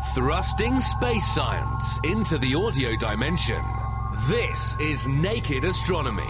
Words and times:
Thrusting 0.00 0.78
space 0.78 1.26
science 1.26 1.98
into 2.04 2.38
the 2.38 2.54
audio 2.54 2.94
dimension. 2.94 3.60
This 4.28 4.76
is 4.78 5.08
Naked 5.08 5.64
Astronomy. 5.64 6.22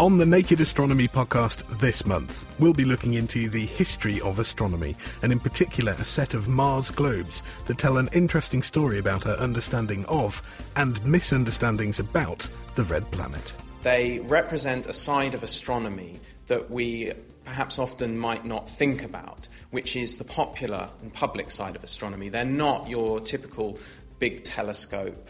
On 0.00 0.18
the 0.18 0.26
Naked 0.26 0.60
Astronomy 0.60 1.06
podcast 1.06 1.78
this 1.78 2.04
month, 2.04 2.52
we'll 2.58 2.72
be 2.72 2.84
looking 2.84 3.14
into 3.14 3.48
the 3.48 3.64
history 3.64 4.20
of 4.22 4.40
astronomy, 4.40 4.96
and 5.22 5.30
in 5.30 5.38
particular 5.38 5.92
a 5.92 6.04
set 6.04 6.34
of 6.34 6.48
Mars 6.48 6.90
globes 6.90 7.44
that 7.66 7.78
tell 7.78 7.98
an 7.98 8.08
interesting 8.12 8.60
story 8.64 8.98
about 8.98 9.24
our 9.24 9.36
understanding 9.36 10.04
of 10.06 10.42
and 10.74 11.02
misunderstandings 11.06 12.00
about 12.00 12.48
the 12.74 12.82
Red 12.82 13.08
Planet. 13.12 13.54
They 13.82 14.18
represent 14.24 14.86
a 14.86 14.92
side 14.92 15.32
of 15.32 15.44
astronomy 15.44 16.18
that 16.48 16.68
we 16.72 17.12
perhaps 17.44 17.78
often 17.78 18.18
might 18.18 18.44
not 18.44 18.68
think 18.68 19.04
about, 19.04 19.46
which 19.70 19.94
is 19.94 20.16
the 20.16 20.24
popular 20.24 20.88
and 21.02 21.14
public 21.14 21.52
side 21.52 21.76
of 21.76 21.84
astronomy. 21.84 22.30
They're 22.30 22.44
not 22.44 22.88
your 22.88 23.20
typical 23.20 23.78
big 24.18 24.42
telescope. 24.42 25.28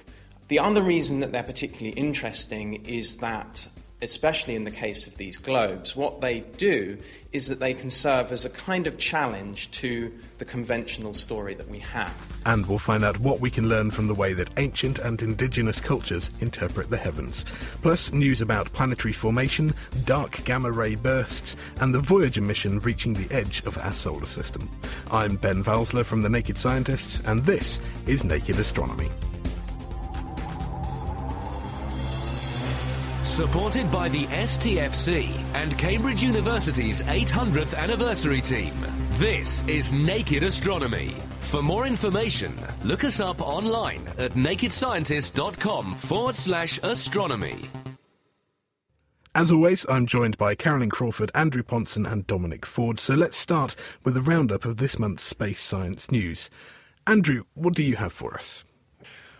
The 0.48 0.60
other 0.60 0.82
reason 0.82 1.20
that 1.20 1.32
they're 1.32 1.42
particularly 1.42 1.98
interesting 1.98 2.86
is 2.86 3.18
that 3.18 3.68
especially 4.04 4.54
in 4.54 4.64
the 4.64 4.70
case 4.70 5.06
of 5.06 5.16
these 5.16 5.36
globes, 5.36 5.96
what 5.96 6.20
they 6.20 6.40
do 6.56 6.96
is 7.32 7.48
that 7.48 7.58
they 7.58 7.74
can 7.74 7.90
serve 7.90 8.30
as 8.30 8.44
a 8.44 8.50
kind 8.50 8.86
of 8.86 8.96
challenge 8.98 9.70
to 9.72 10.12
the 10.38 10.44
conventional 10.44 11.12
story 11.12 11.54
that 11.54 11.68
we 11.68 11.80
have. 11.80 12.14
And 12.46 12.66
we'll 12.66 12.78
find 12.78 13.02
out 13.02 13.18
what 13.18 13.40
we 13.40 13.50
can 13.50 13.68
learn 13.68 13.90
from 13.90 14.06
the 14.06 14.14
way 14.14 14.34
that 14.34 14.50
ancient 14.58 15.00
and 15.00 15.20
indigenous 15.20 15.80
cultures 15.80 16.30
interpret 16.40 16.90
the 16.90 16.96
heavens. 16.96 17.44
Plus, 17.82 18.12
news 18.12 18.40
about 18.40 18.72
planetary 18.72 19.12
formation, 19.12 19.72
dark 20.04 20.44
gamma 20.44 20.70
ray 20.70 20.94
bursts, 20.94 21.56
and 21.80 21.94
the 21.94 22.00
Voyager 22.00 22.42
mission 22.42 22.78
reaching 22.80 23.14
the 23.14 23.34
edge 23.34 23.64
of 23.66 23.78
our 23.78 23.92
solar 23.92 24.26
system. 24.26 24.70
I'm 25.10 25.36
Ben 25.36 25.64
Valsler 25.64 26.04
from 26.04 26.22
The 26.22 26.28
Naked 26.28 26.58
Scientists, 26.58 27.26
and 27.26 27.40
this 27.44 27.80
is 28.06 28.22
Naked 28.22 28.56
Astronomy. 28.58 29.10
Supported 33.34 33.90
by 33.90 34.08
the 34.08 34.26
STFC 34.26 35.28
and 35.54 35.76
Cambridge 35.76 36.22
University's 36.22 37.02
800th 37.02 37.76
anniversary 37.76 38.40
team. 38.40 38.72
This 39.14 39.64
is 39.66 39.92
Naked 39.92 40.44
Astronomy. 40.44 41.16
For 41.40 41.60
more 41.60 41.84
information, 41.84 42.56
look 42.84 43.02
us 43.02 43.18
up 43.18 43.40
online 43.40 44.06
at 44.18 44.34
nakedscientist.com 44.34 45.96
forward 45.96 46.36
slash 46.36 46.78
astronomy. 46.84 47.68
As 49.34 49.50
always, 49.50 49.84
I'm 49.88 50.06
joined 50.06 50.38
by 50.38 50.54
Carolyn 50.54 50.90
Crawford, 50.90 51.32
Andrew 51.34 51.64
Pontzen, 51.64 52.08
and 52.08 52.24
Dominic 52.28 52.64
Ford. 52.64 53.00
So 53.00 53.14
let's 53.14 53.36
start 53.36 53.74
with 54.04 54.16
a 54.16 54.22
roundup 54.22 54.64
of 54.64 54.76
this 54.76 54.96
month's 54.96 55.24
space 55.24 55.60
science 55.60 56.08
news. 56.08 56.50
Andrew, 57.04 57.42
what 57.54 57.74
do 57.74 57.82
you 57.82 57.96
have 57.96 58.12
for 58.12 58.38
us? 58.38 58.62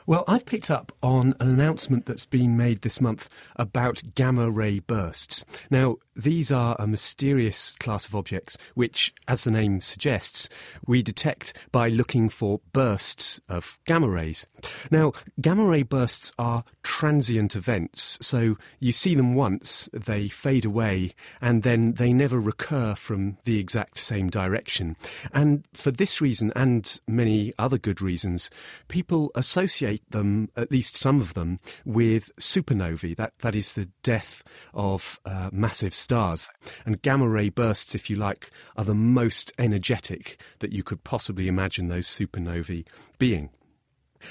Well, 0.07 0.25
I've 0.29 0.45
picked 0.45 0.71
up 0.71 0.93
on 1.03 1.35
an 1.41 1.49
announcement 1.49 2.05
that's 2.05 2.27
been 2.27 2.59
made 2.59 2.83
this 2.83 3.01
month 3.01 3.31
about 3.57 4.03
gamma 4.15 4.51
ray 4.51 4.81
bursts. 4.81 5.47
Now, 5.71 5.97
these 6.15 6.53
are 6.53 6.77
a 6.79 6.87
mysterious 6.87 7.75
class 7.77 8.07
of 8.07 8.15
objects 8.15 8.59
which, 8.75 9.15
as 9.27 9.45
the 9.45 9.51
name 9.51 9.81
suggests, 9.81 10.51
we 10.87 11.03
detect 11.03 11.55
by 11.73 11.89
looking 11.89 12.29
for 12.29 12.61
bursts 12.73 13.41
of 13.49 13.79
gamma 13.87 14.09
rays. 14.09 14.47
Now, 14.91 15.13
gamma 15.41 15.65
ray 15.65 15.83
bursts 15.83 16.33
are 16.39 16.65
transient 16.83 17.57
events, 17.57 18.19
so 18.21 18.57
you 18.79 18.93
see 18.93 19.15
them 19.15 19.35
once, 19.35 19.89
they 19.93 20.29
fade 20.29 20.67
away, 20.67 21.15
and 21.41 21.63
then 21.63 21.95
they 21.95 22.13
never 22.13 22.39
recur 22.39 22.95
from 22.95 23.39
the 23.45 23.59
exact 23.59 23.99
same 23.99 24.29
direction. 24.29 24.97
And 25.33 25.65
for 25.73 25.91
this 25.91 26.21
reason, 26.21 26.53
and 26.55 27.01
many 27.09 27.55
other 27.59 27.79
good 27.79 28.03
reasons, 28.03 28.51
people 28.89 29.33
associate 29.35 29.94
them, 30.11 30.49
at 30.57 30.71
least 30.71 30.97
some 30.97 31.21
of 31.21 31.35
them, 31.35 31.61
with 31.85 32.31
supernovae. 32.37 33.17
That, 33.17 33.33
that 33.41 33.55
is 33.55 33.75
the 33.75 33.89
death 34.03 34.43
of 34.73 35.21
uh, 35.25 35.51
massive 35.53 35.95
stars. 35.95 36.51
And 36.85 37.03
gamma 37.03 37.29
ray 37.29 37.49
bursts, 37.49 37.95
if 37.95 38.09
you 38.09 38.17
like, 38.17 38.51
are 38.77 38.85
the 38.85 38.95
most 38.95 39.53
energetic 39.59 40.41
that 40.61 40.73
you 40.73 40.83
could 40.83 41.05
possibly 41.05 41.49
imagine 41.49 41.89
those 41.89 42.07
supernovae 42.07 42.87
being. 43.19 43.51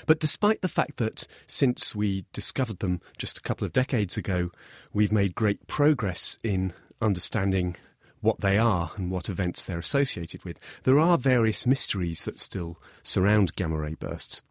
But 0.05 0.19
despite 0.19 0.61
the 0.61 0.67
fact 0.67 0.97
that 0.97 1.27
since 1.47 1.95
we 1.95 2.25
discovered 2.33 2.79
them 2.79 3.01
just 3.17 3.37
a 3.37 3.41
couple 3.41 3.65
of 3.65 3.73
decades 3.73 4.17
ago, 4.17 4.49
we've 4.91 5.11
made 5.11 5.35
great 5.35 5.67
progress 5.67 6.37
in 6.43 6.73
understanding 7.01 7.75
what 8.21 8.39
they 8.39 8.57
are 8.57 8.91
and 8.95 9.11
what 9.11 9.29
events 9.29 9.65
they're 9.65 9.77
associated 9.77 10.43
with, 10.45 10.59
there 10.83 10.97
are 10.97 11.17
various 11.17 11.67
mysteries 11.67 12.25
that 12.25 12.39
still 12.39 12.79
surround 13.03 13.55
gamma 13.55 13.77
ray 13.77 13.95
bursts. 13.95 14.41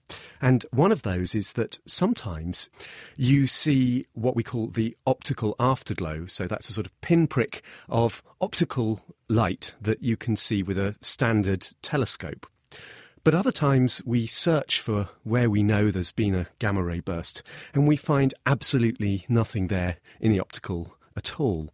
And 0.40 0.64
one 0.70 0.92
of 0.92 1.02
those 1.02 1.34
is 1.34 1.52
that 1.52 1.78
sometimes 1.86 2.70
you 3.16 3.46
see 3.46 4.06
what 4.12 4.36
we 4.36 4.42
call 4.42 4.68
the 4.68 4.96
optical 5.06 5.54
afterglow. 5.58 6.26
So 6.26 6.46
that's 6.46 6.68
a 6.68 6.72
sort 6.72 6.86
of 6.86 7.00
pinprick 7.00 7.62
of 7.88 8.22
optical 8.40 9.00
light 9.28 9.74
that 9.80 10.02
you 10.02 10.16
can 10.16 10.36
see 10.36 10.62
with 10.62 10.78
a 10.78 10.96
standard 11.00 11.68
telescope. 11.82 12.46
But 13.24 13.34
other 13.34 13.52
times 13.52 14.02
we 14.04 14.26
search 14.26 14.80
for 14.80 15.08
where 15.22 15.48
we 15.48 15.62
know 15.62 15.90
there's 15.90 16.10
been 16.10 16.34
a 16.34 16.48
gamma 16.58 16.82
ray 16.82 16.98
burst, 16.98 17.42
and 17.72 17.86
we 17.86 17.96
find 17.96 18.34
absolutely 18.46 19.24
nothing 19.28 19.68
there 19.68 19.98
in 20.20 20.32
the 20.32 20.40
optical 20.40 20.96
at 21.16 21.38
all. 21.38 21.70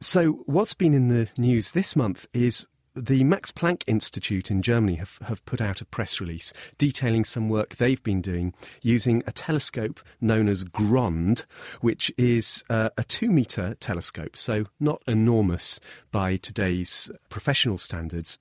So, 0.00 0.44
what's 0.46 0.74
been 0.74 0.94
in 0.94 1.08
the 1.08 1.28
news 1.36 1.72
this 1.72 1.94
month 1.94 2.26
is 2.32 2.66
the 3.00 3.24
Max 3.24 3.50
Planck 3.50 3.82
Institute 3.86 4.50
in 4.50 4.62
Germany 4.62 4.96
have, 4.96 5.18
have 5.26 5.44
put 5.44 5.60
out 5.60 5.80
a 5.80 5.84
press 5.84 6.20
release 6.20 6.52
detailing 6.76 7.24
some 7.24 7.48
work 7.48 7.76
they've 7.76 8.02
been 8.02 8.20
doing 8.20 8.54
using 8.82 9.22
a 9.26 9.32
telescope 9.32 10.00
known 10.20 10.48
as 10.48 10.64
GROND, 10.64 11.44
which 11.80 12.12
is 12.18 12.64
uh, 12.68 12.90
a 12.96 13.04
two 13.04 13.30
metre 13.30 13.74
telescope, 13.80 14.36
so 14.36 14.64
not 14.80 15.02
enormous 15.06 15.80
by 16.10 16.36
today's 16.36 17.10
professional 17.28 17.78
standards. 17.78 18.38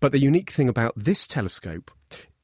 But 0.00 0.12
the 0.12 0.18
unique 0.18 0.50
thing 0.50 0.68
about 0.68 0.94
this 0.96 1.26
telescope 1.26 1.90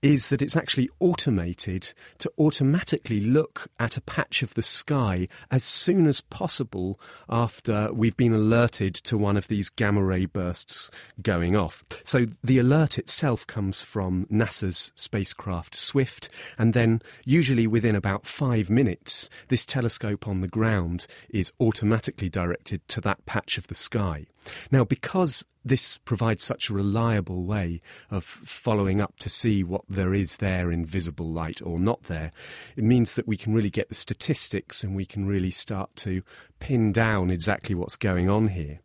is 0.02 0.28
that 0.28 0.42
it's 0.42 0.56
actually 0.56 0.90
automated 0.98 1.92
to 2.18 2.30
automatically 2.36 3.20
look 3.20 3.68
at 3.78 3.96
a 3.96 4.00
patch 4.00 4.42
of 4.42 4.54
the 4.54 4.62
sky 4.62 5.28
as 5.50 5.62
soon 5.62 6.08
as 6.08 6.20
possible 6.20 6.98
after 7.28 7.92
we've 7.92 8.16
been 8.16 8.34
alerted 8.34 8.94
to 8.94 9.16
one 9.16 9.36
of 9.36 9.46
these 9.46 9.68
gamma 9.68 10.02
ray 10.02 10.26
bursts 10.26 10.91
going 11.22 11.56
off. 11.56 11.84
So 12.04 12.26
the 12.42 12.58
alert 12.58 12.98
itself 12.98 13.46
comes 13.46 13.82
from 13.82 14.26
NASA's 14.26 14.91
spacecraft 14.96 15.77
Swift, 15.77 16.28
and 16.59 16.74
then 16.74 17.00
usually 17.24 17.68
within 17.68 17.94
about 17.94 18.27
five 18.27 18.68
minutes, 18.68 19.30
this 19.48 19.65
telescope 19.65 20.27
on 20.27 20.41
the 20.41 20.48
ground 20.48 21.06
is 21.30 21.53
automatically 21.60 22.28
directed 22.28 22.86
to 22.88 23.00
that 23.03 23.24
patch 23.24 23.56
of 23.56 23.68
the 23.68 23.74
sky. 23.74 24.27
Now, 24.71 24.84
because 24.84 25.44
this 25.65 25.98
provides 25.98 26.42
such 26.42 26.68
a 26.68 26.74
reliable 26.74 27.44
way 27.44 27.80
of 28.10 28.24
following 28.24 29.00
up 29.00 29.16
to 29.18 29.28
see 29.28 29.62
what 29.62 29.83
there 29.89 30.12
is 30.12 30.39
there 30.39 30.72
in 30.72 30.84
visible 30.84 31.30
light 31.30 31.62
or 31.62 31.78
not 31.78 32.04
there, 32.04 32.33
it 32.77 32.84
means 32.84 33.15
that 33.15 33.28
we 33.28 33.36
can 33.36 33.54
really 33.54 33.71
get 33.71 33.89
the 33.89 33.94
statistics 33.94 34.83
and 34.83 34.97
we 34.97 35.04
can 35.04 35.27
really 35.27 35.50
start 35.50 35.94
to 35.97 36.22
pin 36.59 36.92
down 36.92 37.30
exactly 37.30 37.74
what's 37.74 37.97
going 37.97 38.28
on 38.28 38.48
here. 38.48 38.80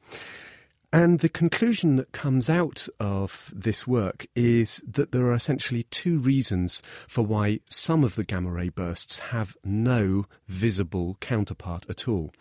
And 0.93 1.19
the 1.19 1.29
conclusion 1.29 1.97
that 1.97 2.13
comes 2.13 2.49
out 2.49 2.87
of 2.99 3.51
this 3.53 3.85
work 3.85 4.25
is 4.35 4.81
that 4.87 5.11
there 5.11 5.25
are 5.25 5.33
essentially 5.33 5.83
two 5.83 6.17
reasons 6.17 6.81
for 7.07 7.23
why 7.23 7.59
some 7.69 8.05
of 8.05 8.15
the 8.15 8.23
gamma 8.23 8.51
ray 8.51 8.69
bursts 8.69 9.19
have 9.19 9.57
no 9.65 10.25
visible 10.47 11.17
counterpart 11.19 11.85
at 11.89 12.07
all. 12.07 12.31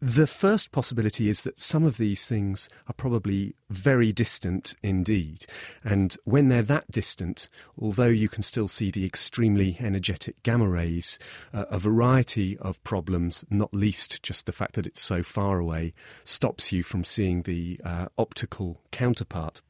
The 0.00 0.28
first 0.28 0.70
possibility 0.70 1.28
is 1.28 1.42
that 1.42 1.58
some 1.58 1.82
of 1.82 1.96
these 1.96 2.24
things 2.24 2.68
are 2.86 2.92
probably 2.92 3.56
very 3.68 4.12
distant 4.12 4.76
indeed. 4.80 5.44
And 5.82 6.16
when 6.24 6.46
they're 6.48 6.62
that 6.62 6.88
distant, 6.88 7.48
although 7.76 8.06
you 8.06 8.28
can 8.28 8.44
still 8.44 8.68
see 8.68 8.92
the 8.92 9.04
extremely 9.04 9.76
energetic 9.80 10.40
gamma 10.44 10.68
rays, 10.68 11.18
uh, 11.52 11.64
a 11.68 11.80
variety 11.80 12.56
of 12.58 12.82
problems, 12.84 13.44
not 13.50 13.74
least 13.74 14.22
just 14.22 14.46
the 14.46 14.52
fact 14.52 14.74
that 14.74 14.86
it's 14.86 15.02
so 15.02 15.24
far 15.24 15.58
away, 15.58 15.94
stops 16.22 16.70
you 16.70 16.84
from 16.84 17.02
seeing 17.02 17.42
the 17.42 17.80
uh, 17.84 18.06
optical 18.16 18.80
counterpart. 18.92 19.62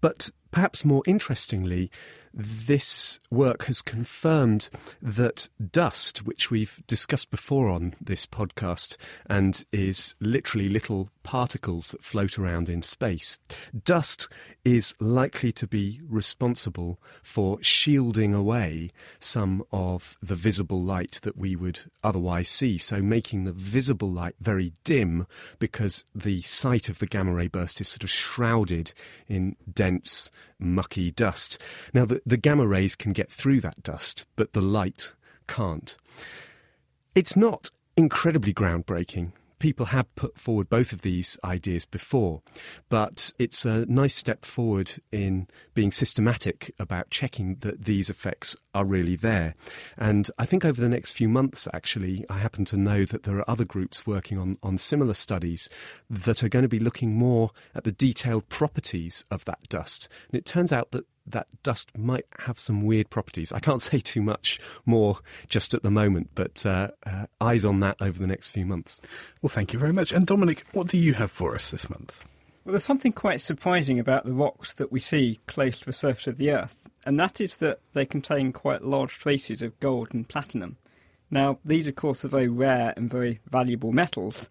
But 0.00 0.30
perhaps 0.50 0.84
more 0.84 1.04
interestingly, 1.06 1.90
this 2.36 3.18
work 3.30 3.64
has 3.64 3.80
confirmed 3.80 4.68
that 5.00 5.48
dust, 5.72 6.26
which 6.26 6.50
we've 6.50 6.82
discussed 6.86 7.30
before 7.30 7.68
on 7.68 7.94
this 8.00 8.26
podcast 8.26 8.98
and 9.28 9.64
is 9.72 10.14
literally 10.20 10.68
little 10.68 11.08
particles 11.26 11.90
that 11.90 12.04
float 12.04 12.38
around 12.38 12.68
in 12.68 12.80
space, 12.82 13.40
dust 13.84 14.28
is 14.64 14.94
likely 15.00 15.50
to 15.50 15.66
be 15.66 16.00
responsible 16.08 17.00
for 17.20 17.60
shielding 17.60 18.32
away 18.32 18.92
some 19.18 19.64
of 19.72 20.16
the 20.22 20.36
visible 20.36 20.80
light 20.80 21.18
that 21.22 21.36
we 21.36 21.56
would 21.56 21.80
otherwise 22.04 22.48
see. 22.48 22.78
So, 22.78 23.02
making 23.02 23.42
the 23.42 23.52
visible 23.52 24.08
light 24.08 24.36
very 24.40 24.72
dim 24.84 25.26
because 25.58 26.04
the 26.14 26.42
sight 26.42 26.88
of 26.88 27.00
the 27.00 27.06
gamma 27.06 27.32
ray 27.32 27.48
burst 27.48 27.80
is 27.80 27.88
sort 27.88 28.04
of 28.04 28.10
shrouded 28.10 28.94
in 29.26 29.56
dense, 29.70 30.30
mucky 30.60 31.10
dust. 31.10 31.58
Now, 31.92 32.04
the, 32.04 32.22
the 32.24 32.36
gamma 32.36 32.68
rays 32.68 32.94
can 32.94 33.12
get 33.12 33.32
through 33.32 33.62
that 33.62 33.82
dust, 33.82 34.26
but 34.36 34.52
the 34.52 34.62
light 34.62 35.12
can't. 35.48 35.96
It's 37.16 37.36
not 37.36 37.70
incredibly 37.96 38.54
groundbreaking 38.54 39.32
people 39.58 39.86
have 39.86 40.14
put 40.14 40.38
forward 40.38 40.68
both 40.68 40.92
of 40.92 41.02
these 41.02 41.38
ideas 41.44 41.84
before, 41.84 42.42
but 42.88 43.32
it's 43.38 43.64
a 43.64 43.86
nice 43.86 44.14
step 44.14 44.44
forward 44.44 44.92
in 45.10 45.48
being 45.74 45.90
systematic 45.90 46.74
about 46.78 47.10
checking 47.10 47.56
that 47.56 47.84
these 47.84 48.10
effects 48.10 48.56
are 48.74 48.84
really 48.84 49.16
there. 49.16 49.54
And 49.96 50.30
I 50.38 50.46
think 50.46 50.64
over 50.64 50.80
the 50.80 50.88
next 50.88 51.12
few 51.12 51.28
months, 51.28 51.66
actually, 51.72 52.24
I 52.28 52.38
happen 52.38 52.64
to 52.66 52.76
know 52.76 53.04
that 53.06 53.22
there 53.22 53.38
are 53.38 53.50
other 53.50 53.64
groups 53.64 54.06
working 54.06 54.38
on, 54.38 54.56
on 54.62 54.78
similar 54.78 55.14
studies 55.14 55.68
that 56.10 56.42
are 56.42 56.48
going 56.48 56.64
to 56.64 56.68
be 56.68 56.78
looking 56.78 57.14
more 57.14 57.50
at 57.74 57.84
the 57.84 57.92
detailed 57.92 58.48
properties 58.48 59.24
of 59.30 59.44
that 59.46 59.68
dust. 59.68 60.08
And 60.30 60.38
it 60.38 60.44
turns 60.44 60.72
out 60.72 60.90
that 60.92 61.04
that 61.26 61.46
dust 61.62 61.96
might 61.96 62.26
have 62.40 62.58
some 62.58 62.82
weird 62.82 63.10
properties. 63.10 63.52
I 63.52 63.60
can't 63.60 63.82
say 63.90 64.00
too 64.00 64.22
much 64.22 64.60
more 64.84 65.18
just 65.48 65.74
at 65.74 65.82
the 65.82 65.90
moment, 65.90 66.30
but 66.34 66.64
uh, 66.64 66.88
uh, 67.04 67.26
eyes 67.40 67.64
on 67.64 67.80
that 67.80 67.96
over 68.00 68.18
the 68.18 68.26
next 68.26 68.50
few 68.50 68.66
months. 68.66 69.00
Well, 69.42 69.50
thank 69.50 69.72
you 69.72 69.78
very 69.78 69.92
much. 69.92 70.12
And 70.12 70.26
Dominic, 70.26 70.64
what 70.72 70.88
do 70.88 70.98
you 70.98 71.14
have 71.14 71.30
for 71.30 71.54
us 71.54 71.70
this 71.70 71.90
month? 71.90 72.24
Well, 72.64 72.72
there's 72.72 72.84
something 72.84 73.12
quite 73.12 73.40
surprising 73.40 74.00
about 74.00 74.24
the 74.24 74.32
rocks 74.32 74.74
that 74.74 74.90
we 74.90 74.98
see 74.98 75.38
close 75.46 75.78
to 75.78 75.86
the 75.86 75.92
surface 75.92 76.26
of 76.26 76.36
the 76.36 76.50
Earth, 76.50 76.76
and 77.04 77.18
that 77.20 77.40
is 77.40 77.56
that 77.56 77.78
they 77.92 78.04
contain 78.04 78.52
quite 78.52 78.82
large 78.82 79.14
traces 79.18 79.62
of 79.62 79.78
gold 79.78 80.08
and 80.12 80.28
platinum. 80.28 80.76
Now, 81.30 81.58
these, 81.64 81.86
of 81.86 81.94
course, 81.94 82.24
are 82.24 82.28
very 82.28 82.48
rare 82.48 82.92
and 82.96 83.08
very 83.08 83.40
valuable 83.48 83.92
metals, 83.92 84.48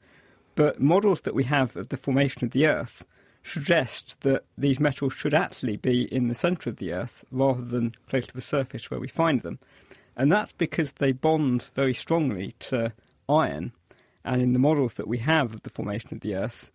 but 0.56 0.80
models 0.80 1.22
that 1.22 1.36
we 1.36 1.44
have 1.44 1.75
of 1.75 1.89
the 1.89 1.98
formation 1.98 2.45
of 2.45 2.51
the 2.51 2.66
Earth 2.66 3.06
suggest 3.46 4.22
that 4.22 4.44
these 4.58 4.80
metals 4.80 5.14
should 5.14 5.34
actually 5.34 5.78
be 5.78 6.04
in 6.14 6.28
the 6.28 6.36
centre 6.36 6.70
of 6.70 6.78
the 6.78 6.92
Earth 6.92 7.24
rather 7.32 7.64
than 7.64 7.96
close 8.10 8.28
to 8.28 8.34
the 8.34 8.42
surface 8.42 8.90
where 8.90 9.00
we 9.00 9.08
find 9.08 9.42
them. 9.42 9.60
And 10.18 10.32
that's 10.32 10.54
because 10.54 10.94
they 10.94 11.12
bond 11.12 11.70
very 11.76 11.94
strongly 11.94 12.56
to 12.60 12.94
iron. 13.30 13.74
And 14.24 14.42
in 14.42 14.54
the 14.54 14.60
models 14.60 14.96
that 14.96 15.08
we 15.08 15.20
have 15.20 15.54
of 15.54 15.62
the 15.64 15.70
formation 15.70 16.14
of 16.14 16.22
the 16.22 16.36
Earth, 16.36 16.72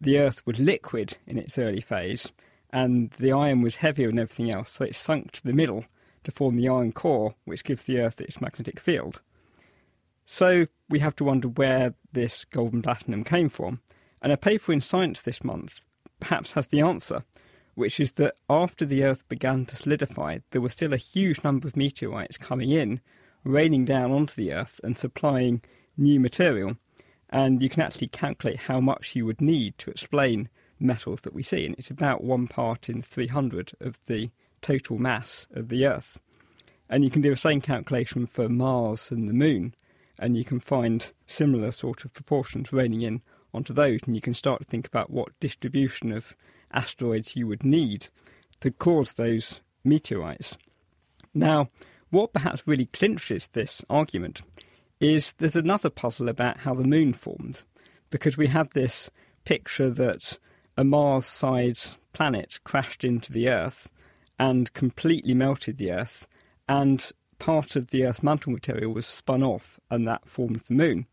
the 0.00 0.18
Earth 0.18 0.44
was 0.46 0.58
liquid 0.58 1.16
in 1.26 1.38
its 1.38 1.58
early 1.58 1.80
phase, 1.80 2.32
and 2.70 3.10
the 3.12 3.32
iron 3.32 3.62
was 3.62 3.76
heavier 3.76 4.08
than 4.08 4.18
everything 4.18 4.52
else, 4.52 4.70
so 4.72 4.84
it 4.84 4.94
sunk 4.94 5.32
to 5.32 5.42
the 5.42 5.52
middle 5.52 5.86
to 6.24 6.30
form 6.30 6.56
the 6.56 6.68
iron 6.68 6.92
core, 6.92 7.34
which 7.44 7.64
gives 7.64 7.84
the 7.84 7.98
Earth 7.98 8.20
its 8.20 8.40
magnetic 8.40 8.78
field. 8.78 9.22
So 10.26 10.66
we 10.88 10.98
have 10.98 11.16
to 11.16 11.24
wonder 11.24 11.48
where 11.48 11.94
this 12.12 12.44
golden 12.44 12.82
platinum 12.82 13.24
came 13.24 13.48
from. 13.48 13.80
And 14.20 14.32
a 14.32 14.36
paper 14.36 14.72
in 14.72 14.80
Science 14.80 15.22
this 15.22 15.44
month 15.44 15.85
perhaps 16.20 16.52
has 16.52 16.66
the 16.68 16.80
answer, 16.80 17.24
which 17.74 18.00
is 18.00 18.12
that 18.12 18.36
after 18.48 18.84
the 18.84 19.04
Earth 19.04 19.28
began 19.28 19.66
to 19.66 19.76
solidify, 19.76 20.38
there 20.50 20.60
was 20.60 20.72
still 20.72 20.92
a 20.92 20.98
huge 20.98 21.44
number 21.44 21.68
of 21.68 21.76
meteorites 21.76 22.38
coming 22.38 22.70
in, 22.70 23.00
raining 23.44 23.84
down 23.84 24.10
onto 24.10 24.34
the 24.34 24.52
Earth 24.52 24.80
and 24.82 24.96
supplying 24.96 25.62
new 25.96 26.18
material. 26.18 26.76
And 27.28 27.62
you 27.62 27.68
can 27.68 27.82
actually 27.82 28.08
calculate 28.08 28.60
how 28.60 28.80
much 28.80 29.14
you 29.14 29.26
would 29.26 29.40
need 29.40 29.76
to 29.78 29.90
explain 29.90 30.48
metals 30.78 31.20
that 31.22 31.34
we 31.34 31.42
see. 31.42 31.66
And 31.66 31.74
it's 31.76 31.90
about 31.90 32.24
one 32.24 32.46
part 32.46 32.88
in 32.88 33.02
300 33.02 33.72
of 33.80 33.98
the 34.06 34.30
total 34.62 34.98
mass 34.98 35.46
of 35.52 35.68
the 35.68 35.86
Earth. 35.86 36.20
And 36.88 37.04
you 37.04 37.10
can 37.10 37.22
do 37.22 37.30
the 37.30 37.36
same 37.36 37.60
calculation 37.60 38.26
for 38.26 38.48
Mars 38.48 39.10
and 39.10 39.28
the 39.28 39.32
Moon, 39.32 39.74
and 40.18 40.36
you 40.36 40.44
can 40.44 40.60
find 40.60 41.12
similar 41.26 41.72
sort 41.72 42.04
of 42.04 42.14
proportions 42.14 42.72
raining 42.72 43.02
in 43.02 43.22
onto 43.56 43.72
those, 43.72 44.00
and 44.06 44.14
you 44.14 44.20
can 44.20 44.34
start 44.34 44.60
to 44.60 44.66
think 44.66 44.86
about 44.86 45.10
what 45.10 45.38
distribution 45.40 46.12
of 46.12 46.36
asteroids 46.72 47.36
you 47.36 47.46
would 47.46 47.64
need 47.64 48.08
to 48.60 48.70
cause 48.70 49.14
those 49.14 49.60
meteorites. 49.84 50.56
Now, 51.34 51.68
what 52.10 52.32
perhaps 52.32 52.66
really 52.66 52.86
clinches 52.86 53.48
this 53.52 53.84
argument 53.90 54.42
is 55.00 55.34
there's 55.38 55.56
another 55.56 55.90
puzzle 55.90 56.28
about 56.28 56.58
how 56.58 56.74
the 56.74 56.84
moon 56.84 57.12
formed, 57.12 57.62
because 58.10 58.36
we 58.36 58.46
have 58.48 58.70
this 58.70 59.10
picture 59.44 59.90
that 59.90 60.38
a 60.76 60.84
Mars 60.84 61.26
sized 61.26 61.96
planet 62.12 62.58
crashed 62.64 63.04
into 63.04 63.32
the 63.32 63.48
Earth 63.48 63.88
and 64.38 64.72
completely 64.72 65.34
melted 65.34 65.78
the 65.78 65.90
Earth, 65.90 66.26
and 66.68 67.12
part 67.38 67.76
of 67.76 67.90
the 67.90 68.04
Earth's 68.04 68.22
mantle 68.22 68.52
material 68.52 68.92
was 68.92 69.06
spun 69.06 69.42
off, 69.42 69.78
and 69.90 70.06
that 70.06 70.28
formed 70.28 70.62
the 70.68 70.74
moon. 70.74 71.06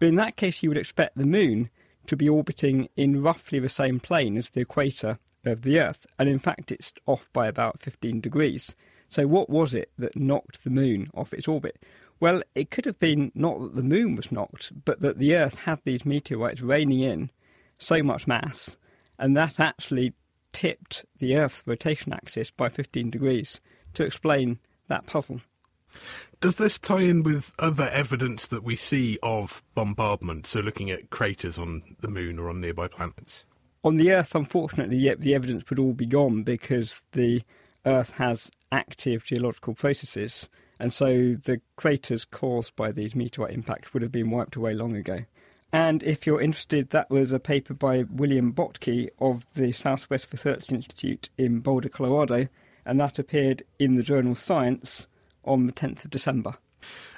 But 0.00 0.08
in 0.08 0.16
that 0.16 0.36
case, 0.36 0.62
you 0.62 0.70
would 0.70 0.78
expect 0.78 1.16
the 1.16 1.26
moon 1.26 1.70
to 2.06 2.16
be 2.16 2.28
orbiting 2.28 2.88
in 2.96 3.22
roughly 3.22 3.60
the 3.60 3.68
same 3.68 4.00
plane 4.00 4.36
as 4.36 4.50
the 4.50 4.62
equator 4.62 5.18
of 5.44 5.62
the 5.62 5.78
Earth, 5.78 6.06
and 6.18 6.28
in 6.28 6.38
fact, 6.38 6.72
it's 6.72 6.92
off 7.06 7.28
by 7.32 7.46
about 7.46 7.82
15 7.82 8.20
degrees. 8.20 8.74
So, 9.10 9.26
what 9.26 9.50
was 9.50 9.74
it 9.74 9.90
that 9.98 10.16
knocked 10.16 10.64
the 10.64 10.70
moon 10.70 11.10
off 11.14 11.34
its 11.34 11.46
orbit? 11.46 11.82
Well, 12.18 12.42
it 12.54 12.70
could 12.70 12.86
have 12.86 12.98
been 12.98 13.30
not 13.34 13.60
that 13.60 13.76
the 13.76 13.82
moon 13.82 14.16
was 14.16 14.32
knocked, 14.32 14.72
but 14.84 15.00
that 15.00 15.18
the 15.18 15.36
Earth 15.36 15.54
had 15.54 15.80
these 15.84 16.04
meteorites 16.04 16.60
raining 16.60 17.00
in 17.00 17.30
so 17.78 18.02
much 18.02 18.26
mass, 18.26 18.76
and 19.18 19.36
that 19.36 19.60
actually 19.60 20.14
tipped 20.52 21.04
the 21.18 21.36
Earth's 21.36 21.62
rotation 21.66 22.12
axis 22.12 22.50
by 22.50 22.68
15 22.68 23.10
degrees 23.10 23.60
to 23.94 24.04
explain 24.04 24.58
that 24.88 25.06
puzzle. 25.06 25.40
Does 26.40 26.56
this 26.56 26.78
tie 26.78 27.02
in 27.02 27.22
with 27.22 27.52
other 27.58 27.90
evidence 27.92 28.46
that 28.46 28.64
we 28.64 28.76
see 28.76 29.18
of 29.22 29.62
bombardment? 29.74 30.46
So, 30.46 30.60
looking 30.60 30.90
at 30.90 31.10
craters 31.10 31.58
on 31.58 31.82
the 32.00 32.08
moon 32.08 32.38
or 32.38 32.48
on 32.48 32.60
nearby 32.60 32.88
planets? 32.88 33.44
On 33.84 33.96
the 33.96 34.12
Earth, 34.12 34.34
unfortunately, 34.34 34.96
yet 34.96 35.20
the 35.20 35.34
evidence 35.34 35.64
would 35.68 35.78
all 35.78 35.92
be 35.92 36.06
gone 36.06 36.42
because 36.42 37.02
the 37.12 37.42
Earth 37.84 38.10
has 38.12 38.50
active 38.72 39.24
geological 39.24 39.74
processes, 39.74 40.48
and 40.78 40.92
so 40.92 41.34
the 41.34 41.60
craters 41.76 42.24
caused 42.24 42.76
by 42.76 42.92
these 42.92 43.14
meteorite 43.14 43.52
impacts 43.52 43.92
would 43.92 44.02
have 44.02 44.12
been 44.12 44.30
wiped 44.30 44.56
away 44.56 44.74
long 44.74 44.96
ago. 44.96 45.24
And 45.72 46.02
if 46.02 46.26
you're 46.26 46.40
interested, 46.40 46.90
that 46.90 47.10
was 47.10 47.32
a 47.32 47.38
paper 47.38 47.74
by 47.74 48.04
William 48.10 48.52
Bottke 48.52 49.08
of 49.20 49.46
the 49.54 49.72
Southwest 49.72 50.28
Research 50.32 50.72
Institute 50.72 51.28
in 51.38 51.60
Boulder, 51.60 51.88
Colorado, 51.88 52.48
and 52.84 52.98
that 52.98 53.18
appeared 53.18 53.62
in 53.78 53.94
the 53.94 54.02
journal 54.02 54.34
Science 54.34 55.06
on 55.44 55.66
the 55.66 55.72
10th 55.72 56.04
of 56.04 56.10
December. 56.10 56.56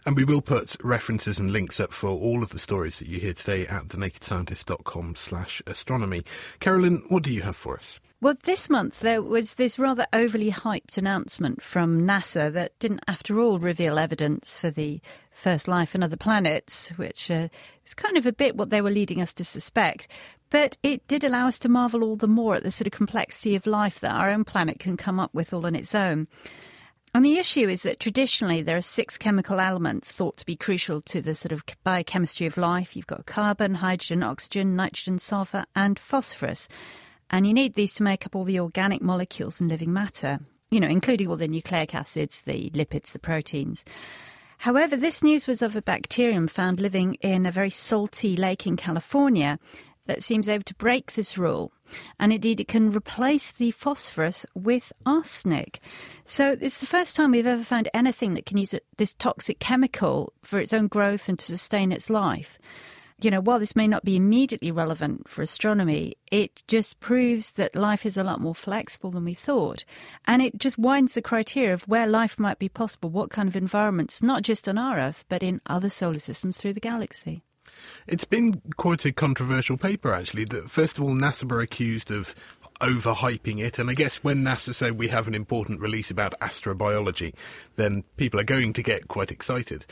And 0.04 0.16
we 0.16 0.24
will 0.24 0.42
put 0.42 0.76
references 0.82 1.38
and 1.38 1.52
links 1.52 1.78
up 1.78 1.92
for 1.92 2.08
all 2.08 2.42
of 2.42 2.50
the 2.50 2.58
stories 2.58 2.98
that 2.98 3.08
you 3.08 3.20
hear 3.20 3.32
today 3.32 3.66
at 3.66 3.88
thenakedscientist.com 3.88 5.14
slash 5.16 5.62
astronomy. 5.66 6.24
Carolyn, 6.58 7.04
what 7.08 7.22
do 7.22 7.32
you 7.32 7.42
have 7.42 7.56
for 7.56 7.76
us? 7.76 8.00
Well, 8.20 8.36
this 8.44 8.70
month 8.70 9.00
there 9.00 9.20
was 9.20 9.54
this 9.54 9.80
rather 9.80 10.06
overly 10.12 10.52
hyped 10.52 10.96
announcement 10.96 11.60
from 11.60 12.06
NASA 12.06 12.52
that 12.52 12.78
didn't, 12.78 13.00
after 13.08 13.40
all, 13.40 13.58
reveal 13.58 13.98
evidence 13.98 14.56
for 14.56 14.70
the 14.70 15.00
first 15.32 15.66
life 15.66 15.96
on 15.96 16.04
other 16.04 16.16
planets, 16.16 16.90
which 16.90 17.32
uh, 17.32 17.48
is 17.84 17.94
kind 17.94 18.16
of 18.16 18.24
a 18.24 18.32
bit 18.32 18.56
what 18.56 18.70
they 18.70 18.80
were 18.80 18.90
leading 18.90 19.20
us 19.20 19.32
to 19.32 19.44
suspect. 19.44 20.06
But 20.50 20.76
it 20.84 21.08
did 21.08 21.24
allow 21.24 21.48
us 21.48 21.58
to 21.60 21.68
marvel 21.68 22.04
all 22.04 22.14
the 22.14 22.28
more 22.28 22.54
at 22.54 22.62
the 22.62 22.70
sort 22.70 22.86
of 22.86 22.92
complexity 22.92 23.56
of 23.56 23.66
life 23.66 23.98
that 23.98 24.14
our 24.14 24.30
own 24.30 24.44
planet 24.44 24.78
can 24.78 24.96
come 24.96 25.18
up 25.18 25.34
with 25.34 25.52
all 25.52 25.66
on 25.66 25.74
its 25.74 25.92
own. 25.92 26.28
And 27.14 27.24
the 27.24 27.36
issue 27.36 27.68
is 27.68 27.82
that 27.82 28.00
traditionally 28.00 28.62
there 28.62 28.78
are 28.78 28.80
six 28.80 29.18
chemical 29.18 29.60
elements 29.60 30.10
thought 30.10 30.38
to 30.38 30.46
be 30.46 30.56
crucial 30.56 31.00
to 31.02 31.20
the 31.20 31.34
sort 31.34 31.52
of 31.52 31.62
biochemistry 31.84 32.46
of 32.46 32.56
life. 32.56 32.96
You've 32.96 33.06
got 33.06 33.26
carbon, 33.26 33.74
hydrogen, 33.74 34.22
oxygen, 34.22 34.76
nitrogen, 34.76 35.18
sulfur, 35.18 35.66
and 35.76 35.98
phosphorus. 35.98 36.68
And 37.28 37.46
you 37.46 37.52
need 37.52 37.74
these 37.74 37.92
to 37.94 38.02
make 38.02 38.24
up 38.24 38.34
all 38.34 38.44
the 38.44 38.60
organic 38.60 39.02
molecules 39.02 39.60
in 39.60 39.68
living 39.68 39.92
matter, 39.92 40.40
you 40.70 40.80
know, 40.80 40.88
including 40.88 41.28
all 41.28 41.36
the 41.36 41.48
nucleic 41.48 41.94
acids, 41.94 42.40
the 42.46 42.70
lipids, 42.70 43.12
the 43.12 43.18
proteins. 43.18 43.84
However, 44.58 44.96
this 44.96 45.22
news 45.22 45.46
was 45.46 45.60
of 45.60 45.76
a 45.76 45.82
bacterium 45.82 46.48
found 46.48 46.80
living 46.80 47.14
in 47.14 47.44
a 47.44 47.52
very 47.52 47.70
salty 47.70 48.36
lake 48.36 48.66
in 48.66 48.76
California 48.76 49.58
that 50.06 50.22
seems 50.22 50.48
able 50.48 50.64
to 50.64 50.74
break 50.76 51.12
this 51.12 51.36
rule. 51.36 51.72
And 52.18 52.32
indeed, 52.32 52.60
it 52.60 52.68
can 52.68 52.92
replace 52.92 53.52
the 53.52 53.70
phosphorus 53.70 54.46
with 54.54 54.92
arsenic. 55.04 55.80
So 56.24 56.56
it's 56.60 56.78
the 56.78 56.86
first 56.86 57.16
time 57.16 57.32
we've 57.32 57.46
ever 57.46 57.64
found 57.64 57.88
anything 57.92 58.34
that 58.34 58.46
can 58.46 58.58
use 58.58 58.74
this 58.96 59.14
toxic 59.14 59.58
chemical 59.58 60.32
for 60.42 60.58
its 60.58 60.72
own 60.72 60.88
growth 60.88 61.28
and 61.28 61.38
to 61.38 61.46
sustain 61.46 61.92
its 61.92 62.10
life. 62.10 62.58
You 63.20 63.30
know, 63.30 63.40
while 63.40 63.60
this 63.60 63.76
may 63.76 63.86
not 63.86 64.04
be 64.04 64.16
immediately 64.16 64.72
relevant 64.72 65.28
for 65.28 65.42
astronomy, 65.42 66.14
it 66.32 66.64
just 66.66 66.98
proves 66.98 67.52
that 67.52 67.76
life 67.76 68.04
is 68.04 68.16
a 68.16 68.24
lot 68.24 68.40
more 68.40 68.54
flexible 68.54 69.12
than 69.12 69.24
we 69.24 69.34
thought. 69.34 69.84
And 70.26 70.42
it 70.42 70.58
just 70.58 70.76
widens 70.76 71.14
the 71.14 71.22
criteria 71.22 71.72
of 71.72 71.86
where 71.86 72.08
life 72.08 72.40
might 72.40 72.58
be 72.58 72.68
possible, 72.68 73.10
what 73.10 73.30
kind 73.30 73.48
of 73.48 73.54
environments, 73.54 74.24
not 74.24 74.42
just 74.42 74.68
on 74.68 74.76
our 74.76 74.98
Earth, 74.98 75.24
but 75.28 75.42
in 75.42 75.60
other 75.66 75.88
solar 75.88 76.18
systems 76.18 76.56
through 76.56 76.72
the 76.72 76.80
galaxy. 76.80 77.44
It's 78.06 78.24
been 78.24 78.60
quite 78.76 79.04
a 79.04 79.12
controversial 79.12 79.76
paper, 79.76 80.12
actually. 80.12 80.44
That 80.44 80.70
first 80.70 80.98
of 80.98 81.04
all, 81.04 81.14
NASA 81.14 81.50
were 81.50 81.60
accused 81.60 82.10
of 82.10 82.34
overhyping 82.80 83.64
it, 83.64 83.78
and 83.78 83.88
I 83.88 83.94
guess 83.94 84.18
when 84.18 84.42
NASA 84.42 84.74
say 84.74 84.90
we 84.90 85.08
have 85.08 85.28
an 85.28 85.34
important 85.34 85.80
release 85.80 86.10
about 86.10 86.38
astrobiology, 86.40 87.34
then 87.76 88.02
people 88.16 88.40
are 88.40 88.44
going 88.44 88.72
to 88.72 88.82
get 88.82 89.08
quite 89.08 89.30
excited. 89.30 89.86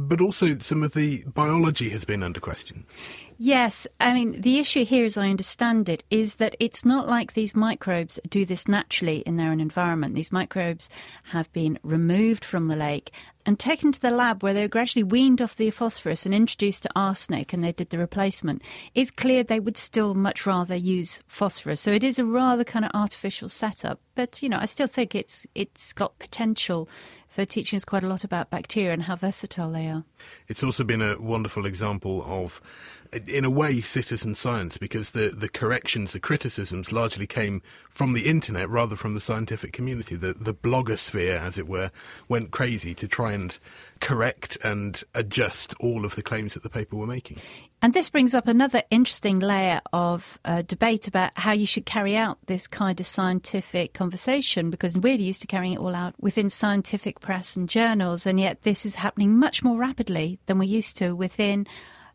But 0.00 0.20
also, 0.20 0.56
some 0.60 0.84
of 0.84 0.94
the 0.94 1.24
biology 1.24 1.88
has 1.88 2.04
been 2.04 2.22
under 2.22 2.38
question. 2.38 2.86
Yes, 3.36 3.84
I 3.98 4.14
mean, 4.14 4.40
the 4.40 4.60
issue 4.60 4.84
here, 4.84 5.04
as 5.04 5.16
I 5.16 5.28
understand 5.28 5.88
it, 5.88 6.04
is 6.08 6.36
that 6.36 6.54
it's 6.60 6.84
not 6.84 7.08
like 7.08 7.32
these 7.32 7.56
microbes 7.56 8.20
do 8.28 8.44
this 8.44 8.68
naturally 8.68 9.18
in 9.26 9.36
their 9.36 9.50
own 9.50 9.58
environment. 9.58 10.14
These 10.14 10.30
microbes 10.30 10.88
have 11.24 11.52
been 11.52 11.80
removed 11.82 12.44
from 12.44 12.68
the 12.68 12.76
lake 12.76 13.10
and 13.48 13.58
taken 13.58 13.90
to 13.90 14.00
the 14.02 14.10
lab 14.10 14.42
where 14.42 14.52
they 14.52 14.60
were 14.60 14.68
gradually 14.68 15.02
weaned 15.02 15.40
off 15.40 15.56
the 15.56 15.70
phosphorus 15.70 16.26
and 16.26 16.34
introduced 16.34 16.82
to 16.82 16.90
arsenic, 16.94 17.54
and 17.54 17.64
they 17.64 17.72
did 17.72 17.88
the 17.88 17.96
replacement. 17.96 18.60
It's 18.94 19.10
clear 19.10 19.42
they 19.42 19.58
would 19.58 19.78
still 19.78 20.12
much 20.12 20.44
rather 20.44 20.76
use 20.76 21.22
phosphorus. 21.26 21.80
So 21.80 21.90
it 21.90 22.04
is 22.04 22.18
a 22.18 22.26
rather 22.26 22.62
kind 22.62 22.84
of 22.84 22.90
artificial 22.92 23.48
setup. 23.48 24.00
But, 24.14 24.42
you 24.42 24.50
know, 24.50 24.58
I 24.60 24.66
still 24.66 24.86
think 24.86 25.14
it's 25.14 25.46
it's 25.54 25.94
got 25.94 26.18
potential 26.18 26.90
for 27.30 27.46
teaching 27.46 27.78
us 27.78 27.86
quite 27.86 28.02
a 28.02 28.06
lot 28.06 28.22
about 28.22 28.50
bacteria 28.50 28.92
and 28.92 29.04
how 29.04 29.16
versatile 29.16 29.72
they 29.72 29.86
are. 29.86 30.04
It's 30.46 30.62
also 30.62 30.84
been 30.84 31.00
a 31.00 31.18
wonderful 31.18 31.64
example 31.64 32.24
of 32.26 32.60
in 33.12 33.44
a 33.44 33.50
way, 33.50 33.80
citizen 33.80 34.34
science 34.34 34.76
because 34.76 35.10
the, 35.10 35.28
the 35.28 35.48
corrections, 35.48 36.12
the 36.12 36.20
criticisms 36.20 36.92
largely 36.92 37.26
came 37.26 37.62
from 37.90 38.12
the 38.12 38.26
internet 38.26 38.68
rather 38.68 38.96
from 38.96 39.14
the 39.14 39.20
scientific 39.20 39.72
community. 39.72 40.16
The, 40.16 40.32
the 40.34 40.54
blogosphere, 40.54 41.38
as 41.38 41.58
it 41.58 41.68
were, 41.68 41.90
went 42.28 42.50
crazy 42.50 42.94
to 42.94 43.08
try 43.08 43.32
and 43.32 43.58
correct 44.00 44.58
and 44.62 45.02
adjust 45.14 45.74
all 45.80 46.04
of 46.04 46.14
the 46.14 46.22
claims 46.22 46.54
that 46.54 46.62
the 46.62 46.70
paper 46.70 46.96
were 46.96 47.06
making. 47.06 47.38
And 47.80 47.94
this 47.94 48.10
brings 48.10 48.34
up 48.34 48.48
another 48.48 48.82
interesting 48.90 49.38
layer 49.38 49.80
of 49.92 50.38
uh, 50.44 50.62
debate 50.62 51.06
about 51.06 51.30
how 51.36 51.52
you 51.52 51.66
should 51.66 51.86
carry 51.86 52.16
out 52.16 52.38
this 52.46 52.66
kind 52.66 52.98
of 52.98 53.06
scientific 53.06 53.94
conversation 53.94 54.70
because 54.70 54.98
we're 54.98 55.14
used 55.14 55.42
to 55.42 55.46
carrying 55.46 55.74
it 55.74 55.78
all 55.78 55.94
out 55.94 56.14
within 56.18 56.50
scientific 56.50 57.20
press 57.20 57.54
and 57.54 57.68
journals, 57.68 58.26
and 58.26 58.40
yet 58.40 58.62
this 58.62 58.84
is 58.84 58.96
happening 58.96 59.38
much 59.38 59.62
more 59.62 59.78
rapidly 59.78 60.40
than 60.46 60.58
we're 60.58 60.64
used 60.64 60.96
to 60.96 61.14
within 61.14 61.66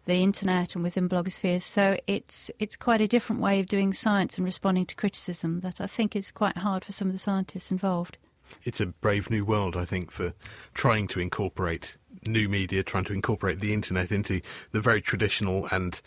the 0.06 0.24
internet 0.24 0.76
and 0.76 0.84
within 0.84 1.08
blogospheres. 1.08 1.62
So 1.62 1.98
it's 2.08 2.52
it's 2.60 2.76
quite 2.76 3.02
a 3.02 3.08
different 3.08 3.42
way 3.42 3.60
of 3.60 3.68
doing 3.68 3.94
science 3.94 4.38
and 4.38 4.46
responding 4.46 4.86
to 4.88 4.96
criticism 4.96 5.62
that 5.62 5.80
I 5.80 5.88
think 5.88 6.16
is 6.16 6.32
quite 6.32 6.58
hard 6.58 6.86
for 6.86 6.92
some 6.92 7.08
of 7.08 7.14
the 7.14 7.20
scientists 7.20 7.72
involved. 7.72 8.18
It's 8.64 8.82
a 8.82 8.88
brave 8.88 9.30
new 9.30 9.46
world, 9.46 9.76
I 9.76 9.86
think, 9.86 10.12
for 10.12 10.34
trying 10.74 11.08
to 11.10 11.20
incorporate 11.20 11.98
new 12.26 12.48
media, 12.48 12.84
trying 12.84 13.06
to 13.06 13.14
incorporate 13.14 13.60
the 13.60 13.74
internet 13.74 14.12
into 14.12 14.42
the 14.72 14.82
very 14.82 15.02
traditional 15.02 15.68
and 15.72 16.00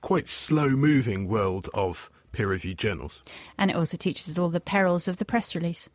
quite 0.00 0.28
slow 0.28 0.70
moving 0.70 1.28
world 1.28 1.68
of 1.74 2.10
peer 2.32 2.48
reviewed 2.48 2.78
journals. 2.78 3.20
And 3.58 3.70
it 3.70 3.76
also 3.76 3.96
teaches 3.96 4.28
us 4.28 4.38
all 4.38 4.48
the 4.48 4.60
perils 4.60 5.08
of 5.08 5.18
the 5.18 5.24
press 5.24 5.54
release. 5.54 5.88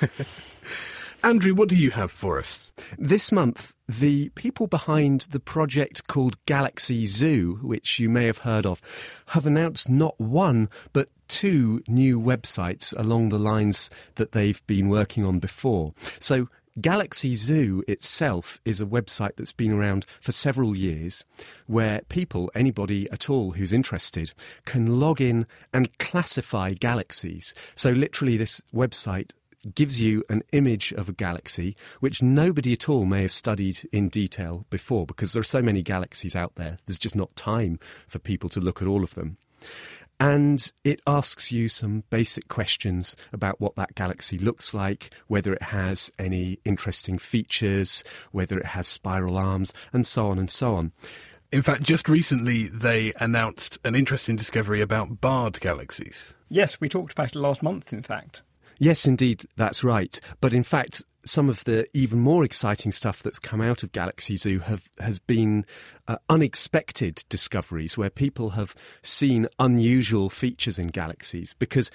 Andrew, 1.24 1.54
what 1.54 1.70
do 1.70 1.74
you 1.74 1.90
have 1.92 2.10
for 2.10 2.38
us? 2.38 2.70
This 2.98 3.32
month, 3.32 3.74
the 3.88 4.28
people 4.34 4.66
behind 4.66 5.22
the 5.30 5.40
project 5.40 6.06
called 6.06 6.36
Galaxy 6.44 7.06
Zoo, 7.06 7.58
which 7.62 7.98
you 7.98 8.10
may 8.10 8.26
have 8.26 8.38
heard 8.38 8.66
of, 8.66 8.82
have 9.28 9.46
announced 9.46 9.88
not 9.88 10.20
one, 10.20 10.68
but 10.92 11.08
two 11.28 11.82
new 11.88 12.20
websites 12.20 12.94
along 12.98 13.30
the 13.30 13.38
lines 13.38 13.88
that 14.16 14.32
they've 14.32 14.60
been 14.66 14.90
working 14.90 15.24
on 15.24 15.38
before. 15.38 15.94
So, 16.18 16.50
Galaxy 16.78 17.36
Zoo 17.36 17.82
itself 17.88 18.60
is 18.66 18.82
a 18.82 18.86
website 18.86 19.36
that's 19.36 19.52
been 19.52 19.72
around 19.72 20.04
for 20.20 20.32
several 20.32 20.76
years 20.76 21.24
where 21.66 22.02
people, 22.10 22.50
anybody 22.54 23.08
at 23.10 23.30
all 23.30 23.52
who's 23.52 23.72
interested, 23.72 24.34
can 24.66 25.00
log 25.00 25.22
in 25.22 25.46
and 25.72 25.96
classify 25.98 26.74
galaxies. 26.74 27.54
So, 27.74 27.92
literally, 27.92 28.36
this 28.36 28.60
website 28.74 29.30
gives 29.74 30.00
you 30.00 30.24
an 30.28 30.42
image 30.52 30.92
of 30.92 31.08
a 31.08 31.12
galaxy 31.12 31.76
which 32.00 32.22
nobody 32.22 32.72
at 32.72 32.88
all 32.88 33.04
may 33.04 33.22
have 33.22 33.32
studied 33.32 33.88
in 33.92 34.08
detail 34.08 34.66
before 34.70 35.06
because 35.06 35.32
there 35.32 35.40
are 35.40 35.44
so 35.44 35.62
many 35.62 35.82
galaxies 35.82 36.36
out 36.36 36.54
there. 36.56 36.78
There's 36.86 36.98
just 36.98 37.16
not 37.16 37.34
time 37.36 37.78
for 38.06 38.18
people 38.18 38.48
to 38.50 38.60
look 38.60 38.82
at 38.82 38.88
all 38.88 39.04
of 39.04 39.14
them. 39.14 39.38
And 40.20 40.72
it 40.84 41.00
asks 41.06 41.50
you 41.50 41.68
some 41.68 42.04
basic 42.08 42.48
questions 42.48 43.16
about 43.32 43.60
what 43.60 43.74
that 43.76 43.94
galaxy 43.94 44.38
looks 44.38 44.72
like, 44.72 45.10
whether 45.26 45.52
it 45.52 45.62
has 45.62 46.10
any 46.18 46.60
interesting 46.64 47.18
features, 47.18 48.04
whether 48.30 48.58
it 48.58 48.66
has 48.66 48.86
spiral 48.86 49.36
arms, 49.36 49.72
and 49.92 50.06
so 50.06 50.28
on 50.28 50.38
and 50.38 50.50
so 50.50 50.76
on. 50.76 50.92
In 51.50 51.62
fact, 51.62 51.82
just 51.82 52.08
recently 52.08 52.68
they 52.68 53.12
announced 53.20 53.78
an 53.84 53.94
interesting 53.94 54.36
discovery 54.36 54.80
about 54.80 55.20
barred 55.20 55.60
galaxies. 55.60 56.32
Yes, 56.48 56.80
we 56.80 56.88
talked 56.88 57.12
about 57.12 57.34
it 57.34 57.38
last 57.38 57.62
month, 57.62 57.92
in 57.92 58.02
fact. 58.02 58.42
Yes, 58.78 59.06
indeed, 59.06 59.46
that's 59.56 59.84
right. 59.84 60.18
But 60.40 60.52
in 60.52 60.62
fact, 60.62 61.04
some 61.24 61.48
of 61.48 61.64
the 61.64 61.86
even 61.94 62.20
more 62.20 62.44
exciting 62.44 62.92
stuff 62.92 63.22
that's 63.22 63.38
come 63.38 63.60
out 63.60 63.82
of 63.82 63.92
Galaxy 63.92 64.36
Zoo 64.36 64.58
have 64.60 64.90
has 64.98 65.18
been 65.18 65.64
uh, 66.06 66.16
unexpected 66.28 67.24
discoveries 67.28 67.96
where 67.96 68.10
people 68.10 68.50
have 68.50 68.74
seen 69.02 69.48
unusual 69.58 70.28
features 70.28 70.78
in 70.78 70.88
galaxies 70.88 71.54
because 71.58 71.90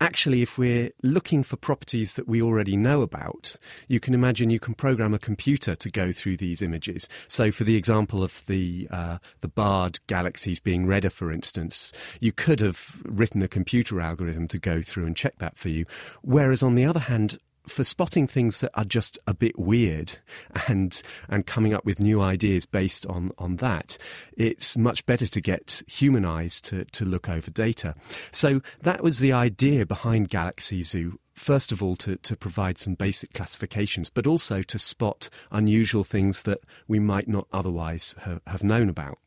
actually, 0.00 0.42
if 0.42 0.58
we're 0.58 0.90
looking 1.02 1.42
for 1.42 1.56
properties 1.56 2.14
that 2.14 2.28
we 2.28 2.42
already 2.42 2.76
know 2.76 3.02
about, 3.02 3.56
you 3.88 4.00
can 4.00 4.14
imagine 4.14 4.50
you 4.50 4.60
can 4.60 4.74
program 4.74 5.14
a 5.14 5.18
computer 5.18 5.74
to 5.76 5.90
go 5.90 6.12
through 6.12 6.36
these 6.36 6.62
images. 6.62 7.08
So, 7.28 7.50
for 7.50 7.64
the 7.64 7.76
example 7.76 8.22
of 8.22 8.44
the 8.46 8.88
uh, 8.90 9.18
the 9.40 9.48
barred 9.48 10.00
galaxies 10.06 10.60
being 10.60 10.86
redder, 10.86 11.10
for 11.10 11.32
instance, 11.32 11.92
you 12.20 12.32
could 12.32 12.60
have 12.60 13.02
written 13.04 13.42
a 13.42 13.48
computer 13.48 14.00
algorithm 14.00 14.48
to 14.48 14.58
go 14.58 14.82
through 14.82 15.06
and 15.06 15.16
check 15.16 15.38
that 15.38 15.58
for 15.58 15.68
you. 15.68 15.86
Whereas, 16.22 16.62
on 16.62 16.74
the 16.74 16.84
other 16.84 17.00
hand, 17.00 17.38
for 17.66 17.84
spotting 17.84 18.26
things 18.26 18.60
that 18.60 18.70
are 18.74 18.84
just 18.84 19.18
a 19.26 19.34
bit 19.34 19.58
weird 19.58 20.18
and 20.68 21.02
and 21.28 21.46
coming 21.46 21.74
up 21.74 21.84
with 21.84 22.00
new 22.00 22.20
ideas 22.20 22.66
based 22.66 23.06
on 23.06 23.32
on 23.38 23.56
that, 23.56 23.98
it's 24.36 24.76
much 24.76 25.04
better 25.06 25.26
to 25.26 25.40
get 25.40 25.82
human 25.86 26.24
eyes 26.24 26.60
to 26.62 26.84
to 26.86 27.04
look 27.04 27.28
over 27.28 27.50
data. 27.50 27.94
So 28.30 28.62
that 28.82 29.02
was 29.02 29.18
the 29.18 29.32
idea 29.32 29.86
behind 29.86 30.28
Galaxy 30.28 30.82
Zoo. 30.82 31.18
First 31.34 31.72
of 31.72 31.82
all, 31.82 31.96
to, 31.96 32.14
to 32.16 32.36
provide 32.36 32.78
some 32.78 32.94
basic 32.94 33.32
classifications, 33.32 34.08
but 34.08 34.24
also 34.24 34.62
to 34.62 34.78
spot 34.78 35.28
unusual 35.50 36.04
things 36.04 36.42
that 36.42 36.60
we 36.86 37.00
might 37.00 37.26
not 37.26 37.48
otherwise 37.52 38.14
have, 38.20 38.40
have 38.46 38.62
known 38.62 38.88
about. 38.88 39.18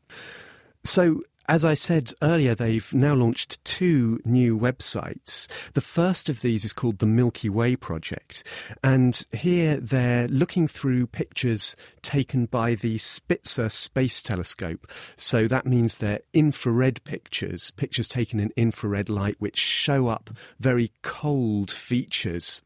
So 0.84 1.20
as 1.48 1.64
I 1.64 1.72
said 1.72 2.12
earlier, 2.20 2.54
they've 2.54 2.92
now 2.92 3.14
launched 3.14 3.64
two 3.64 4.20
new 4.26 4.58
websites. 4.58 5.48
The 5.72 5.80
first 5.80 6.28
of 6.28 6.42
these 6.42 6.64
is 6.64 6.74
called 6.74 6.98
the 6.98 7.06
Milky 7.06 7.48
Way 7.48 7.74
Project. 7.74 8.44
And 8.84 9.24
here 9.32 9.78
they're 9.78 10.28
looking 10.28 10.68
through 10.68 11.06
pictures 11.06 11.74
taken 12.02 12.44
by 12.44 12.74
the 12.74 12.98
Spitzer 12.98 13.70
Space 13.70 14.20
Telescope. 14.20 14.86
So 15.16 15.48
that 15.48 15.66
means 15.66 15.98
they're 15.98 16.20
infrared 16.34 17.02
pictures, 17.04 17.70
pictures 17.70 18.08
taken 18.08 18.40
in 18.40 18.52
infrared 18.54 19.08
light, 19.08 19.36
which 19.38 19.58
show 19.58 20.08
up 20.08 20.30
very 20.60 20.92
cold 21.02 21.70
features 21.70 22.60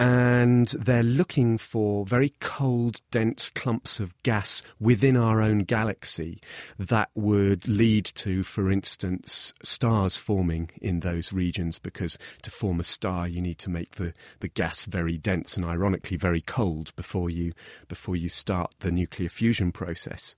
and 0.00 0.68
they're 0.68 1.02
looking 1.02 1.58
for 1.58 2.06
very 2.06 2.32
cold, 2.40 3.02
dense 3.10 3.50
clumps 3.50 4.00
of 4.00 4.14
gas 4.22 4.62
within 4.80 5.14
our 5.14 5.42
own 5.42 5.58
galaxy 5.58 6.40
that 6.78 7.10
would 7.14 7.68
lead 7.68 8.06
to, 8.06 8.42
for 8.42 8.70
instance, 8.70 9.52
stars 9.62 10.16
forming 10.16 10.70
in 10.80 11.00
those 11.00 11.34
regions 11.34 11.78
because 11.78 12.16
to 12.40 12.50
form 12.50 12.80
a 12.80 12.84
star 12.84 13.28
you 13.28 13.42
need 13.42 13.58
to 13.58 13.68
make 13.68 13.96
the, 13.96 14.14
the 14.38 14.48
gas 14.48 14.86
very 14.86 15.18
dense 15.18 15.58
and 15.58 15.66
ironically 15.66 16.16
very 16.16 16.40
cold 16.40 16.96
before 16.96 17.28
you 17.28 17.52
before 17.86 18.16
you 18.16 18.30
start 18.30 18.74
the 18.80 18.90
nuclear 18.90 19.28
fusion 19.28 19.70
process. 19.70 20.34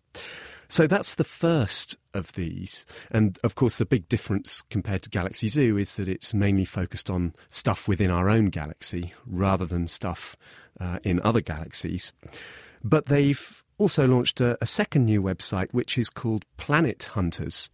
So 0.72 0.86
that's 0.86 1.16
the 1.16 1.24
first 1.24 1.98
of 2.14 2.32
these. 2.32 2.86
And 3.10 3.38
of 3.44 3.56
course, 3.56 3.76
the 3.76 3.84
big 3.84 4.08
difference 4.08 4.62
compared 4.70 5.02
to 5.02 5.10
Galaxy 5.10 5.46
Zoo 5.46 5.76
is 5.76 5.96
that 5.96 6.08
it's 6.08 6.32
mainly 6.32 6.64
focused 6.64 7.10
on 7.10 7.34
stuff 7.48 7.86
within 7.86 8.10
our 8.10 8.30
own 8.30 8.46
galaxy 8.46 9.12
rather 9.26 9.66
than 9.66 9.86
stuff 9.86 10.34
uh, 10.80 10.98
in 11.04 11.20
other 11.20 11.42
galaxies. 11.42 12.14
But 12.82 13.04
they've 13.04 13.62
also 13.82 14.06
launched 14.06 14.40
a, 14.40 14.56
a, 14.62 14.66
second 14.66 15.06
new 15.06 15.20
website 15.20 15.66
which 15.72 15.98
is 15.98 16.08
called 16.08 16.46
Planet 16.56 17.02
Hunters. 17.14 17.68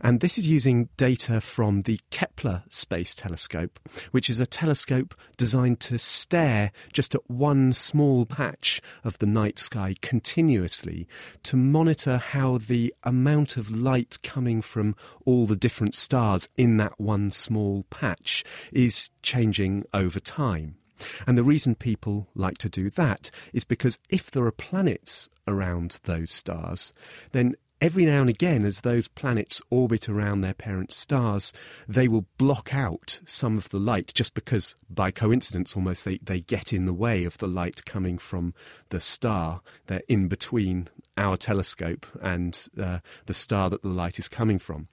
And 0.00 0.20
this 0.20 0.38
is 0.38 0.46
using 0.46 0.88
data 0.96 1.40
from 1.40 1.82
the 1.82 1.98
Kepler 2.10 2.62
Space 2.68 3.12
Telescope, 3.12 3.80
which 4.12 4.30
is 4.30 4.38
a 4.38 4.46
telescope 4.46 5.16
designed 5.36 5.80
to 5.80 5.98
stare 5.98 6.70
just 6.92 7.16
at 7.16 7.28
one 7.28 7.72
small 7.72 8.24
patch 8.24 8.80
of 9.02 9.18
the 9.18 9.26
night 9.26 9.58
sky 9.58 9.96
continuously 10.00 11.08
to 11.42 11.56
monitor 11.56 12.18
how 12.18 12.58
the 12.58 12.94
amount 13.02 13.56
of 13.56 13.68
light 13.68 14.16
coming 14.22 14.62
from 14.62 14.94
all 15.24 15.44
the 15.44 15.56
different 15.56 15.96
stars 15.96 16.48
in 16.56 16.76
that 16.76 17.00
one 17.00 17.32
small 17.32 17.84
patch 17.90 18.44
is 18.70 19.10
changing 19.22 19.84
over 19.92 20.20
time. 20.20 20.76
And 21.26 21.36
the 21.36 21.44
reason 21.44 21.74
people 21.74 22.28
like 22.34 22.58
to 22.58 22.68
do 22.68 22.90
that 22.90 23.30
is 23.52 23.64
because 23.64 23.98
if 24.08 24.30
there 24.30 24.44
are 24.44 24.52
planets 24.52 25.28
around 25.46 26.00
those 26.04 26.30
stars, 26.30 26.92
then 27.32 27.54
every 27.80 28.04
now 28.04 28.20
and 28.20 28.30
again, 28.30 28.64
as 28.64 28.80
those 28.80 29.08
planets 29.08 29.62
orbit 29.70 30.08
around 30.08 30.40
their 30.40 30.54
parent 30.54 30.92
stars, 30.92 31.52
they 31.86 32.08
will 32.08 32.26
block 32.36 32.74
out 32.74 33.20
some 33.24 33.56
of 33.56 33.68
the 33.70 33.78
light 33.78 34.12
just 34.14 34.34
because, 34.34 34.74
by 34.90 35.10
coincidence 35.10 35.76
almost, 35.76 36.04
they, 36.04 36.18
they 36.22 36.40
get 36.40 36.72
in 36.72 36.86
the 36.86 36.92
way 36.92 37.24
of 37.24 37.38
the 37.38 37.46
light 37.46 37.84
coming 37.84 38.18
from 38.18 38.54
the 38.90 39.00
star. 39.00 39.60
They're 39.86 40.02
in 40.08 40.28
between 40.28 40.88
our 41.16 41.36
telescope 41.36 42.06
and 42.22 42.68
uh, 42.80 42.98
the 43.26 43.34
star 43.34 43.70
that 43.70 43.82
the 43.82 43.88
light 43.88 44.18
is 44.18 44.28
coming 44.28 44.58
from. 44.58 44.88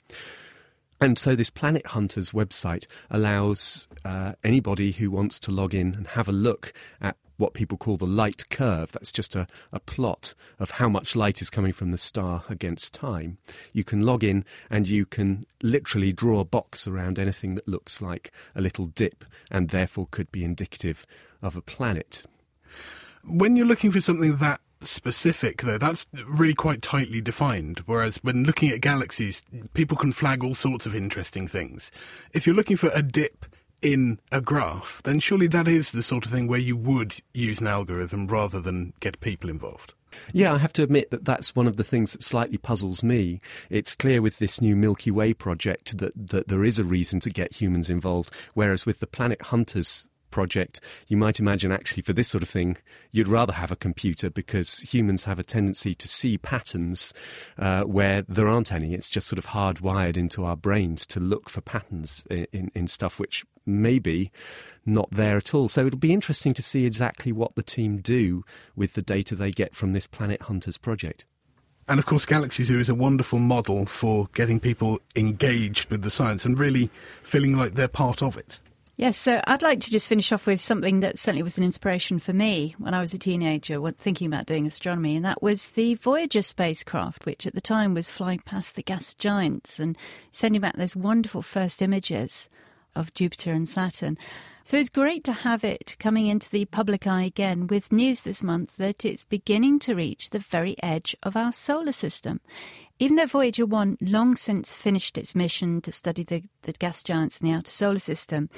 And 1.06 1.20
so, 1.20 1.36
this 1.36 1.52
Planet 1.52 1.86
Hunters 1.86 2.32
website 2.32 2.88
allows 3.12 3.88
uh, 4.04 4.32
anybody 4.44 4.92
who 4.92 5.12
wants 5.12 5.40
to 5.42 5.52
log 5.52 5.76
in 5.76 5.94
and 5.94 6.08
have 6.08 6.28
a 6.28 6.32
look 6.32 6.74
at 7.00 7.16
what 7.38 7.54
people 7.54 7.78
call 7.78 7.96
the 7.96 8.08
light 8.08 8.50
curve. 8.50 8.92
That's 8.92 9.12
just 9.12 9.36
a, 9.36 9.46
a 9.72 9.80
plot 9.80 10.34
of 10.58 10.72
how 10.72 10.90
much 10.90 11.16
light 11.16 11.44
is 11.44 11.52
coming 11.52 11.74
from 11.74 11.92
the 11.92 12.00
star 12.00 12.44
against 12.50 12.96
time. 12.96 13.38
You 13.72 13.84
can 13.84 14.02
log 14.02 14.24
in 14.24 14.46
and 14.72 14.88
you 14.88 15.06
can 15.06 15.46
literally 15.62 16.12
draw 16.12 16.40
a 16.40 16.44
box 16.44 16.88
around 16.88 17.20
anything 17.20 17.54
that 17.54 17.68
looks 17.68 18.02
like 18.02 18.32
a 18.56 18.62
little 18.62 18.88
dip 18.88 19.26
and 19.52 19.70
therefore 19.70 20.08
could 20.10 20.32
be 20.32 20.44
indicative 20.44 21.06
of 21.40 21.56
a 21.56 21.62
planet. 21.62 22.24
When 23.24 23.56
you're 23.56 23.68
looking 23.68 23.92
for 23.92 24.02
something 24.02 24.38
that 24.38 24.60
specific, 24.88 25.62
though. 25.62 25.78
That's 25.78 26.06
really 26.28 26.54
quite 26.54 26.82
tightly 26.82 27.22
defined. 27.22 27.82
Whereas 27.86 28.18
when 28.18 28.44
looking 28.44 28.70
at 28.70 28.82
galaxies, 28.82 29.42
people 29.74 29.98
can 29.98 30.12
flag 30.12 30.44
all 30.44 30.56
sorts 30.56 30.86
of 30.86 30.96
interesting 30.96 31.48
things. 31.48 31.92
If 32.34 32.46
you're 32.46 32.56
looking 32.56 32.78
for 32.78 32.90
a 32.94 33.02
dip 33.02 33.46
in 33.82 34.20
a 34.32 34.42
graph, 34.42 35.02
then 35.04 35.20
surely 35.20 35.48
that 35.48 35.68
is 35.68 35.92
the 35.92 36.04
sort 36.04 36.26
of 36.26 36.32
thing 36.32 36.48
where 36.48 36.60
you 36.60 36.76
would 36.76 37.16
use 37.34 37.60
an 37.62 37.68
algorithm 37.68 38.28
rather 38.28 38.60
than 38.60 38.94
get 39.00 39.20
people 39.20 39.50
involved. 39.50 39.94
Yeah, 40.32 40.54
I 40.54 40.58
have 40.58 40.74
to 40.74 40.84
admit 40.84 41.12
that 41.12 41.26
that's 41.26 41.56
one 41.56 41.68
of 41.68 41.78
the 41.78 41.84
things 41.84 42.14
that 42.14 42.24
slightly 42.24 42.58
puzzles 42.58 43.04
me. 43.04 43.42
It's 43.70 43.96
clear 43.96 44.22
with 44.22 44.40
this 44.40 44.62
new 44.62 44.76
Milky 44.76 45.12
Way 45.12 45.34
project 45.34 45.98
that, 45.98 46.14
that 46.16 46.48
there 46.48 46.64
is 46.64 46.80
a 46.80 46.84
reason 46.84 47.20
to 47.22 47.30
get 47.30 47.56
humans 47.56 47.90
involved, 47.90 48.32
whereas 48.54 48.86
with 48.86 49.00
the 49.00 49.08
Planet 49.08 49.42
Hunters 49.42 50.08
project, 50.36 50.82
you 51.08 51.16
might 51.16 51.40
imagine 51.40 51.72
actually 51.72 52.04
for 52.04 52.12
this 52.12 52.28
sort 52.28 52.44
of 52.44 52.50
thing, 52.50 52.76
you'd 53.14 53.30
rather 53.30 53.54
have 53.54 53.72
a 53.72 53.76
computer 53.78 54.30
because 54.30 54.82
humans 54.82 55.24
have 55.24 55.40
a 55.40 55.46
tendency 55.46 55.96
to 55.96 56.10
see 56.10 56.38
patterns 56.38 57.14
uh, 57.58 57.84
where 57.84 58.24
there 58.24 58.50
aren't 58.50 58.74
any. 58.74 58.94
It's 58.94 59.08
just 59.08 59.28
sort 59.28 59.40
of 59.40 59.48
hardwired 59.48 60.18
into 60.18 60.44
our 60.44 60.58
brains 60.58 61.06
to 61.06 61.22
look 61.22 61.50
for 61.50 61.62
patterns 61.62 62.28
in, 62.30 62.48
in, 62.52 62.72
in 62.76 62.88
stuff 62.88 63.18
which 63.18 63.46
may 63.66 63.98
be 63.98 64.30
not 64.86 65.10
there 65.10 65.38
at 65.38 65.54
all. 65.54 65.70
So 65.70 65.86
it'll 65.86 66.00
be 66.00 66.12
interesting 66.12 66.54
to 66.56 66.62
see 66.62 66.86
exactly 66.86 67.32
what 67.32 67.56
the 67.56 67.64
team 67.64 68.00
do 68.00 68.44
with 68.76 68.92
the 68.92 69.02
data 69.02 69.36
they 69.36 69.52
get 69.52 69.74
from 69.74 69.94
this 69.94 70.06
Planet 70.06 70.42
Hunters 70.42 70.78
project. 70.78 71.26
And 71.88 71.98
of 71.98 72.06
course, 72.06 72.26
Galaxy 72.26 72.66
Zoo 72.66 72.80
is 72.82 72.90
a 72.90 72.96
wonderful 72.96 73.40
model 73.40 73.86
for 73.86 74.28
getting 74.34 74.60
people 74.60 75.00
engaged 75.16 75.90
with 75.90 76.02
the 76.02 76.12
science 76.12 76.44
and 76.44 76.60
really 76.60 76.90
feeling 77.24 77.56
like 77.56 77.76
they're 77.76 77.88
part 77.88 78.22
of 78.22 78.36
it. 78.36 78.60
Yes, 78.98 79.18
so 79.18 79.42
I'd 79.46 79.62
like 79.62 79.82
to 79.82 79.92
just 79.92 80.08
finish 80.08 80.32
off 80.32 80.48
with 80.48 80.62
something 80.62 81.02
that 81.02 81.20
certainly 81.20 81.44
was 81.44 81.58
an 81.58 81.66
inspiration 81.66 82.18
for 82.18 82.32
me 82.32 82.76
when 82.78 82.94
I 82.94 83.02
was 83.02 83.14
a 83.14 83.18
teenager 83.18 83.82
thinking 83.92 84.28
about 84.28 84.46
doing 84.46 84.66
astronomy, 84.66 85.18
and 85.18 85.26
that 85.26 85.42
was 85.42 85.68
the 85.68 85.96
Voyager 85.96 86.42
spacecraft, 86.42 87.26
which 87.26 87.46
at 87.46 87.54
the 87.54 87.60
time 87.60 87.94
was 87.94 88.08
flying 88.08 88.40
past 88.40 88.76
the 88.76 88.84
gas 88.84 89.14
giants 89.14 89.82
and 89.82 89.98
sending 90.32 90.62
back 90.62 90.78
those 90.78 90.96
wonderful 90.96 91.42
first 91.42 91.82
images 91.82 92.48
of 92.96 93.14
Jupiter 93.14 93.52
and 93.52 93.68
Saturn. 93.68 94.18
So 94.64 94.78
it's 94.78 94.90
great 94.90 95.26
to 95.26 95.34
have 95.34 95.66
it 95.66 95.98
coming 96.00 96.28
into 96.28 96.50
the 96.50 96.64
public 96.64 97.06
eye 97.06 97.24
again 97.24 97.68
with 97.68 97.92
news 97.92 98.22
this 98.22 98.42
month 98.42 98.78
that 98.78 99.04
it's 99.04 99.26
beginning 99.26 99.78
to 99.80 99.94
reach 99.94 100.30
the 100.30 100.40
very 100.40 100.76
edge 100.82 101.18
of 101.22 101.36
our 101.36 101.52
solar 101.52 101.92
system. 101.92 102.40
Even 102.98 103.18
though 103.18 103.26
Voyager 103.26 103.66
1 103.66 103.98
long 104.00 104.38
since 104.38 104.74
finished 104.74 105.18
its 105.18 105.36
mission 105.36 105.82
to 105.82 105.92
study 105.92 106.24
the, 106.24 106.44
the 106.62 106.72
gas 106.72 107.04
giants 107.04 107.42
in 107.42 107.48
the 107.48 107.54
outer 107.54 107.72
solar 107.72 108.00
system, 108.00 108.50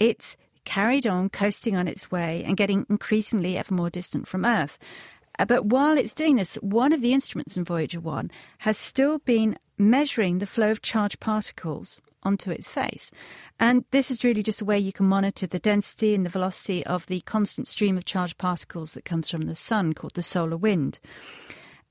it's 0.00 0.36
carried 0.64 1.06
on 1.06 1.28
coasting 1.28 1.76
on 1.76 1.86
its 1.86 2.10
way 2.10 2.42
and 2.46 2.56
getting 2.56 2.86
increasingly 2.88 3.58
ever 3.58 3.74
more 3.74 3.90
distant 3.90 4.26
from 4.26 4.46
Earth. 4.46 4.78
Uh, 5.38 5.44
but 5.44 5.66
while 5.66 5.98
it's 5.98 6.14
doing 6.14 6.36
this, 6.36 6.54
one 6.56 6.92
of 6.92 7.02
the 7.02 7.12
instruments 7.12 7.56
in 7.56 7.64
Voyager 7.64 8.00
1 8.00 8.30
has 8.58 8.78
still 8.78 9.18
been 9.18 9.58
measuring 9.76 10.38
the 10.38 10.46
flow 10.46 10.70
of 10.70 10.80
charged 10.80 11.20
particles 11.20 12.00
onto 12.22 12.50
its 12.50 12.70
face. 12.70 13.10
And 13.60 13.84
this 13.90 14.10
is 14.10 14.24
really 14.24 14.42
just 14.42 14.62
a 14.62 14.64
way 14.64 14.78
you 14.78 14.92
can 14.92 15.06
monitor 15.06 15.46
the 15.46 15.58
density 15.58 16.14
and 16.14 16.24
the 16.24 16.30
velocity 16.30 16.86
of 16.86 17.06
the 17.06 17.20
constant 17.22 17.68
stream 17.68 17.98
of 17.98 18.06
charged 18.06 18.38
particles 18.38 18.92
that 18.92 19.04
comes 19.04 19.28
from 19.28 19.42
the 19.42 19.54
sun, 19.54 19.92
called 19.92 20.14
the 20.14 20.22
solar 20.22 20.56
wind. 20.56 20.98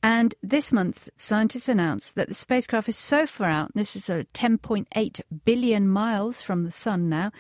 And 0.04 0.34
this 0.42 0.72
month, 0.72 1.10
scientists 1.16 1.70
announced 1.70 2.16
that 2.16 2.28
the 2.28 2.34
spacecraft 2.34 2.90
is 2.90 2.98
so 2.98 3.28
far 3.28 3.50
out, 3.50 3.72
this 3.76 3.96
is 3.96 4.06
sort 4.06 4.22
of 4.22 4.34
10.8 4.34 5.22
billion 5.46 5.88
miles 5.88 6.42
from 6.42 6.64
the 6.64 6.72
sun 6.72 7.08
now, 7.08 7.32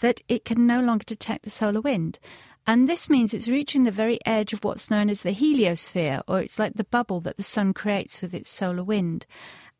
that 0.00 0.20
it 0.28 0.44
can 0.44 0.66
no 0.66 0.80
longer 0.80 1.04
detect 1.04 1.44
the 1.44 1.50
solar 1.50 1.80
wind. 1.80 2.18
And 2.66 2.88
this 2.88 3.08
means 3.08 3.32
it's 3.32 3.48
reaching 3.48 3.84
the 3.84 3.92
very 3.92 4.18
edge 4.26 4.52
of 4.52 4.64
what's 4.64 4.90
known 4.90 5.08
as 5.10 5.22
the 5.22 5.30
heliosphere, 5.30 6.22
or 6.26 6.40
it's 6.40 6.58
like 6.58 6.74
the 6.74 6.84
bubble 6.84 7.20
that 7.20 7.36
the 7.36 7.44
sun 7.44 7.72
creates 7.72 8.20
with 8.20 8.34
its 8.34 8.50
solar 8.50 8.82
wind. 8.82 9.24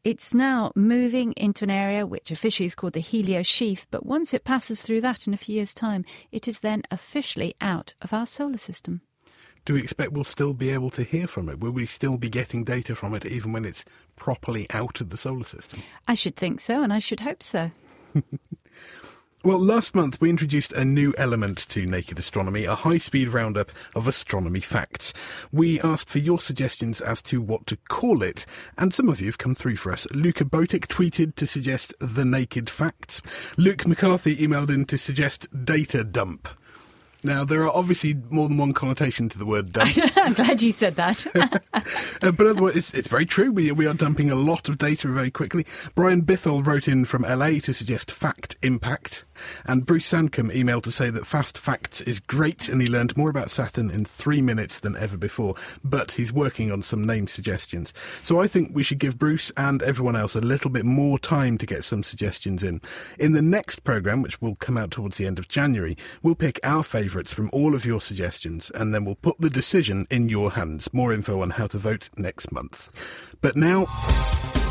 It's 0.05 0.33
now 0.33 0.71
moving 0.77 1.33
into 1.33 1.65
an 1.65 1.71
area 1.71 2.07
which 2.07 2.31
officially 2.31 2.67
is 2.67 2.77
called 2.77 2.93
the 2.93 3.03
heliosheath, 3.03 3.87
but 3.91 4.07
once 4.07 4.33
it 4.33 4.45
passes 4.45 4.81
through 4.81 5.01
that 5.01 5.27
in 5.27 5.35
a 5.35 5.37
few 5.37 5.57
years' 5.57 5.75
time, 5.75 6.05
it 6.31 6.47
is 6.47 6.61
then 6.61 6.83
officially 6.93 7.55
out 7.61 7.95
of 8.01 8.13
our 8.13 8.27
solar 8.27 8.59
system 8.59 9.03
do 9.69 9.75
we 9.75 9.83
expect 9.83 10.13
we'll 10.13 10.25
still 10.25 10.55
be 10.55 10.71
able 10.71 10.89
to 10.89 11.03
hear 11.03 11.27
from 11.27 11.51
it? 11.51 11.61
Will 11.61 11.73
we 11.73 11.85
still 11.85 12.17
be 12.17 12.31
getting 12.31 12.65
data 12.65 12.95
from 12.95 13.15
it 13.15 13.27
even 13.27 13.53
when 13.53 13.67
it's 13.67 13.85
properly 14.17 14.67
out 14.71 15.03
of 15.03 15.11
the 15.11 15.19
solar 15.19 15.45
system? 15.45 15.83
I 16.09 16.15
should 16.15 16.37
think 16.37 16.61
so, 16.61 16.83
and 16.83 16.91
I 16.91 16.99
should 16.99 17.21
hope 17.21 17.43
so. 17.43 17.71
Well, 19.45 19.61
last 19.61 19.95
month 19.95 20.21
we 20.21 20.31
introduced 20.31 20.73
a 20.73 20.85
new 20.85 21.15
element 21.17 21.59
to 21.69 21.87
Naked 21.87 22.19
Astronomy, 22.19 22.65
a 22.65 22.75
high 22.75 22.99
speed 22.99 23.29
roundup 23.29 23.71
of 23.95 24.09
astronomy 24.09 24.59
facts. 24.59 25.13
We 25.53 25.81
asked 25.81 26.11
for 26.11 26.19
your 26.19 26.41
suggestions 26.41 27.01
as 27.01 27.23
to 27.23 27.41
what 27.41 27.65
to 27.69 27.77
call 27.89 28.25
it, 28.25 28.47
and 28.77 28.93
some 28.93 29.09
of 29.09 29.21
you 29.21 29.27
have 29.27 29.39
come 29.39 29.55
through 29.55 29.77
for 29.77 29.93
us. 29.93 30.09
Luca 30.13 30.45
Botic 30.45 30.89
tweeted 30.89 31.37
to 31.37 31.47
suggest 31.47 31.95
The 32.01 32.25
Naked 32.25 32.69
Facts. 32.69 33.23
Luke 33.57 33.87
McCarthy 33.87 34.35
emailed 34.39 34.71
in 34.71 34.87
to 34.87 34.99
suggest 34.99 35.47
Data 35.65 36.03
Dump. 36.03 36.49
Now, 37.25 37.45
there 37.45 37.63
are 37.63 37.77
obviously 37.77 38.15
more 38.31 38.49
than 38.49 38.59
one 38.59 38.73
connotation 38.73 39.29
to 39.31 39.39
the 39.39 39.47
word 39.47 39.73
dump. 39.73 39.93
I'm 40.17 40.35
glad 40.35 40.63
you 40.63 40.71
said 40.71 40.95
that. 40.97 41.27
uh, 42.23 42.31
but 42.31 42.47
otherwise, 42.47 42.77
it's, 42.77 42.95
it's, 42.95 43.09
very 43.09 43.27
true. 43.27 43.51
We, 43.51 43.73
we 43.73 43.87
are 43.87 43.95
dumping 43.95 44.31
a 44.31 44.37
lot 44.37 44.69
of 44.69 44.79
data 44.79 45.09
very 45.09 45.31
quickly. 45.31 45.67
Brian 45.95 46.23
Bithell 46.23 46.65
wrote 46.65 46.87
in 46.87 47.05
from 47.05 47.23
LA 47.23 47.59
to 47.61 47.73
suggest 47.73 48.13
fact 48.13 48.57
impact. 48.63 49.25
And 49.65 49.85
Bruce 49.85 50.09
Sandcombe 50.09 50.55
emailed 50.55 50.83
to 50.85 50.93
say 50.93 51.11
that 51.11 51.27
Fast 51.27 51.59
Facts 51.59 52.01
is 52.03 52.21
great 52.21 52.69
and 52.69 52.81
he 52.81 52.87
learned 52.87 53.17
more 53.17 53.31
about 53.31 53.51
Saturn 53.51 53.91
in 53.91 54.05
three 54.05 54.41
minutes 54.41 54.81
than 54.81 54.97
ever 54.97 55.17
before. 55.17 55.55
But 55.83 56.13
he's 56.13 56.33
working 56.33 56.71
on 56.71 56.83
some 56.83 57.05
name 57.05 57.27
suggestions. 57.27 57.93
So 58.23 58.41
I 58.41 58.47
think 58.47 58.71
we 58.73 58.85
should 58.85 58.99
give 58.99 59.19
Bruce 59.19 59.51
and 59.57 59.83
everyone 59.83 60.17
else 60.17 60.37
a 60.37 60.41
little 60.41 60.71
bit 60.71 60.85
more 60.85 61.19
time 61.19 61.59
to 61.59 61.67
get 61.67 61.83
some 61.83 62.05
suggestions 62.05 62.63
in. 62.63 62.81
In 63.19 63.33
the 63.33 63.43
next 63.43 63.83
programme, 63.83 64.23
which 64.23 64.41
will 64.41 64.55
come 64.57 64.77
out 64.77 64.93
towards 64.93 65.17
the 65.17 65.27
end 65.27 65.41
of 65.41 65.49
January, 65.49 65.97
we'll 66.23 66.37
pick 66.37 66.61
our 66.63 66.85
favourite 66.85 67.08
favourites 67.09 67.33
from 67.33 67.49
all 67.55 67.75
of 67.75 67.87
your 67.87 68.03
suggestions, 68.03 68.71
and 68.75 68.95
then 68.95 69.03
we'll 69.03 69.15
put 69.15 69.41
the 69.41 69.49
decision 69.49 70.07
in 70.11 70.29
your 70.29 70.51
hands. 70.51 70.93
More 70.93 71.11
info 71.11 71.41
on 71.41 71.49
how 71.49 71.67
to 71.69 71.79
vote 71.79 72.11
next 72.19 72.53
month. 72.53 72.91
But 73.41 73.57
now, 73.57 73.87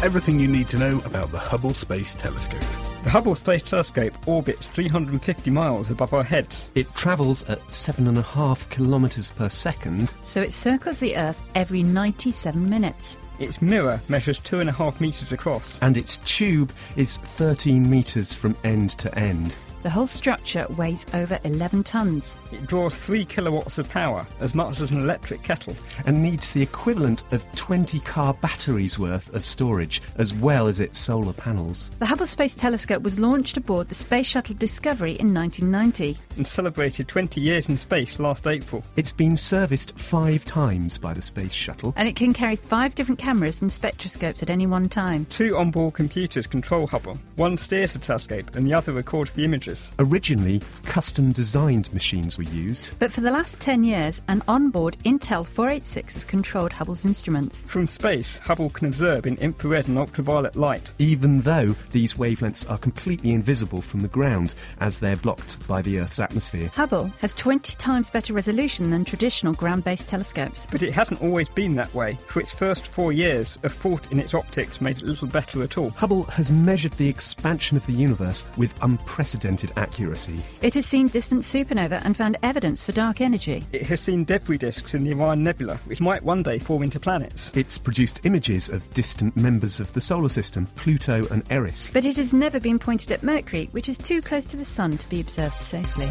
everything 0.04 0.40
you 0.40 0.48
need 0.48 0.70
to 0.70 0.78
know 0.78 1.00
about 1.04 1.32
the 1.32 1.40
Hubble 1.40 1.74
Space 1.74 2.14
Telescope. 2.14 2.62
The 3.02 3.10
Hubble 3.10 3.34
Space 3.34 3.64
Telescope 3.64 4.14
orbits 4.28 4.68
350 4.68 5.50
miles 5.50 5.90
above 5.90 6.14
our 6.14 6.22
heads. 6.22 6.70
It 6.76 6.94
travels 6.94 7.42
at 7.50 7.58
7.5 7.70 8.70
kilometres 8.70 9.30
per 9.30 9.50
second. 9.50 10.14
So 10.22 10.40
it 10.40 10.54
circles 10.54 11.00
the 11.00 11.18
Earth 11.18 11.42
every 11.56 11.82
97 11.82 12.70
minutes. 12.70 13.18
Its 13.40 13.64
mirror 13.64 14.00
measures 14.10 14.40
two 14.40 14.60
and 14.60 14.70
a 14.70 14.74
half 14.74 15.02
metres 15.02 15.32
across. 15.32 15.80
And 15.82 15.98
its 15.98 16.18
tube 16.18 16.72
is 16.98 17.18
13 17.18 17.90
metres 17.90 18.36
from 18.36 18.56
end 18.64 18.92
to 18.92 19.18
end. 19.18 19.56
The 19.84 19.90
whole 19.90 20.08
structure 20.08 20.66
weighs 20.76 21.06
over 21.14 21.40
11 21.44 21.84
tonnes. 21.84 22.36
It 22.52 22.66
draws 22.68 22.96
3 22.96 23.26
kilowatts 23.26 23.78
of 23.78 23.90
power, 23.90 24.26
as 24.40 24.56
much 24.56 24.82
as 24.82 24.92
an 24.92 25.00
electric 25.00 25.44
kettle. 25.44 25.76
And 26.06 26.22
needs 26.22 26.52
the 26.54 26.62
equivalent 26.62 27.24
of 27.32 27.50
20 27.54 28.00
car 28.02 28.34
batteries 28.34 28.98
worth 28.98 29.34
of 29.34 29.46
storage, 29.46 30.02
as 30.18 30.34
well 30.34 30.68
as 30.68 30.80
its 30.80 31.00
solar 31.00 31.34
panels. 31.34 31.92
The 32.00 32.06
Hubble 32.06 32.28
Space 32.28 32.56
Telescope 32.56 33.04
was 33.04 33.20
launched 33.20 33.58
aboard 33.58 33.90
the 33.90 33.96
Space 33.96 34.28
Shuttle 34.28 34.56
Discovery 34.56 35.14
in 35.14 35.34
1990 35.34 36.18
and 36.38 36.48
celebrated 36.48 37.08
20 37.08 37.42
years 37.42 37.70
in 37.70 37.78
space 37.78 38.20
last 38.20 38.48
April. 38.48 38.84
It's 38.96 39.12
been 39.12 39.38
serviced 39.38 39.98
five 39.98 40.46
times 40.46 40.98
by 40.98 41.14
the 41.14 41.22
Space 41.22 41.52
Shuttle. 41.52 41.94
And 41.96 42.08
it 42.08 42.16
can 42.16 42.34
carry 42.34 42.56
five 42.56 42.96
different 42.96 43.20
cameras 43.20 43.62
and 43.62 43.72
spectroscopes 43.72 44.42
at 44.42 44.50
any 44.50 44.68
one 44.68 44.90
time. 44.90 45.26
Two 45.26 45.58
onboard 45.58 45.94
computers 45.94 46.48
control 46.48 46.88
Hubble. 46.88 47.18
One 47.36 47.58
steers 47.58 47.94
the 47.94 48.00
telescope 48.00 48.56
and 48.56 48.66
the 48.66 48.74
other 48.74 48.94
records 48.94 49.32
the 49.32 49.44
images. 49.68 49.92
Originally, 50.00 50.62
custom 50.84 51.32
designed 51.32 51.94
machines 51.94 52.38
were 52.38 52.44
used. 52.44 52.92
But 53.00 53.12
for 53.12 53.22
the 53.22 53.32
last 53.32 53.60
10 53.60 53.84
years, 53.84 54.22
an 54.28 54.44
onboard 54.48 54.98
Intel 55.04 55.46
486 55.46 56.14
has 56.14 56.26
controlled 56.26 56.74
Hubble's 56.74 57.06
instruments. 57.06 57.58
From 57.62 57.88
space, 57.88 58.38
Hubble 58.38 58.70
can 58.70 58.88
observe 58.88 59.26
in 59.26 59.38
infrared 59.38 59.88
and 59.88 59.98
ultraviolet 59.98 60.56
light. 60.56 60.92
Even 61.00 61.42
though 61.42 61.76
these 61.92 62.16
wavelengths 62.16 62.70
are 62.70 62.78
completely 62.78 63.32
invisible 63.32 63.82
from 63.82 64.02
the 64.02 64.08
ground, 64.08 64.54
as 64.80 65.00
they're 65.00 65.16
blocked 65.16 65.66
by 65.68 65.82
the 65.82 66.00
Earth's 66.00 66.20
atmosphere. 66.20 66.70
Hubble 66.74 67.12
has 67.20 67.34
20 67.34 67.76
times 67.76 68.10
better 68.10 68.34
resolution 68.34 68.90
than 68.90 69.06
traditional 69.06 69.54
ground 69.54 69.84
based 69.84 70.08
telescopes. 70.08 70.68
But 70.72 70.84
it 70.84 70.94
hasn't 70.94 71.22
always 71.22 71.50
been 71.50 71.74
that 71.76 71.94
way. 71.94 72.18
For 72.28 72.40
its 72.40 72.52
first 72.52 72.88
four 72.88 73.12
years, 73.12 73.58
a 73.64 73.70
fault 73.70 74.12
in 74.12 74.20
its 74.20 74.34
optics 74.34 74.82
made 74.82 74.98
it 74.98 75.04
little 75.04 75.28
better 75.28 75.64
at 75.64 75.78
all. 75.78 75.90
Hubble 75.90 76.24
has 76.24 76.52
measured 76.52 76.94
the 76.94 77.10
expansion 77.10 77.78
of 77.78 77.86
the 77.86 77.94
universe 77.94 78.46
with 78.58 78.74
unprecedented 78.82 79.57
accuracy. 79.76 80.40
It 80.62 80.74
has 80.76 80.86
seen 80.86 81.08
distant 81.08 81.44
supernova 81.44 82.02
and 82.06 82.16
found 82.16 82.38
evidence 82.44 82.84
for 82.84 82.92
dark 82.92 83.22
energy. 83.22 83.66
It 83.72 83.86
has 83.88 84.02
seen 84.02 84.24
debris 84.24 84.58
disks 84.58 84.94
in 84.94 85.04
the 85.04 85.14
Orion 85.14 85.44
Nebula, 85.44 85.76
which 85.86 86.02
might 86.02 86.24
one 86.24 86.44
day 86.44 86.60
form 86.60 86.84
into 86.84 87.00
planets. 87.00 87.52
It's 87.56 87.78
produced 87.78 88.22
images 88.24 88.70
of 88.70 88.90
distant 88.94 89.36
members 89.36 89.80
of 89.80 89.92
the 89.94 90.02
solar 90.02 90.30
system, 90.30 90.66
Pluto 90.76 91.26
and 91.32 91.44
Eris. 91.50 91.90
But 91.92 92.06
it 92.06 92.18
has 92.18 92.34
never 92.34 92.60
been 92.60 92.80
pointed 92.80 93.12
at 93.12 93.24
Mercury, 93.24 93.70
which 93.72 93.90
is 93.90 93.98
too 93.98 94.22
close 94.22 94.46
to 94.46 94.58
the 94.58 94.66
Sun 94.66 94.98
to 94.98 95.10
be 95.10 95.22
observed 95.22 95.62
safely. 95.62 96.10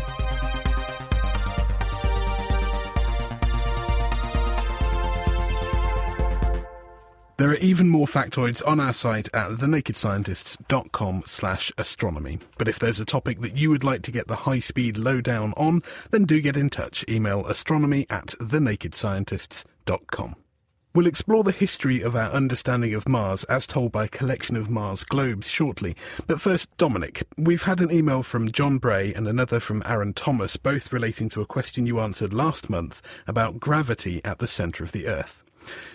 There 7.38 7.51
are 7.51 7.57
even 7.57 7.90
more 7.90 8.07
factoids 8.07 8.66
on 8.66 8.81
our 8.81 8.94
site 8.94 9.29
at 9.35 9.51
thenakedscientists.com 9.51 11.25
slash 11.27 11.70
astronomy. 11.77 12.38
But 12.57 12.66
if 12.66 12.79
there's 12.79 12.99
a 12.99 13.05
topic 13.05 13.40
that 13.40 13.59
you 13.59 13.68
would 13.68 13.85
like 13.85 14.01
to 14.03 14.11
get 14.11 14.27
the 14.27 14.37
high-speed 14.37 14.96
lowdown 14.96 15.53
on, 15.55 15.83
then 16.11 16.25
do 16.25 16.40
get 16.40 16.57
in 16.57 16.70
touch. 16.70 17.05
Email 17.11 17.44
astronomy 17.46 18.07
at 18.09 18.29
thenakedscientists.com. 18.40 20.37
We'll 20.94 21.07
explore 21.07 21.44
the 21.44 21.53
history 21.53 22.01
of 22.01 22.16
our 22.16 22.31
understanding 22.31 22.94
of 22.94 23.07
Mars 23.07 23.44
as 23.44 23.66
told 23.66 23.92
by 23.92 24.07
a 24.07 24.09
collection 24.09 24.57
of 24.57 24.70
Mars 24.70 25.05
globes 25.05 25.46
shortly. 25.46 25.94
But 26.27 26.40
first, 26.40 26.75
Dominic, 26.79 27.22
we've 27.37 27.64
had 27.64 27.81
an 27.81 27.92
email 27.92 28.22
from 28.22 28.51
John 28.51 28.79
Bray 28.79 29.12
and 29.12 29.29
another 29.29 29.61
from 29.61 29.83
Aaron 29.85 30.14
Thomas, 30.14 30.57
both 30.57 30.90
relating 30.90 31.29
to 31.29 31.42
a 31.42 31.46
question 31.46 31.85
you 31.85 32.01
answered 32.01 32.33
last 32.33 32.70
month 32.70 33.03
about 33.27 33.61
gravity 33.61 34.22
at 34.25 34.38
the 34.38 34.49
centre 34.49 34.85
of 34.85 34.92
the 34.92 35.07
Earth. 35.07 35.44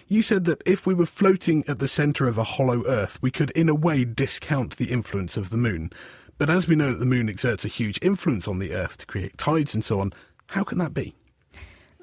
You 0.08 0.22
said 0.22 0.46
that 0.46 0.62
if 0.66 0.86
we 0.86 0.94
were 0.94 1.06
floating 1.06 1.64
at 1.68 1.80
the 1.80 1.88
centre 1.88 2.28
of 2.28 2.38
a 2.38 2.44
hollow 2.44 2.86
Earth, 2.86 3.20
we 3.22 3.32
could 3.32 3.52
in 3.52 3.70
a 3.70 3.76
way 3.76 4.06
discount 4.06 4.78
the 4.78 4.92
influence 4.92 5.38
of 5.38 5.50
the 5.50 5.58
Moon. 5.58 5.92
But 6.38 6.50
as 6.50 6.68
we 6.68 6.76
know 6.76 6.92
that 6.92 7.00
the 7.00 7.06
Moon 7.06 7.30
exerts 7.30 7.66
a 7.66 7.70
huge 7.70 8.00
influence 8.02 8.48
on 8.48 8.60
the 8.60 8.74
Earth 8.74 8.98
to 8.98 9.06
create 9.06 9.38
tides 9.38 9.74
and 9.74 9.86
so 9.86 10.00
on, 10.00 10.14
how 10.50 10.64
can 10.64 10.80
that 10.80 10.94
be? 10.94 11.16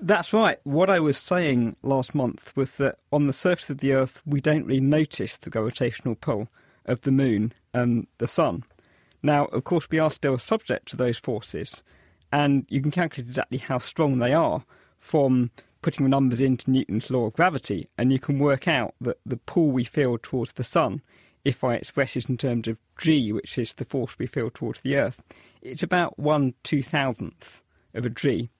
That's 0.00 0.32
right. 0.32 0.60
What 0.62 0.88
I 0.88 1.00
was 1.00 1.18
saying 1.18 1.74
last 1.82 2.14
month 2.14 2.56
was 2.56 2.76
that 2.76 2.98
on 3.12 3.26
the 3.26 3.32
surface 3.32 3.68
of 3.68 3.78
the 3.78 3.94
Earth, 3.94 4.22
we 4.24 4.40
don't 4.40 4.64
really 4.64 4.80
notice 4.80 5.36
the 5.36 5.50
gravitational 5.50 6.14
pull 6.14 6.48
of 6.86 7.00
the 7.00 7.10
Moon 7.10 7.52
and 7.74 8.06
the 8.18 8.28
Sun. 8.28 8.62
Now, 9.22 9.46
of 9.46 9.64
course, 9.64 9.90
we 9.90 9.98
are 9.98 10.10
still 10.10 10.38
subject 10.38 10.88
to 10.88 10.96
those 10.96 11.18
forces, 11.18 11.82
and 12.30 12.64
you 12.68 12.80
can 12.80 12.92
calculate 12.92 13.28
exactly 13.28 13.58
how 13.58 13.78
strong 13.78 14.18
they 14.18 14.32
are 14.32 14.64
from 15.00 15.50
putting 15.82 16.04
the 16.04 16.10
numbers 16.10 16.40
into 16.40 16.70
Newton's 16.70 17.10
law 17.10 17.26
of 17.26 17.34
gravity, 17.34 17.88
and 17.96 18.12
you 18.12 18.18
can 18.18 18.38
work 18.38 18.66
out 18.66 18.94
that 19.00 19.18
the 19.24 19.36
pull 19.36 19.70
we 19.70 19.84
feel 19.84 20.18
towards 20.18 20.52
the 20.52 20.64
sun, 20.64 21.02
if 21.44 21.62
I 21.62 21.74
express 21.74 22.16
it 22.16 22.28
in 22.28 22.36
terms 22.36 22.68
of 22.68 22.78
g, 22.98 23.32
which 23.32 23.56
is 23.58 23.74
the 23.74 23.84
force 23.84 24.18
we 24.18 24.26
feel 24.26 24.50
towards 24.50 24.80
the 24.80 24.96
Earth, 24.96 25.22
it's 25.62 25.82
about 25.82 26.18
one 26.18 26.54
two 26.62 26.82
thousandth 26.82 27.62
of 27.94 28.04
a 28.04 28.10
g, 28.10 28.50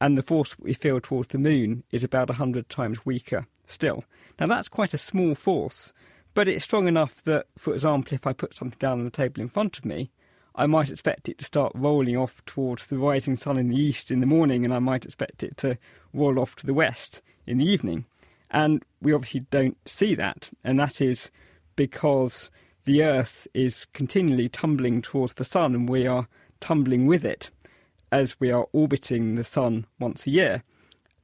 and 0.00 0.18
the 0.18 0.22
force 0.22 0.56
we 0.58 0.74
feel 0.74 1.00
towards 1.00 1.28
the 1.28 1.38
moon 1.38 1.84
is 1.90 2.04
about 2.04 2.30
a 2.30 2.34
hundred 2.34 2.68
times 2.68 3.06
weaker 3.06 3.46
still. 3.66 4.04
Now 4.38 4.46
that's 4.46 4.68
quite 4.68 4.92
a 4.92 4.98
small 4.98 5.34
force, 5.34 5.92
but 6.34 6.48
it's 6.48 6.64
strong 6.64 6.88
enough 6.88 7.22
that, 7.24 7.46
for 7.56 7.72
example, 7.72 8.14
if 8.14 8.26
I 8.26 8.32
put 8.32 8.54
something 8.54 8.78
down 8.78 8.98
on 8.98 9.04
the 9.04 9.10
table 9.10 9.40
in 9.40 9.48
front 9.48 9.78
of 9.78 9.84
me, 9.84 10.10
I 10.54 10.66
might 10.66 10.90
expect 10.90 11.28
it 11.28 11.38
to 11.38 11.44
start 11.44 11.72
rolling 11.74 12.16
off 12.16 12.44
towards 12.46 12.86
the 12.86 12.98
rising 12.98 13.36
sun 13.36 13.58
in 13.58 13.68
the 13.68 13.80
east 13.80 14.10
in 14.10 14.20
the 14.20 14.26
morning, 14.26 14.64
and 14.64 14.72
I 14.72 14.78
might 14.78 15.04
expect 15.04 15.42
it 15.42 15.56
to 15.58 15.78
roll 16.12 16.38
off 16.38 16.54
to 16.56 16.66
the 16.66 16.74
west 16.74 17.22
in 17.46 17.58
the 17.58 17.64
evening. 17.64 18.04
And 18.50 18.84
we 19.02 19.12
obviously 19.12 19.40
don't 19.50 19.76
see 19.84 20.14
that, 20.14 20.50
and 20.62 20.78
that 20.78 21.00
is 21.00 21.30
because 21.74 22.50
the 22.84 23.02
Earth 23.02 23.48
is 23.52 23.86
continually 23.92 24.48
tumbling 24.48 25.02
towards 25.02 25.34
the 25.34 25.44
sun, 25.44 25.74
and 25.74 25.88
we 25.88 26.06
are 26.06 26.28
tumbling 26.60 27.06
with 27.06 27.24
it 27.24 27.50
as 28.12 28.38
we 28.38 28.52
are 28.52 28.68
orbiting 28.72 29.34
the 29.34 29.44
sun 29.44 29.86
once 29.98 30.24
a 30.24 30.30
year. 30.30 30.62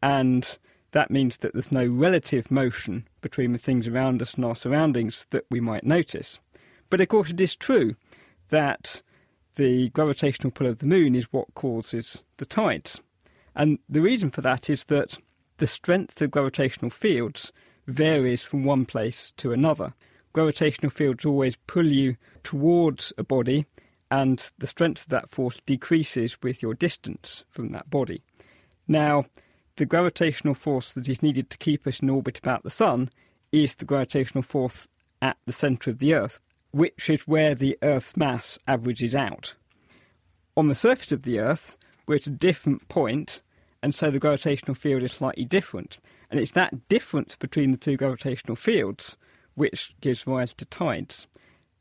And 0.03 0.59
that 0.91 1.11
means 1.11 1.37
that 1.37 1.53
there's 1.53 1.71
no 1.71 1.87
relative 1.87 2.51
motion 2.51 3.07
between 3.21 3.53
the 3.53 3.59
things 3.59 3.87
around 3.87 4.21
us 4.23 4.35
and 4.35 4.45
our 4.45 4.57
surroundings 4.57 5.27
that 5.31 5.45
we 5.51 5.61
might 5.61 5.85
notice. 5.85 6.41
But 6.89 7.01
of 7.01 7.07
course, 7.07 7.31
it 7.31 7.41
is 7.41 7.55
true 7.55 7.95
that 8.49 9.03
the 9.57 9.89
gravitational 9.91 10.51
pull 10.51 10.67
of 10.67 10.79
the 10.79 10.87
moon 10.87 11.15
is 11.15 11.33
what 11.33 11.55
causes 11.55 12.23
the 12.37 12.47
tides. 12.47 13.03
And 13.55 13.79
the 13.89 14.01
reason 14.01 14.31
for 14.31 14.41
that 14.43 14.71
is 14.71 14.85
that 14.85 15.19
the 15.59 15.67
strength 15.67 16.21
of 16.23 16.31
gravitational 16.31 16.91
fields 16.91 17.53
varies 17.87 18.43
from 18.43 18.65
one 18.65 18.87
place 18.87 19.33
to 19.37 19.53
another. 19.53 19.95
Gravitational 20.33 20.91
fields 20.91 21.25
always 21.27 21.57
pull 21.57 21.91
you 21.91 22.17
towards 22.45 23.13
a 23.19 23.25
body, 23.25 23.67
and 24.11 24.51
the 24.59 24.67
strength 24.67 25.03
of 25.03 25.09
that 25.09 25.31
force 25.31 25.61
decreases 25.67 26.41
with 26.43 26.63
your 26.63 26.75
distance 26.75 27.45
from 27.51 27.73
that 27.73 27.91
body. 27.91 28.23
Now, 28.87 29.25
the 29.77 29.87
gravitational 29.87 30.55
force 30.55 30.93
that 30.93 31.09
is 31.09 31.23
needed 31.23 31.51
to 31.51 31.59
keep 31.59 31.87
us 31.87 32.01
in 32.01 32.11
orbit 32.11 32.39
about 32.39 32.63
the 32.63 32.71
Sun 32.71 33.11
is 33.53 33.75
the 33.75 33.85
gravitational 33.85 34.43
force 34.43 34.89
at 35.21 35.37
the 35.47 35.53
centre 35.53 35.91
of 35.91 35.99
the 35.99 36.15
Earth, 36.15 36.39
which 36.71 37.11
is 37.11 37.27
where 37.27 37.55
the 37.55 37.77
Earth's 37.83 38.17
mass 38.17 38.59
averages 38.67 39.15
out. 39.15 39.55
On 40.57 40.69
the 40.69 40.75
surface 40.75 41.13
of 41.13 41.23
the 41.23 41.39
Earth, 41.39 41.77
we're 42.07 42.17
at 42.17 42.27
a 42.27 42.31
different 42.31 42.89
point, 42.89 43.41
and 43.83 43.95
so 43.95 44.11
the 44.11 44.19
gravitational 44.19 44.75
field 44.75 45.03
is 45.03 45.13
slightly 45.13 45.45
different. 45.45 45.99
And 46.31 46.39
it's 46.39 46.53
that 46.53 46.89
difference 46.89 47.35
between 47.37 47.73
the 47.73 47.77
two 47.77 47.97
gravitational 47.97 48.57
fields 48.57 49.17
which 49.55 49.95
gives 50.01 50.27
rise 50.27 50.55
to 50.55 50.65
tides. 50.65 51.27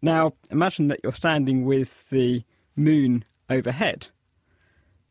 Now, 0.02 0.34
imagine 0.50 0.88
that 0.88 1.02
you're 1.04 1.14
standing 1.14 1.66
with 1.66 2.10
the 2.10 2.44
moon 2.76 3.26
overhead. 3.50 4.08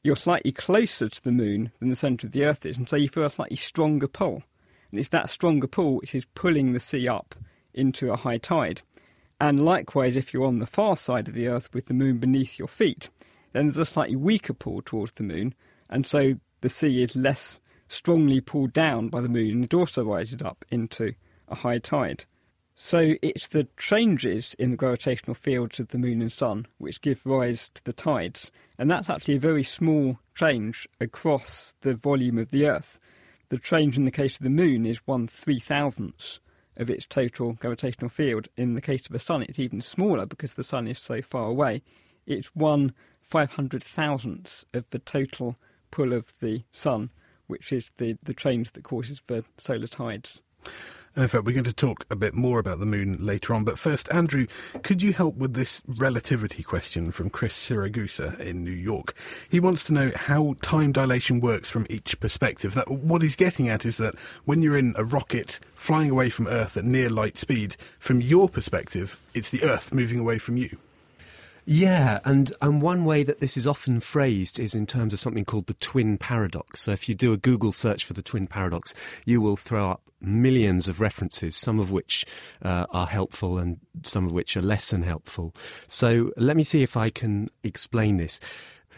You're 0.02 0.16
slightly 0.16 0.52
closer 0.52 1.08
to 1.08 1.22
the 1.22 1.32
moon 1.32 1.72
than 1.78 1.88
the 1.88 1.96
centre 1.96 2.26
of 2.26 2.32
the 2.32 2.44
Earth 2.44 2.64
is, 2.64 2.78
and 2.78 2.88
so 2.88 2.96
you 2.96 3.08
feel 3.08 3.24
a 3.24 3.30
slightly 3.30 3.56
stronger 3.56 4.08
pull. 4.08 4.42
And 4.90 4.98
it's 4.98 5.10
that 5.10 5.30
stronger 5.30 5.66
pull 5.66 5.96
which 5.96 6.14
is 6.14 6.24
pulling 6.34 6.72
the 6.72 6.80
sea 6.80 7.06
up 7.06 7.34
into 7.74 8.12
a 8.12 8.16
high 8.16 8.38
tide. 8.38 8.82
And 9.40 9.64
likewise, 9.64 10.16
if 10.16 10.32
you're 10.32 10.46
on 10.46 10.58
the 10.58 10.66
far 10.66 10.96
side 10.96 11.28
of 11.28 11.34
the 11.34 11.46
Earth 11.46 11.68
with 11.72 11.86
the 11.86 11.94
moon 11.94 12.18
beneath 12.18 12.58
your 12.58 12.68
feet, 12.68 13.08
then 13.52 13.66
there's 13.66 13.78
a 13.78 13.86
slightly 13.86 14.16
weaker 14.16 14.52
pull 14.52 14.82
towards 14.82 15.12
the 15.12 15.22
moon, 15.22 15.54
and 15.88 16.06
so 16.06 16.34
the 16.60 16.68
sea 16.68 17.02
is 17.02 17.14
less 17.14 17.60
strongly 17.88 18.40
pulled 18.40 18.72
down 18.72 19.08
by 19.08 19.20
the 19.20 19.28
moon 19.28 19.50
and 19.50 19.64
it 19.64 19.74
also 19.74 20.04
rises 20.04 20.42
up 20.42 20.64
into 20.70 21.14
a 21.48 21.54
high 21.54 21.78
tide. 21.78 22.24
So 22.74 23.14
it's 23.22 23.48
the 23.48 23.66
changes 23.76 24.54
in 24.58 24.70
the 24.70 24.76
gravitational 24.76 25.34
fields 25.34 25.80
of 25.80 25.88
the 25.88 25.98
moon 25.98 26.20
and 26.20 26.30
sun 26.30 26.66
which 26.76 27.00
give 27.00 27.24
rise 27.24 27.70
to 27.70 27.84
the 27.84 27.92
tides, 27.92 28.50
and 28.76 28.90
that's 28.90 29.08
actually 29.08 29.36
a 29.36 29.40
very 29.40 29.64
small 29.64 30.18
change 30.34 30.88
across 31.00 31.74
the 31.80 31.94
volume 31.94 32.38
of 32.38 32.50
the 32.50 32.66
Earth. 32.66 33.00
The 33.48 33.58
change 33.58 33.96
in 33.96 34.04
the 34.04 34.10
case 34.10 34.36
of 34.36 34.42
the 34.42 34.50
moon 34.50 34.84
is 34.84 35.06
one 35.06 35.26
three 35.26 35.58
thousandths 35.58 36.40
of 36.78 36.88
its 36.88 37.04
total 37.04 37.54
gravitational 37.54 38.08
field. 38.08 38.48
In 38.56 38.74
the 38.74 38.80
case 38.80 39.04
of 39.06 39.12
the 39.12 39.18
sun, 39.18 39.42
it's 39.42 39.58
even 39.58 39.80
smaller 39.80 40.24
because 40.24 40.54
the 40.54 40.64
sun 40.64 40.86
is 40.86 40.98
so 40.98 41.20
far 41.20 41.48
away. 41.48 41.82
It's 42.26 42.54
one 42.54 42.94
five 43.20 43.52
hundred 43.52 43.82
thousandths 43.82 44.64
of 44.72 44.84
the 44.90 44.98
total 45.00 45.56
pull 45.90 46.12
of 46.12 46.32
the 46.40 46.62
sun, 46.72 47.10
which 47.46 47.72
is 47.72 47.90
the, 47.98 48.16
the 48.22 48.34
change 48.34 48.72
that 48.72 48.84
causes 48.84 49.20
the 49.26 49.44
solar 49.58 49.86
tides. 49.86 50.42
And 51.18 51.24
in 51.24 51.28
fact, 51.28 51.44
we're 51.44 51.52
going 51.52 51.64
to 51.64 51.72
talk 51.72 52.04
a 52.10 52.16
bit 52.16 52.34
more 52.34 52.60
about 52.60 52.78
the 52.78 52.86
moon 52.86 53.18
later 53.20 53.52
on. 53.52 53.64
But 53.64 53.76
first, 53.76 54.08
Andrew, 54.12 54.46
could 54.84 55.02
you 55.02 55.12
help 55.12 55.34
with 55.34 55.54
this 55.54 55.82
relativity 55.86 56.62
question 56.62 57.10
from 57.10 57.28
Chris 57.28 57.56
Siragusa 57.58 58.38
in 58.38 58.62
New 58.62 58.70
York? 58.70 59.14
He 59.48 59.58
wants 59.58 59.82
to 59.84 59.92
know 59.92 60.12
how 60.14 60.54
time 60.62 60.92
dilation 60.92 61.40
works 61.40 61.70
from 61.70 61.88
each 61.90 62.20
perspective. 62.20 62.74
That 62.74 62.88
what 62.88 63.22
he's 63.22 63.34
getting 63.34 63.68
at 63.68 63.84
is 63.84 63.96
that 63.96 64.14
when 64.44 64.62
you're 64.62 64.78
in 64.78 64.94
a 64.96 65.04
rocket 65.04 65.58
flying 65.74 66.10
away 66.10 66.30
from 66.30 66.46
Earth 66.46 66.76
at 66.76 66.84
near 66.84 67.08
light 67.08 67.36
speed, 67.36 67.76
from 67.98 68.20
your 68.20 68.48
perspective, 68.48 69.20
it's 69.34 69.50
the 69.50 69.64
Earth 69.64 69.92
moving 69.92 70.20
away 70.20 70.38
from 70.38 70.56
you. 70.56 70.78
Yeah, 71.64 72.20
and, 72.24 72.52
and 72.62 72.80
one 72.80 73.04
way 73.04 73.24
that 73.24 73.40
this 73.40 73.56
is 73.56 73.66
often 73.66 73.98
phrased 74.00 74.58
is 74.58 74.74
in 74.74 74.86
terms 74.86 75.12
of 75.12 75.20
something 75.20 75.44
called 75.44 75.66
the 75.66 75.74
twin 75.74 76.16
paradox. 76.16 76.80
So 76.80 76.92
if 76.92 77.08
you 77.08 77.14
do 77.14 77.32
a 77.32 77.36
Google 77.36 77.72
search 77.72 78.04
for 78.04 78.14
the 78.14 78.22
twin 78.22 78.46
paradox, 78.46 78.94
you 79.26 79.40
will 79.40 79.56
throw 79.56 79.90
up 79.90 80.00
millions 80.20 80.88
of 80.88 81.00
references, 81.00 81.56
some 81.56 81.78
of 81.78 81.90
which 81.90 82.24
uh, 82.62 82.86
are 82.90 83.06
helpful 83.06 83.58
and 83.58 83.78
some 84.02 84.26
of 84.26 84.32
which 84.32 84.56
are 84.56 84.62
less 84.62 84.90
than 84.90 85.02
helpful. 85.02 85.54
So 85.86 86.32
let 86.36 86.56
me 86.56 86.64
see 86.64 86.82
if 86.82 86.96
I 86.96 87.08
can 87.08 87.48
explain 87.62 88.16
this. 88.16 88.40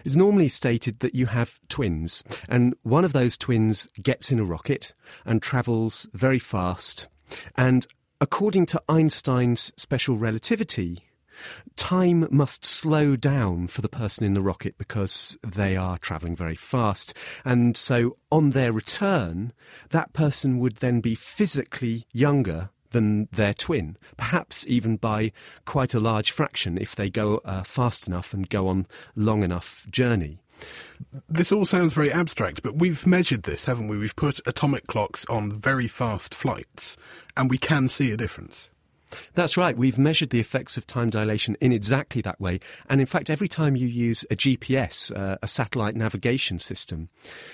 It's 0.04 0.16
normally 0.16 0.48
stated 0.48 1.00
that 1.00 1.14
you 1.14 1.26
have 1.26 1.61
twins, 1.68 2.24
and 2.48 2.74
one 2.83 3.04
of 3.04 3.12
those 3.12 3.37
twins 3.37 3.87
gets 4.02 4.33
in 4.33 4.38
a 4.38 4.44
rocket 4.44 4.94
and 5.26 5.42
travels 5.42 6.09
very 6.14 6.38
fast. 6.38 7.09
And 7.54 7.87
according 8.20 8.66
to 8.66 8.83
Einstein's 8.88 9.72
special 9.76 10.16
relativity, 10.16 11.04
time 11.76 12.29
must 12.31 12.64
slow 12.64 13.16
down 13.16 13.68
for 13.68 13.83
the 13.83 13.88
person 13.88 14.24
in 14.24 14.35
the 14.35 14.42
rocket 14.42 14.76
because 14.79 15.38
they 15.46 15.76
are 15.76 15.98
travelling 15.98 16.37
very 16.37 16.55
fast. 16.55 17.14
And 17.44 17.76
so 17.76 18.16
on 18.31 18.50
their 18.50 18.72
return, 18.72 19.53
that 19.90 20.12
person 20.12 20.59
would 20.59 20.76
then 20.76 21.00
be 21.00 21.14
physically 21.14 22.07
younger 22.12 22.70
than 22.90 23.29
their 23.33 23.55
twin, 23.55 23.96
perhaps 24.16 24.66
even 24.66 24.96
by 24.96 25.33
quite 25.64 25.94
a 25.94 26.00
large 26.00 26.31
fraction 26.31 26.79
if 26.79 26.94
they 26.94 27.11
go 27.11 27.40
uh, 27.44 27.62
fast 27.62 28.07
enough 28.07 28.35
and 28.35 28.48
go 28.48 28.68
on 28.68 28.87
long 29.14 29.42
enough 29.42 29.87
journey. 29.90 30.40
This 31.29 31.53
all 31.53 31.64
sounds 31.64 31.92
very 31.92 32.12
abstract, 32.12 32.62
but 32.62 32.76
we've 32.76 33.07
measured 33.07 33.44
this, 33.44 33.64
haven't 33.64 33.88
we? 33.88 33.98
We've 33.98 34.16
put 34.16 34.40
atomic 34.46 34.87
clocks 34.87 35.24
on 35.26 35.53
very 35.53 35.88
fast 35.88 36.35
flights, 36.35 36.96
and 37.37 37.48
we 37.48 37.59
can 37.59 37.88
see 37.88 38.11
a 38.11 38.16
difference. 38.16 38.69
That's 39.35 39.57
right. 39.57 39.77
We've 39.77 39.99
measured 39.99 40.31
the 40.31 40.40
effects 40.40 40.77
of 40.77 40.87
time 40.87 41.11
dilation 41.11 41.57
in 41.61 41.73
exactly 41.73 42.23
that 42.23 42.40
way. 42.40 42.61
And 42.88 43.01
in 43.01 43.07
fact, 43.07 43.31
every 43.31 43.49
time 43.49 43.77
you 43.77 43.87
use 43.87 44.25
a 44.31 44.37
GPS, 44.37 45.14
uh, 45.16 45.38
a 45.42 45.49
satellite 45.49 45.96
navigation 45.96 46.59
system, 46.59 47.09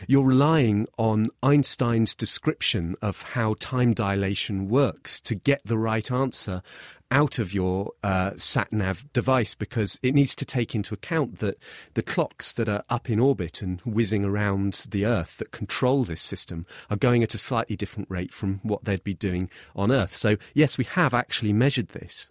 you're 0.06 0.24
relying 0.24 0.86
on 0.98 1.28
Einstein's 1.42 2.14
description 2.14 2.96
of 3.02 3.22
how 3.22 3.54
time 3.58 3.94
dilation 3.94 4.68
works 4.68 5.20
to 5.20 5.34
get 5.34 5.60
the 5.64 5.78
right 5.78 6.10
answer 6.10 6.62
out 7.10 7.38
of 7.38 7.54
your 7.54 7.92
uh, 8.02 8.32
sat 8.36 8.72
nav 8.72 9.10
device 9.12 9.54
because 9.54 9.98
it 10.02 10.14
needs 10.14 10.34
to 10.34 10.44
take 10.44 10.74
into 10.74 10.94
account 10.94 11.38
that 11.38 11.58
the 11.94 12.02
clocks 12.02 12.52
that 12.52 12.68
are 12.68 12.84
up 12.88 13.08
in 13.08 13.20
orbit 13.20 13.62
and 13.62 13.80
whizzing 13.82 14.24
around 14.24 14.86
the 14.90 15.04
Earth 15.04 15.36
that 15.38 15.50
control 15.50 16.04
this 16.04 16.22
system 16.22 16.66
are 16.90 16.96
going 16.96 17.22
at 17.22 17.34
a 17.34 17.38
slightly 17.38 17.76
different 17.76 18.10
rate 18.10 18.32
from 18.32 18.60
what 18.62 18.84
they'd 18.84 19.04
be 19.04 19.14
doing 19.14 19.50
on 19.74 19.92
Earth. 19.92 20.16
So, 20.16 20.36
yes, 20.54 20.78
we 20.78 20.84
have 20.84 21.14
actually 21.14 21.52
measured 21.52 21.88
this. 21.88 22.30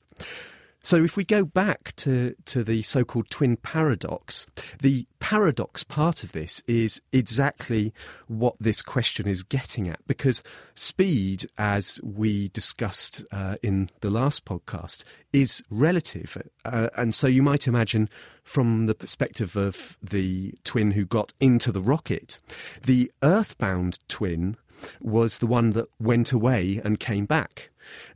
So 0.86 1.04
if 1.04 1.18
we 1.18 1.24
go 1.24 1.46
back 1.46 1.96
to, 1.96 2.36
to 2.46 2.64
the 2.64 2.84
so 2.84 3.04
called 3.04 3.32
twin 3.32 3.58
paradox, 3.58 4.46
the 4.84 5.08
paradox 5.20 5.84
part 5.84 6.24
of 6.24 6.32
this 6.32 6.62
is 6.68 7.02
exactly 7.12 7.92
what 8.28 8.54
this 8.60 8.84
question 8.84 9.28
is 9.28 9.42
getting 9.42 9.90
at 9.90 10.06
because 10.06 10.44
speed, 10.76 11.48
as 11.58 12.00
we 12.04 12.50
discussed 12.50 13.26
uh, 13.32 13.56
in 13.64 13.90
the 14.02 14.12
last 14.12 14.46
podcast, 14.46 15.04
is 15.34 15.64
relative. 15.72 16.38
Uh, 16.64 16.90
and 16.96 17.16
so 17.16 17.26
you 17.26 17.42
might 17.42 17.66
imagine 17.66 18.08
from 18.44 18.86
the 18.86 18.94
perspective 18.94 19.58
of 19.58 19.98
the 20.04 20.54
twin 20.64 20.92
who 20.92 21.04
got 21.04 21.34
into 21.40 21.72
the 21.72 21.82
rocket, 21.82 22.38
the 22.84 23.12
earthbound 23.24 23.98
twin 24.08 24.56
was 25.02 25.38
the 25.38 25.48
one 25.48 25.72
that 25.72 25.88
went 26.00 26.32
away 26.32 26.82
and 26.84 27.00
came 27.00 27.26
back. 27.26 27.70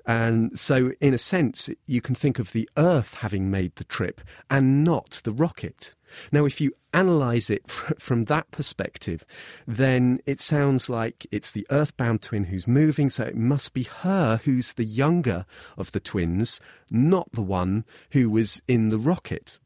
And 0.05 0.57
so, 0.57 0.91
in 0.99 1.13
a 1.13 1.19
sense, 1.19 1.69
you 1.85 2.01
can 2.01 2.15
think 2.15 2.39
of 2.39 2.51
the 2.51 2.69
Earth 2.75 3.15
having 3.15 3.51
made 3.51 3.75
the 3.75 3.83
trip 3.83 4.21
and 4.49 4.83
not 4.83 5.21
the 5.23 5.31
rocket. 5.31 5.93
Now, 6.31 6.45
if 6.45 6.59
you 6.59 6.73
analyse 6.93 7.49
it 7.49 7.69
from 7.71 8.25
that 8.25 8.49
perspective, 8.51 9.25
then 9.67 10.19
it 10.25 10.41
sounds 10.41 10.89
like 10.89 11.27
it's 11.31 11.51
the 11.51 11.67
earthbound 11.69 12.21
twin 12.21 12.45
who's 12.45 12.67
moving, 12.67 13.09
so 13.09 13.23
it 13.23 13.35
must 13.35 13.73
be 13.73 13.83
her 13.83 14.41
who's 14.43 14.73
the 14.73 14.85
younger 14.85 15.45
of 15.77 15.91
the 15.91 15.99
twins, 15.99 16.59
not 16.89 17.31
the 17.31 17.41
one 17.41 17.85
who 18.11 18.29
was 18.29 18.61
in 18.67 18.89
the 18.89 18.97
rocket. 18.97 19.59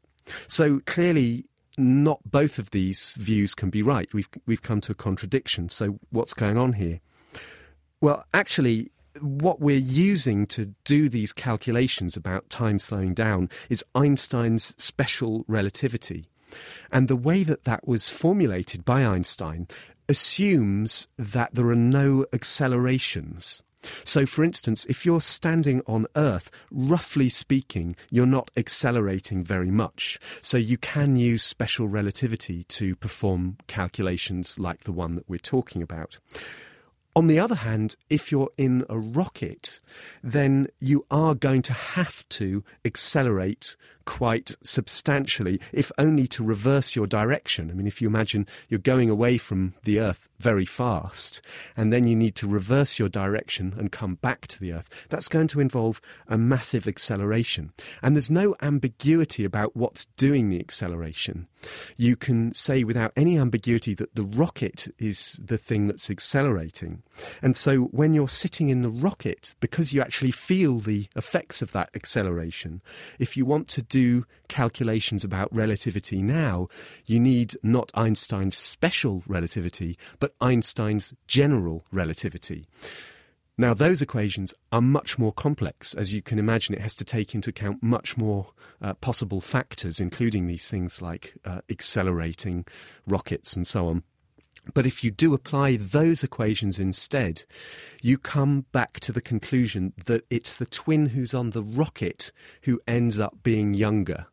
So 0.46 0.80
clearly, 0.86 1.46
not 1.76 2.20
both 2.24 2.58
of 2.58 2.70
these 2.70 3.14
views 3.18 3.54
can 3.54 3.70
be 3.70 3.82
right. 3.82 4.12
We've, 4.12 4.28
we've 4.46 4.62
come 4.62 4.80
to 4.82 4.92
a 4.92 4.96
contradiction. 4.96 5.68
So, 5.68 5.98
what's 6.10 6.34
going 6.34 6.56
on 6.56 6.74
here? 6.74 7.00
Well, 8.00 8.24
actually, 8.32 8.90
what 9.20 9.60
we're 9.60 9.76
using 9.76 10.46
to 10.48 10.74
do 10.84 11.08
these 11.08 11.32
calculations 11.32 12.16
about 12.16 12.50
time 12.50 12.78
slowing 12.78 13.14
down 13.14 13.48
is 13.68 13.84
Einstein's 13.94 14.74
special 14.76 15.44
relativity. 15.48 16.26
And 16.92 17.08
the 17.08 17.16
way 17.16 17.42
that 17.44 17.64
that 17.64 17.86
was 17.86 18.08
formulated 18.08 18.84
by 18.84 19.04
Einstein 19.04 19.66
assumes 20.08 21.08
that 21.18 21.54
there 21.54 21.68
are 21.68 21.74
no 21.74 22.26
accelerations. 22.32 23.62
So, 24.04 24.26
for 24.26 24.44
instance, 24.44 24.84
if 24.86 25.04
you're 25.04 25.20
standing 25.20 25.82
on 25.86 26.06
Earth, 26.16 26.50
roughly 26.70 27.28
speaking, 27.28 27.96
you're 28.10 28.26
not 28.26 28.50
accelerating 28.56 29.44
very 29.44 29.70
much. 29.70 30.18
So, 30.40 30.56
you 30.56 30.78
can 30.78 31.16
use 31.16 31.42
special 31.42 31.88
relativity 31.88 32.64
to 32.64 32.96
perform 32.96 33.56
calculations 33.66 34.58
like 34.58 34.84
the 34.84 34.92
one 34.92 35.14
that 35.16 35.28
we're 35.28 35.38
talking 35.38 35.82
about. 35.82 36.18
On 37.16 37.28
the 37.28 37.38
other 37.38 37.54
hand, 37.54 37.94
if 38.10 38.32
you're 38.32 38.50
in 38.58 38.84
a 38.88 38.98
rocket, 38.98 39.80
then 40.24 40.66
you 40.80 41.06
are 41.12 41.36
going 41.36 41.62
to 41.62 41.72
have 41.72 42.28
to 42.30 42.64
accelerate 42.84 43.76
quite 44.04 44.56
substantially, 44.64 45.60
if 45.72 45.92
only 45.96 46.26
to 46.26 46.42
reverse 46.42 46.96
your 46.96 47.06
direction. 47.06 47.70
I 47.70 47.74
mean, 47.74 47.86
if 47.86 48.02
you 48.02 48.08
imagine 48.08 48.48
you're 48.68 48.80
going 48.80 49.10
away 49.10 49.38
from 49.38 49.74
the 49.84 50.00
Earth 50.00 50.28
very 50.44 50.66
fast, 50.66 51.40
and 51.74 51.90
then 51.90 52.06
you 52.06 52.14
need 52.14 52.34
to 52.36 52.46
reverse 52.46 52.98
your 52.98 53.08
direction 53.08 53.74
and 53.78 53.90
come 53.90 54.16
back 54.16 54.46
to 54.48 54.60
the 54.60 54.74
Earth, 54.74 54.90
that's 55.08 55.26
going 55.26 55.48
to 55.48 55.58
involve 55.58 56.02
a 56.28 56.36
massive 56.36 56.86
acceleration. 56.86 57.72
And 58.02 58.14
there's 58.14 58.30
no 58.30 58.54
ambiguity 58.60 59.42
about 59.42 59.74
what's 59.74 60.04
doing 60.18 60.50
the 60.50 60.60
acceleration. 60.60 61.48
You 61.96 62.14
can 62.14 62.52
say 62.52 62.84
without 62.84 63.12
any 63.16 63.38
ambiguity 63.38 63.94
that 63.94 64.14
the 64.14 64.22
rocket 64.22 64.86
is 64.98 65.40
the 65.42 65.56
thing 65.56 65.86
that's 65.86 66.10
accelerating. 66.10 67.02
And 67.40 67.56
so 67.56 67.84
when 67.84 68.12
you're 68.12 68.28
sitting 68.28 68.68
in 68.68 68.82
the 68.82 68.90
rocket, 68.90 69.54
because 69.60 69.94
you 69.94 70.02
actually 70.02 70.30
feel 70.30 70.78
the 70.78 71.08
effects 71.16 71.62
of 71.62 71.72
that 71.72 71.88
acceleration, 71.94 72.82
if 73.18 73.34
you 73.34 73.46
want 73.46 73.68
to 73.68 73.80
do 73.80 74.26
calculations 74.48 75.24
about 75.24 75.54
relativity 75.54 76.20
now, 76.20 76.68
you 77.06 77.18
need 77.18 77.54
not 77.62 77.90
Einstein's 77.94 78.58
special 78.58 79.22
relativity, 79.26 79.96
but 80.18 80.33
Einstein's 80.40 81.14
general 81.26 81.84
relativity. 81.92 82.66
Now, 83.56 83.72
those 83.72 84.02
equations 84.02 84.52
are 84.72 84.80
much 84.80 85.16
more 85.16 85.32
complex. 85.32 85.94
As 85.94 86.12
you 86.12 86.22
can 86.22 86.40
imagine, 86.40 86.74
it 86.74 86.80
has 86.80 86.94
to 86.96 87.04
take 87.04 87.36
into 87.36 87.50
account 87.50 87.82
much 87.82 88.16
more 88.16 88.48
uh, 88.82 88.94
possible 88.94 89.40
factors, 89.40 90.00
including 90.00 90.46
these 90.48 90.68
things 90.68 91.00
like 91.00 91.34
uh, 91.44 91.60
accelerating 91.70 92.64
rockets 93.06 93.54
and 93.54 93.64
so 93.64 93.86
on. 93.86 94.02
But 94.72 94.86
if 94.86 95.04
you 95.04 95.10
do 95.10 95.34
apply 95.34 95.76
those 95.76 96.24
equations 96.24 96.80
instead, 96.80 97.44
you 98.02 98.18
come 98.18 98.64
back 98.72 98.98
to 99.00 99.12
the 99.12 99.20
conclusion 99.20 99.92
that 100.06 100.24
it's 100.30 100.56
the 100.56 100.66
twin 100.66 101.06
who's 101.06 101.34
on 101.34 101.50
the 101.50 101.62
rocket 101.62 102.32
who 102.62 102.80
ends 102.88 103.20
up 103.20 103.42
being 103.42 103.74
younger. 103.74 104.26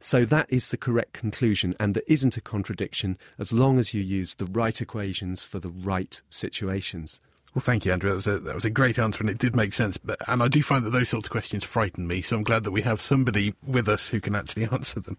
So 0.00 0.24
that 0.24 0.46
is 0.48 0.70
the 0.70 0.76
correct 0.76 1.12
conclusion, 1.12 1.74
and 1.78 1.94
there 1.94 2.02
isn't 2.06 2.36
a 2.36 2.40
contradiction 2.40 3.18
as 3.38 3.52
long 3.52 3.78
as 3.78 3.94
you 3.94 4.02
use 4.02 4.34
the 4.34 4.46
right 4.46 4.80
equations 4.80 5.44
for 5.44 5.58
the 5.58 5.70
right 5.70 6.20
situations. 6.30 7.20
Well, 7.54 7.60
thank 7.60 7.84
you, 7.84 7.92
Andrew. 7.92 8.08
That 8.08 8.16
was 8.16 8.26
a 8.26 8.38
that 8.38 8.54
was 8.54 8.64
a 8.64 8.70
great 8.70 8.98
answer, 8.98 9.20
and 9.20 9.28
it 9.28 9.36
did 9.36 9.54
make 9.54 9.74
sense. 9.74 9.98
But 9.98 10.16
and 10.26 10.42
I 10.42 10.48
do 10.48 10.62
find 10.62 10.86
that 10.86 10.90
those 10.90 11.10
sorts 11.10 11.26
of 11.26 11.32
questions 11.32 11.64
frighten 11.64 12.06
me. 12.06 12.22
So 12.22 12.36
I'm 12.36 12.44
glad 12.44 12.64
that 12.64 12.70
we 12.70 12.80
have 12.80 13.02
somebody 13.02 13.52
with 13.66 13.90
us 13.90 14.08
who 14.08 14.20
can 14.20 14.34
actually 14.34 14.64
answer 14.72 15.00
them. 15.00 15.18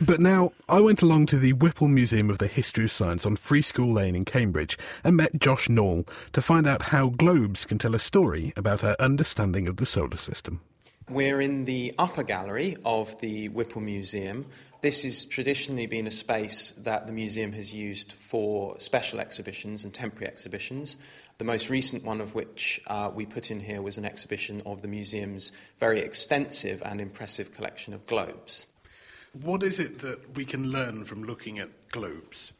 But 0.00 0.18
now 0.18 0.52
I 0.68 0.80
went 0.80 1.02
along 1.02 1.26
to 1.26 1.38
the 1.38 1.52
Whipple 1.52 1.86
Museum 1.86 2.30
of 2.30 2.38
the 2.38 2.48
History 2.48 2.84
of 2.84 2.90
Science 2.90 3.24
on 3.24 3.36
Free 3.36 3.62
School 3.62 3.92
Lane 3.92 4.16
in 4.16 4.24
Cambridge 4.24 4.76
and 5.04 5.16
met 5.16 5.38
Josh 5.38 5.68
Nall 5.68 6.08
to 6.32 6.42
find 6.42 6.66
out 6.66 6.82
how 6.82 7.10
globes 7.10 7.64
can 7.64 7.78
tell 7.78 7.94
a 7.94 8.00
story 8.00 8.52
about 8.56 8.82
our 8.82 8.96
understanding 8.98 9.68
of 9.68 9.76
the 9.76 9.86
solar 9.86 10.16
system. 10.16 10.60
We're 11.10 11.40
in 11.40 11.64
the 11.64 11.94
upper 11.98 12.22
gallery 12.22 12.76
of 12.84 13.18
the 13.20 13.48
Whipple 13.48 13.80
Museum, 13.80 14.46
This 14.80 15.02
has 15.02 15.26
traditionally 15.26 15.86
been 15.86 16.06
a 16.06 16.12
space 16.12 16.70
that 16.78 17.08
the 17.08 17.12
museum 17.12 17.52
has 17.52 17.74
used 17.74 18.12
for 18.12 18.78
special 18.78 19.18
exhibitions 19.18 19.82
and 19.82 19.92
temporary 19.92 20.28
exhibitions. 20.28 20.98
The 21.38 21.44
most 21.44 21.68
recent 21.68 22.04
one 22.04 22.20
of 22.20 22.36
which 22.36 22.80
uh, 22.86 23.10
we 23.12 23.26
put 23.26 23.50
in 23.50 23.58
here 23.58 23.82
was 23.82 23.98
an 23.98 24.04
exhibition 24.04 24.62
of 24.64 24.80
the 24.80 24.86
museum's 24.86 25.50
very 25.80 25.98
extensive 25.98 26.80
and 26.84 27.00
impressive 27.00 27.52
collection 27.52 27.92
of 27.92 28.06
globes. 28.06 28.68
What 29.32 29.64
is 29.64 29.80
it 29.80 29.98
that 29.98 30.36
we 30.36 30.44
can 30.44 30.70
learn 30.70 31.04
from 31.04 31.24
looking 31.24 31.58
at 31.58 31.88
globes? 31.90 32.52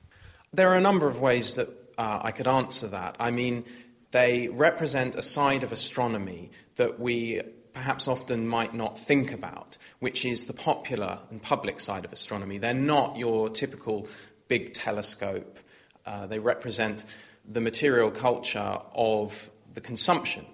There 0.52 0.68
are 0.68 0.76
a 0.76 0.80
number 0.80 1.06
of 1.06 1.20
ways 1.20 1.54
that 1.54 1.68
uh, 1.98 2.18
I 2.22 2.32
could 2.32 2.48
answer 2.48 2.88
that. 2.88 3.14
I 3.20 3.30
mean, 3.30 3.64
they 4.10 4.48
represent 4.48 5.14
a 5.14 5.22
side 5.22 5.62
of 5.62 5.70
astronomy 5.70 6.50
that 6.76 6.98
we 6.98 7.42
perhaps 7.72 8.08
often 8.08 8.46
might 8.46 8.74
not 8.74 8.98
think 8.98 9.32
about, 9.32 9.76
which 10.00 10.24
is 10.24 10.46
the 10.46 10.52
popular 10.52 11.18
and 11.30 11.42
public 11.42 11.80
side 11.80 12.04
of 12.04 12.12
astronomy. 12.12 12.58
They're 12.58 12.74
not 12.74 13.16
your 13.16 13.50
typical 13.50 14.08
big 14.48 14.72
telescope. 14.74 15.58
Uh, 16.06 16.26
they 16.26 16.38
represent 16.38 17.04
the 17.48 17.60
material 17.60 18.10
culture 18.10 18.78
of 18.94 19.50
the 19.74 19.80
consumption 19.80 20.44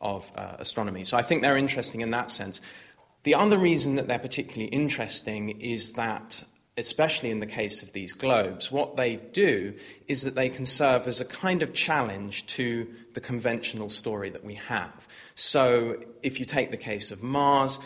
of 0.00 0.30
uh, 0.36 0.56
astronomy. 0.58 1.04
So 1.04 1.16
I 1.16 1.22
think 1.22 1.42
they're 1.42 1.56
interesting 1.56 2.00
in 2.00 2.10
that 2.10 2.30
sense. 2.30 2.60
The 3.22 3.34
other 3.34 3.56
reason 3.56 3.96
that 3.96 4.06
they're 4.06 4.18
particularly 4.18 4.68
interesting 4.70 5.60
is 5.60 5.94
that 5.94 6.44
especially 6.76 7.30
in 7.30 7.38
the 7.38 7.46
case 7.46 7.82
of 7.82 7.92
these 7.92 8.12
globes, 8.12 8.70
what 8.70 8.96
they 8.96 9.16
do 9.16 9.74
is 10.08 10.22
that 10.22 10.34
they 10.34 10.48
can 10.48 10.66
serve 10.66 11.06
as 11.06 11.20
a 11.20 11.24
kind 11.24 11.62
of 11.62 11.72
challenge 11.72 12.46
to 12.46 12.88
the 13.12 13.20
conventional 13.20 13.88
story 13.88 14.28
that 14.30 14.44
we 14.44 14.54
have. 14.54 15.06
So, 15.36 16.02
if 16.22 16.40
you 16.40 16.46
take 16.46 16.70
the 16.70 16.76
case 16.76 17.12
of 17.12 17.22
Mars, 17.22 17.78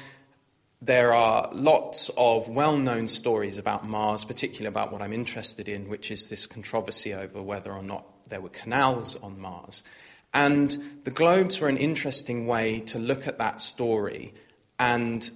there 0.80 1.12
are 1.12 1.50
lots 1.52 2.10
of 2.16 2.48
well 2.48 2.78
known 2.78 3.08
stories 3.08 3.58
about 3.58 3.86
Mars, 3.86 4.24
particularly 4.24 4.68
about 4.68 4.92
what 4.92 5.02
I'm 5.02 5.12
interested 5.12 5.68
in, 5.68 5.88
which 5.88 6.10
is 6.10 6.28
this 6.28 6.46
controversy 6.46 7.12
over 7.12 7.42
whether 7.42 7.72
or 7.72 7.82
not 7.82 8.06
there 8.28 8.40
were 8.40 8.48
canals 8.48 9.16
on 9.16 9.40
Mars. 9.40 9.82
And 10.32 11.00
the 11.04 11.10
globes 11.10 11.60
were 11.60 11.68
an 11.68 11.78
interesting 11.78 12.46
way 12.46 12.80
to 12.80 12.98
look 12.98 13.26
at 13.26 13.38
that 13.38 13.60
story 13.60 14.34
and 14.78 15.30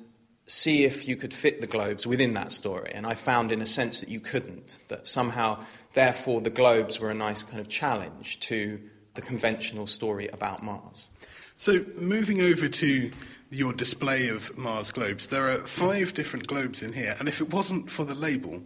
see 0.52 0.84
if 0.84 1.08
you 1.08 1.16
could 1.16 1.32
fit 1.32 1.60
the 1.60 1.66
globes 1.66 2.06
within 2.06 2.34
that 2.34 2.52
story. 2.52 2.92
And 2.94 3.06
I 3.06 3.14
found, 3.14 3.50
in 3.52 3.62
a 3.62 3.66
sense, 3.66 4.00
that 4.00 4.08
you 4.08 4.20
couldn't. 4.20 4.78
That 4.88 5.06
somehow, 5.06 5.64
therefore, 5.94 6.40
the 6.40 6.50
globes 6.50 7.00
were 7.00 7.10
a 7.10 7.14
nice 7.14 7.42
kind 7.42 7.58
of 7.58 7.68
challenge 7.68 8.38
to 8.40 8.78
the 9.14 9.22
conventional 9.22 9.86
story 9.86 10.28
about 10.28 10.62
Mars. 10.62 11.08
So, 11.56 11.84
moving 11.96 12.42
over 12.42 12.68
to 12.68 13.10
your 13.50 13.72
display 13.72 14.28
of 14.28 14.56
Mars 14.58 14.90
globes, 14.90 15.28
there 15.28 15.48
are 15.48 15.64
five 15.64 16.12
different 16.12 16.46
globes 16.46 16.82
in 16.82 16.92
here. 16.92 17.16
And 17.18 17.28
if 17.28 17.40
it 17.40 17.50
wasn't 17.50 17.90
for 17.90 18.04
the 18.04 18.14
label, 18.14 18.62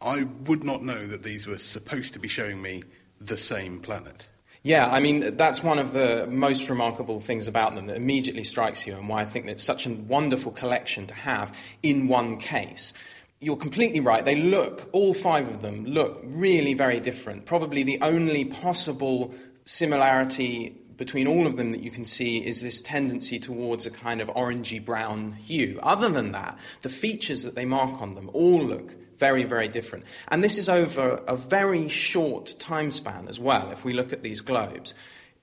I 0.00 0.24
would 0.44 0.64
not 0.64 0.82
know 0.82 1.06
that 1.06 1.22
these 1.22 1.46
were 1.46 1.58
supposed 1.58 2.12
to 2.14 2.18
be 2.18 2.28
showing 2.28 2.60
me 2.60 2.82
the 3.20 3.38
same 3.38 3.80
planet. 3.80 4.26
Yeah, 4.62 4.86
I 4.90 5.00
mean, 5.00 5.36
that's 5.36 5.64
one 5.64 5.78
of 5.78 5.92
the 5.92 6.26
most 6.26 6.68
remarkable 6.68 7.18
things 7.18 7.48
about 7.48 7.74
them 7.74 7.86
that 7.86 7.96
immediately 7.96 8.44
strikes 8.44 8.86
you, 8.86 8.94
and 8.94 9.08
why 9.08 9.22
I 9.22 9.24
think 9.24 9.46
it's 9.46 9.62
such 9.62 9.86
a 9.86 9.90
wonderful 9.90 10.52
collection 10.52 11.06
to 11.06 11.14
have 11.14 11.56
in 11.82 12.08
one 12.08 12.36
case. 12.36 12.92
You're 13.40 13.56
completely 13.56 14.00
right. 14.00 14.22
They 14.22 14.36
look, 14.36 14.90
all 14.92 15.14
five 15.14 15.48
of 15.48 15.62
them 15.62 15.86
look 15.86 16.20
really 16.24 16.74
very 16.74 17.00
different. 17.00 17.46
Probably 17.46 17.84
the 17.84 17.98
only 18.02 18.44
possible 18.44 19.34
similarity 19.64 20.76
between 20.98 21.26
all 21.26 21.46
of 21.46 21.56
them 21.56 21.70
that 21.70 21.82
you 21.82 21.90
can 21.90 22.04
see 22.04 22.46
is 22.46 22.60
this 22.60 22.82
tendency 22.82 23.40
towards 23.40 23.86
a 23.86 23.90
kind 23.90 24.20
of 24.20 24.28
orangey 24.28 24.84
brown 24.84 25.32
hue. 25.32 25.80
Other 25.82 26.10
than 26.10 26.32
that, 26.32 26.58
the 26.82 26.90
features 26.90 27.44
that 27.44 27.54
they 27.54 27.64
mark 27.64 28.02
on 28.02 28.14
them 28.14 28.28
all 28.34 28.62
look 28.62 28.94
very, 29.20 29.44
very 29.44 29.68
different. 29.68 30.06
And 30.28 30.42
this 30.42 30.58
is 30.58 30.68
over 30.68 31.22
a 31.28 31.36
very 31.36 31.88
short 31.88 32.54
time 32.58 32.90
span 32.90 33.28
as 33.28 33.38
well, 33.38 33.70
if 33.70 33.84
we 33.84 33.92
look 33.92 34.12
at 34.12 34.22
these 34.22 34.40
globes. 34.40 34.94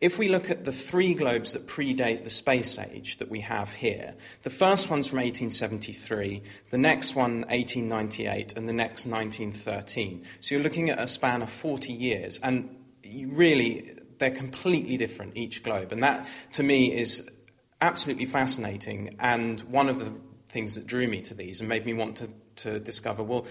If 0.01 0.19
we 0.19 0.27
look 0.27 0.51
at 0.51 0.63
the 0.63 0.71
three 0.71 1.13
globes 1.13 1.53
that 1.53 1.65
predate 1.65 2.23
the 2.23 2.29
space 2.29 2.77
age 2.77 3.17
that 3.17 3.29
we 3.29 3.39
have 3.39 3.71
here, 3.71 4.13
the 4.43 4.49
first 4.49 4.89
one's 4.89 5.07
from 5.07 5.17
1873, 5.17 6.43
the 6.69 6.77
next 6.77 7.15
one 7.15 7.41
1898, 7.49 8.53
and 8.57 8.67
the 8.69 8.73
next 8.73 9.07
1913. 9.07 10.23
So 10.39 10.53
you're 10.53 10.63
looking 10.63 10.91
at 10.91 10.99
a 10.99 11.07
span 11.07 11.41
of 11.41 11.49
40 11.49 11.93
years, 11.93 12.39
and 12.43 12.75
really, 13.27 13.95
they're 14.19 14.29
completely 14.29 14.97
different, 14.97 15.35
each 15.35 15.63
globe. 15.63 15.91
And 15.91 16.03
that, 16.03 16.27
to 16.53 16.63
me, 16.63 16.95
is 16.95 17.27
absolutely 17.81 18.25
fascinating, 18.25 19.15
and 19.19 19.61
one 19.61 19.89
of 19.89 19.97
the 19.97 20.13
things 20.47 20.75
that 20.75 20.85
drew 20.85 21.07
me 21.07 21.21
to 21.21 21.33
these 21.33 21.59
and 21.59 21.69
made 21.69 21.85
me 21.85 21.93
want 21.93 22.17
to 22.17 22.29
to 22.57 22.79
discover 22.79 23.23
well, 23.23 23.45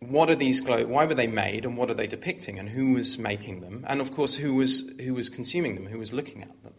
what 0.00 0.30
are 0.30 0.34
these 0.34 0.60
glo- 0.60 0.86
why 0.86 1.04
were 1.04 1.14
they 1.14 1.26
made 1.26 1.64
and 1.64 1.76
what 1.76 1.90
are 1.90 1.94
they 1.94 2.06
depicting 2.06 2.58
and 2.58 2.68
who 2.68 2.94
was 2.94 3.18
making 3.18 3.60
them? 3.60 3.84
And 3.88 4.00
of 4.00 4.12
course 4.12 4.34
who 4.34 4.54
was 4.54 4.90
who 5.00 5.14
was 5.14 5.28
consuming 5.28 5.74
them 5.74 5.86
who 5.86 5.98
was 5.98 6.12
looking 6.12 6.42
at 6.42 6.62
them? 6.62 6.74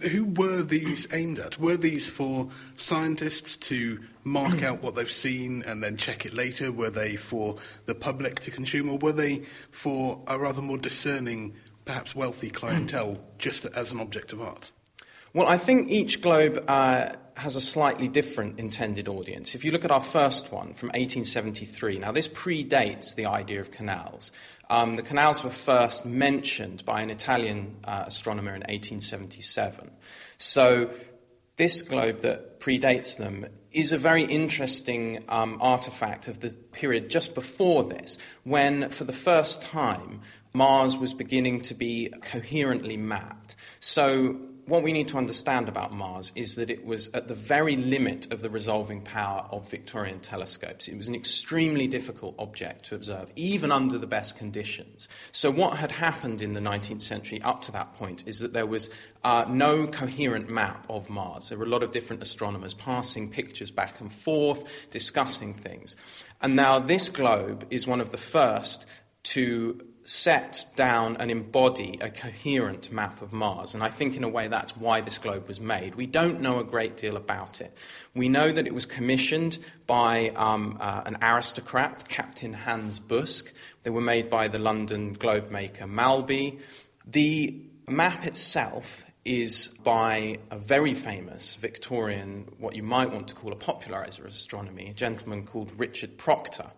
Who 0.00 0.24
were 0.24 0.62
these 0.62 1.06
aimed 1.12 1.38
at? 1.38 1.58
Were 1.58 1.76
these 1.76 2.08
for 2.08 2.48
scientists 2.76 3.56
to 3.68 4.00
mark 4.24 4.62
out 4.62 4.82
what 4.82 4.94
they've 4.94 5.12
seen 5.12 5.62
and 5.66 5.82
then 5.82 5.98
check 5.98 6.24
it 6.24 6.32
later? 6.32 6.72
Were 6.72 6.88
they 6.88 7.16
for 7.16 7.56
the 7.84 7.94
public 7.94 8.40
to 8.40 8.50
consume 8.50 8.88
or 8.90 8.96
were 8.96 9.12
they 9.12 9.42
for 9.70 10.22
a 10.26 10.38
rather 10.38 10.62
more 10.62 10.78
discerning 10.78 11.54
perhaps 11.84 12.16
wealthy 12.16 12.48
clientele 12.48 13.20
just 13.38 13.66
as 13.66 13.92
an 13.92 14.00
object 14.00 14.32
of 14.32 14.40
art? 14.40 14.72
Well, 15.34 15.46
I 15.46 15.58
think 15.58 15.90
each 15.90 16.22
globe 16.22 16.64
uh, 16.66 17.10
has 17.40 17.56
a 17.56 17.60
slightly 17.60 18.06
different 18.06 18.58
intended 18.58 19.08
audience. 19.08 19.54
If 19.54 19.64
you 19.64 19.72
look 19.72 19.84
at 19.84 19.90
our 19.90 20.02
first 20.02 20.52
one 20.52 20.74
from 20.74 20.88
1873, 20.88 21.98
now 21.98 22.12
this 22.12 22.28
predates 22.28 23.14
the 23.14 23.26
idea 23.26 23.60
of 23.60 23.70
canals. 23.70 24.30
Um, 24.68 24.96
the 24.96 25.02
canals 25.02 25.42
were 25.42 25.50
first 25.50 26.04
mentioned 26.04 26.84
by 26.84 27.00
an 27.00 27.08
Italian 27.08 27.76
uh, 27.84 28.04
astronomer 28.06 28.50
in 28.50 28.60
1877. 28.60 29.90
So 30.36 30.90
this 31.56 31.82
globe 31.82 32.20
that 32.20 32.60
predates 32.60 33.16
them 33.16 33.46
is 33.72 33.92
a 33.92 33.98
very 33.98 34.24
interesting 34.24 35.24
um, 35.28 35.56
artifact 35.62 36.28
of 36.28 36.40
the 36.40 36.54
period 36.72 37.08
just 37.08 37.34
before 37.34 37.84
this, 37.84 38.18
when 38.44 38.90
for 38.90 39.04
the 39.04 39.12
first 39.12 39.62
time 39.62 40.20
Mars 40.52 40.96
was 40.96 41.14
beginning 41.14 41.62
to 41.62 41.74
be 41.74 42.12
coherently 42.22 42.96
mapped. 42.96 43.56
So 43.78 44.40
what 44.70 44.84
we 44.84 44.92
need 44.92 45.08
to 45.08 45.18
understand 45.18 45.68
about 45.68 45.92
Mars 45.92 46.30
is 46.36 46.54
that 46.54 46.70
it 46.70 46.84
was 46.84 47.08
at 47.08 47.26
the 47.26 47.34
very 47.34 47.74
limit 47.74 48.32
of 48.32 48.40
the 48.40 48.48
resolving 48.48 49.00
power 49.00 49.44
of 49.50 49.68
Victorian 49.68 50.20
telescopes. 50.20 50.86
It 50.86 50.96
was 50.96 51.08
an 51.08 51.16
extremely 51.16 51.88
difficult 51.88 52.36
object 52.38 52.84
to 52.86 52.94
observe, 52.94 53.32
even 53.34 53.72
under 53.72 53.98
the 53.98 54.06
best 54.06 54.38
conditions. 54.38 55.08
So, 55.32 55.50
what 55.50 55.76
had 55.76 55.90
happened 55.90 56.40
in 56.40 56.52
the 56.52 56.60
19th 56.60 57.02
century 57.02 57.42
up 57.42 57.62
to 57.62 57.72
that 57.72 57.96
point 57.96 58.22
is 58.26 58.38
that 58.38 58.52
there 58.52 58.64
was 58.64 58.90
uh, 59.24 59.44
no 59.48 59.88
coherent 59.88 60.48
map 60.48 60.86
of 60.88 61.10
Mars. 61.10 61.48
There 61.48 61.58
were 61.58 61.64
a 61.64 61.68
lot 61.68 61.82
of 61.82 61.90
different 61.90 62.22
astronomers 62.22 62.72
passing 62.72 63.28
pictures 63.28 63.72
back 63.72 64.00
and 64.00 64.12
forth, 64.12 64.64
discussing 64.90 65.52
things. 65.52 65.96
And 66.40 66.54
now, 66.54 66.78
this 66.78 67.08
globe 67.08 67.66
is 67.70 67.88
one 67.88 68.00
of 68.00 68.12
the 68.12 68.18
first 68.18 68.86
to 69.22 69.84
set 70.04 70.66
down 70.76 71.16
and 71.18 71.30
embody 71.30 71.98
a 72.00 72.10
coherent 72.10 72.90
map 72.90 73.22
of 73.22 73.32
Mars. 73.32 73.74
And 73.74 73.82
I 73.82 73.88
think, 73.88 74.16
in 74.16 74.24
a 74.24 74.28
way, 74.28 74.48
that's 74.48 74.76
why 74.76 75.00
this 75.00 75.18
globe 75.18 75.46
was 75.46 75.60
made. 75.60 75.94
We 75.94 76.06
don't 76.06 76.40
know 76.40 76.58
a 76.58 76.64
great 76.64 76.96
deal 76.96 77.16
about 77.16 77.60
it. 77.60 77.76
We 78.14 78.28
know 78.28 78.50
that 78.50 78.66
it 78.66 78.74
was 78.74 78.86
commissioned 78.86 79.58
by 79.86 80.30
um, 80.30 80.78
uh, 80.80 81.02
an 81.06 81.18
aristocrat, 81.22 82.08
Captain 82.08 82.52
Hans 82.52 82.98
Busk. 82.98 83.52
They 83.82 83.90
were 83.90 84.00
made 84.00 84.30
by 84.30 84.48
the 84.48 84.58
London 84.58 85.12
globe 85.12 85.50
maker 85.50 85.86
Malby. 85.86 86.58
The 87.06 87.62
map 87.88 88.26
itself 88.26 89.04
is 89.24 89.68
by 89.84 90.38
a 90.50 90.56
very 90.56 90.94
famous 90.94 91.56
Victorian, 91.56 92.48
what 92.58 92.74
you 92.74 92.82
might 92.82 93.10
want 93.10 93.28
to 93.28 93.34
call 93.34 93.52
a 93.52 93.56
popularizer 93.56 94.24
of 94.24 94.30
astronomy, 94.30 94.88
a 94.88 94.94
gentleman 94.94 95.44
called 95.44 95.78
Richard 95.78 96.16
Proctor. 96.16 96.70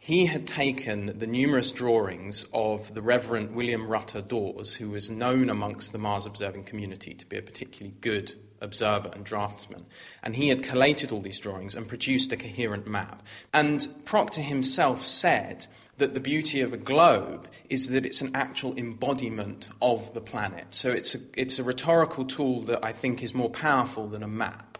He 0.00 0.26
had 0.26 0.46
taken 0.46 1.18
the 1.18 1.26
numerous 1.26 1.72
drawings 1.72 2.46
of 2.54 2.94
the 2.94 3.02
Reverend 3.02 3.54
William 3.54 3.86
Rutter 3.86 4.22
Dawes, 4.22 4.74
who 4.74 4.90
was 4.90 5.10
known 5.10 5.50
amongst 5.50 5.92
the 5.92 5.98
Mars 5.98 6.24
observing 6.24 6.64
community 6.64 7.14
to 7.14 7.26
be 7.26 7.36
a 7.36 7.42
particularly 7.42 7.94
good 8.00 8.34
observer 8.60 9.10
and 9.12 9.24
draftsman. 9.24 9.86
And 10.22 10.36
he 10.36 10.48
had 10.48 10.62
collated 10.62 11.12
all 11.12 11.20
these 11.20 11.38
drawings 11.38 11.74
and 11.74 11.86
produced 11.88 12.32
a 12.32 12.36
coherent 12.36 12.86
map. 12.86 13.24
And 13.52 13.88
Proctor 14.04 14.40
himself 14.40 15.04
said 15.04 15.66
that 15.98 16.14
the 16.14 16.20
beauty 16.20 16.60
of 16.60 16.72
a 16.72 16.78
globe 16.78 17.48
is 17.68 17.88
that 17.90 18.06
it's 18.06 18.20
an 18.20 18.30
actual 18.34 18.76
embodiment 18.76 19.68
of 19.82 20.14
the 20.14 20.20
planet. 20.20 20.66
So 20.70 20.90
it's 20.90 21.16
a, 21.16 21.18
it's 21.36 21.58
a 21.58 21.64
rhetorical 21.64 22.24
tool 22.24 22.62
that 22.62 22.84
I 22.84 22.92
think 22.92 23.22
is 23.22 23.34
more 23.34 23.50
powerful 23.50 24.06
than 24.06 24.22
a 24.22 24.28
map. 24.28 24.77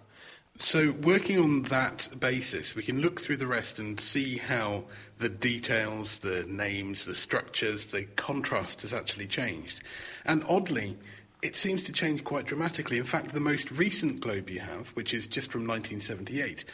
So, 0.61 0.91
working 0.91 1.39
on 1.39 1.63
that 1.65 2.09
basis, 2.19 2.75
we 2.75 2.83
can 2.83 3.01
look 3.01 3.21
through 3.21 3.37
the 3.37 3.47
rest 3.47 3.79
and 3.79 4.01
see 4.01 4.39
how 4.39 4.85
the 5.19 5.29
details, 5.29 6.19
the 6.19 6.45
names, 6.49 7.05
the 7.05 7.15
structures, 7.15 7.87
the 7.87 8.05
contrast 8.17 8.83
has 8.83 8.93
actually 8.93 9.29
changed. 9.29 9.83
And 10.25 10.45
oddly, 10.49 10.97
it 11.43 11.55
seems 11.55 11.85
to 11.85 11.93
change 11.93 12.25
quite 12.25 12.45
dramatically. 12.45 12.99
In 12.99 13.05
fact, 13.05 13.33
the 13.33 13.41
most 13.41 13.71
recent 13.71 14.19
globe 14.21 14.51
you 14.51 14.59
have, 14.59 14.89
which 14.91 15.15
is 15.15 15.29
just 15.29 15.53
from 15.53 15.61
1978, 15.61 16.65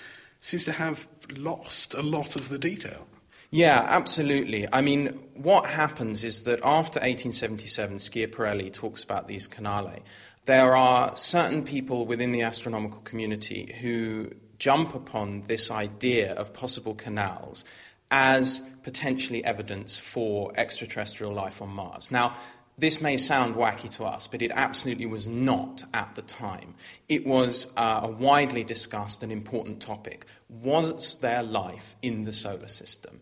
seems 0.41 0.65
to 0.65 0.73
have 0.73 1.07
lost 1.37 1.93
a 1.93 2.03
lot 2.03 2.37
of 2.37 2.49
the 2.49 2.59
detail. 2.59 3.07
Yeah, 3.51 3.85
absolutely. 3.87 4.67
I 4.73 4.81
mean, 4.81 5.09
what 5.35 5.67
happens 5.67 6.25
is 6.25 6.43
that 6.45 6.61
after 6.65 6.99
1877, 7.01 7.99
Schiaparelli 7.99 8.73
talks 8.73 9.05
about 9.05 9.29
these 9.29 9.47
canali. 9.47 10.01
There 10.47 10.77
are 10.77 11.17
certain 11.17 11.63
people 11.63 12.05
within 12.07 12.33
the 12.33 12.43
astronomical 12.43 13.01
community 13.01 13.75
who 13.81 14.31
jump 14.59 14.95
upon 14.95 15.43
this 15.43 15.71
idea 15.71 16.35
of 16.35 16.53
possible 16.53 16.95
canals 16.95 17.65
as 18.11 18.63
potentially 18.83 19.43
evidence 19.45 19.99
for 19.99 20.53
extraterrestrial 20.57 21.33
life 21.33 21.63
on 21.63 21.71
Mars. 21.71 22.11
Now, 22.11 22.37
this 22.77 23.01
may 23.01 23.17
sound 23.17 23.55
wacky 23.55 23.89
to 23.97 24.05
us, 24.05 24.27
but 24.27 24.43
it 24.43 24.51
absolutely 24.53 25.07
was 25.07 25.29
not 25.29 25.85
at 25.95 26.15
the 26.15 26.23
time. 26.23 26.75
It 27.09 27.25
was 27.25 27.69
uh, 27.77 28.01
a 28.03 28.11
widely 28.11 28.65
discussed 28.65 29.23
and 29.23 29.31
important 29.31 29.81
topic. 29.81 30.27
Was 30.49 31.17
there 31.19 31.43
life 31.43 31.95
in 32.03 32.25
the 32.25 32.33
solar 32.33 32.69
system? 32.69 33.21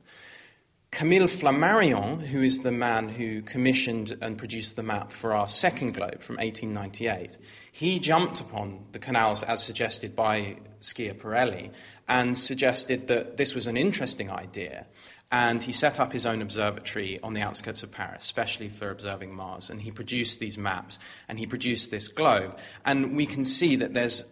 Camille 0.93 1.26
Flammarion, 1.26 2.20
who 2.20 2.43
is 2.43 2.61
the 2.61 2.70
man 2.70 3.09
who 3.09 3.40
commissioned 3.40 4.14
and 4.20 4.36
produced 4.36 4.76
the 4.76 4.82
map 4.82 5.11
for 5.11 5.32
our 5.32 5.49
second 5.49 5.95
globe 5.95 6.20
from 6.20 6.36
1898, 6.36 7.38
he 7.72 7.99
jumped 7.99 8.43
upon 8.43 8.84
the 8.93 8.99
canals 8.99 9.43
as 9.43 9.64
suggested 9.64 10.14
by 10.14 10.59
Schiaparelli 10.82 11.72
and 12.09 12.36
suggested 12.36 13.09
that 13.09 13.38
this 13.38 13.55
was 13.55 13.66
an 13.66 13.78
interesting 13.78 14.30
idea. 14.30 14.86
And 15.32 15.62
he 15.62 15.72
set 15.72 15.99
up 15.99 16.12
his 16.12 16.26
own 16.26 16.43
observatory 16.43 17.18
on 17.22 17.32
the 17.32 17.40
outskirts 17.40 17.82
of 17.82 17.90
Paris, 17.90 18.24
especially 18.24 18.68
for 18.68 18.90
observing 18.90 19.34
Mars. 19.34 19.70
And 19.70 19.80
he 19.80 19.90
produced 19.90 20.40
these 20.40 20.59
maps 20.59 20.99
and 21.26 21.38
he 21.38 21.47
produced 21.47 21.90
this 21.90 22.09
globe. 22.09 22.59
And 22.84 23.16
we 23.16 23.24
can 23.24 23.45
see 23.45 23.76
that 23.76 23.95
there's 23.95 24.24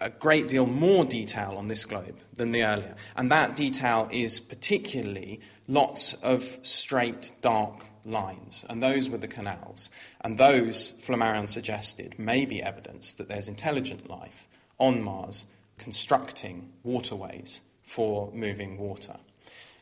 a 0.00 0.10
great 0.10 0.48
deal 0.48 0.66
more 0.66 1.04
detail 1.04 1.54
on 1.56 1.68
this 1.68 1.84
globe 1.84 2.18
than 2.34 2.52
the 2.52 2.64
earlier. 2.64 2.94
And 3.16 3.30
that 3.30 3.56
detail 3.56 4.08
is 4.10 4.40
particularly 4.40 5.40
lots 5.68 6.14
of 6.14 6.58
straight, 6.62 7.32
dark 7.42 7.84
lines. 8.04 8.64
And 8.68 8.82
those 8.82 9.08
were 9.08 9.18
the 9.18 9.28
canals. 9.28 9.90
And 10.22 10.38
those, 10.38 10.92
Flammarion 11.02 11.48
suggested, 11.48 12.18
may 12.18 12.44
be 12.44 12.62
evidence 12.62 13.14
that 13.14 13.28
there's 13.28 13.48
intelligent 13.48 14.08
life 14.08 14.48
on 14.78 15.02
Mars 15.02 15.44
constructing 15.78 16.72
waterways 16.82 17.62
for 17.82 18.30
moving 18.32 18.78
water. 18.78 19.16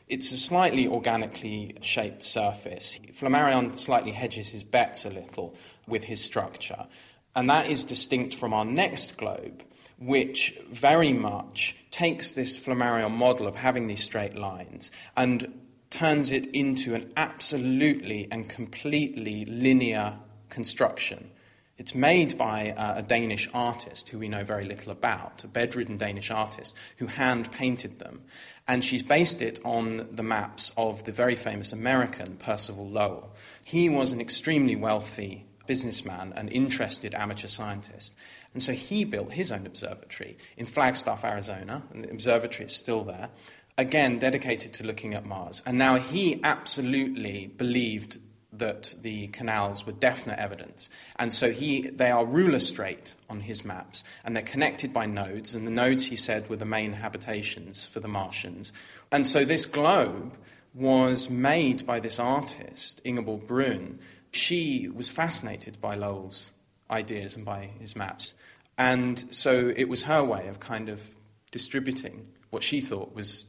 It's 0.07 0.31
a 0.31 0.37
slightly 0.37 0.87
organically 0.87 1.75
shaped 1.81 2.23
surface. 2.23 2.99
Flammarion 3.13 3.75
slightly 3.75 4.11
hedges 4.11 4.49
his 4.49 4.63
bets 4.63 5.05
a 5.05 5.09
little 5.11 5.55
with 5.87 6.03
his 6.03 6.23
structure. 6.23 6.87
And 7.35 7.49
that 7.49 7.69
is 7.69 7.85
distinct 7.85 8.33
from 8.33 8.53
our 8.53 8.65
next 8.65 9.17
globe, 9.17 9.63
which 9.99 10.57
very 10.71 11.11
much 11.11 11.75
takes 11.91 12.33
this 12.33 12.59
Flammarion 12.59 13.11
model 13.11 13.47
of 13.47 13.55
having 13.55 13.87
these 13.87 14.03
straight 14.03 14.35
lines 14.35 14.91
and 15.17 15.53
turns 15.89 16.31
it 16.31 16.45
into 16.47 16.93
an 16.93 17.11
absolutely 17.17 18.27
and 18.31 18.47
completely 18.47 19.45
linear 19.45 20.17
construction. 20.49 21.31
It's 21.77 21.95
made 21.95 22.37
by 22.37 22.71
uh, 22.71 22.95
a 22.97 23.01
Danish 23.01 23.49
artist 23.53 24.09
who 24.09 24.19
we 24.19 24.27
know 24.27 24.43
very 24.43 24.65
little 24.65 24.91
about, 24.91 25.43
a 25.45 25.47
bedridden 25.47 25.97
Danish 25.97 26.29
artist 26.29 26.75
who 26.97 27.05
hand 27.05 27.51
painted 27.51 27.99
them. 27.99 28.21
And 28.67 28.83
she's 28.83 29.01
based 29.01 29.41
it 29.41 29.59
on 29.63 30.07
the 30.11 30.23
maps 30.23 30.73
of 30.75 31.05
the 31.05 31.13
very 31.13 31.35
famous 31.35 31.71
American 31.71 32.35
Percival 32.35 32.87
Lowell. 32.87 33.33
He 33.63 33.87
was 33.87 34.11
an 34.11 34.19
extremely 34.19 34.75
wealthy 34.75 35.45
businessman, 35.69 36.33
an 36.35 36.47
interested 36.47 37.13
amateur 37.13 37.45
scientist. 37.45 38.15
And 38.55 38.63
so 38.63 38.73
he 38.73 39.05
built 39.05 39.31
his 39.31 39.51
own 39.51 39.67
observatory 39.67 40.35
in 40.57 40.65
Flagstaff, 40.65 41.23
Arizona, 41.23 41.83
and 41.93 42.03
the 42.03 42.09
observatory 42.09 42.65
is 42.65 42.75
still 42.75 43.03
there, 43.03 43.29
again 43.77 44.17
dedicated 44.17 44.73
to 44.73 44.83
looking 44.83 45.13
at 45.13 45.27
Mars. 45.27 45.61
And 45.67 45.77
now 45.77 45.97
he 45.97 46.41
absolutely 46.43 47.53
believed 47.55 48.19
that 48.51 48.95
the 49.03 49.27
canals 49.27 49.85
were 49.85 49.91
definite 49.91 50.39
evidence. 50.39 50.89
And 51.17 51.31
so 51.31 51.51
he, 51.51 51.81
they 51.81 52.09
are 52.09 52.25
ruler 52.25 52.59
straight 52.59 53.13
on 53.29 53.41
his 53.41 53.63
maps, 53.63 54.03
and 54.25 54.35
they're 54.35 54.41
connected 54.41 54.91
by 54.91 55.05
nodes, 55.05 55.53
and 55.53 55.67
the 55.67 55.71
nodes, 55.71 56.07
he 56.07 56.15
said, 56.15 56.49
were 56.49 56.57
the 56.57 56.65
main 56.65 56.93
habitations 56.93 57.85
for 57.85 57.99
the 57.99 58.07
Martians. 58.07 58.73
And 59.11 59.23
so 59.23 59.45
this 59.45 59.67
globe 59.67 60.35
was 60.73 61.29
made 61.29 61.85
by 61.85 61.99
this 61.99 62.19
artist, 62.19 63.01
Ingeborg 63.03 63.45
Bruun, 63.45 63.99
she 64.31 64.89
was 64.93 65.09
fascinated 65.09 65.79
by 65.81 65.95
Lowell's 65.95 66.51
ideas 66.89 67.35
and 67.35 67.45
by 67.45 67.69
his 67.79 67.95
maps. 67.95 68.33
And 68.77 69.33
so 69.33 69.73
it 69.75 69.89
was 69.89 70.03
her 70.03 70.23
way 70.23 70.47
of 70.47 70.59
kind 70.59 70.89
of 70.89 71.15
distributing 71.51 72.27
what 72.49 72.63
she 72.63 72.81
thought 72.81 73.13
was 73.13 73.45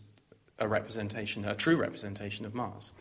a 0.58 0.68
representation, 0.68 1.44
a 1.44 1.54
true 1.54 1.76
representation 1.76 2.44
of 2.44 2.54
Mars. 2.54 2.92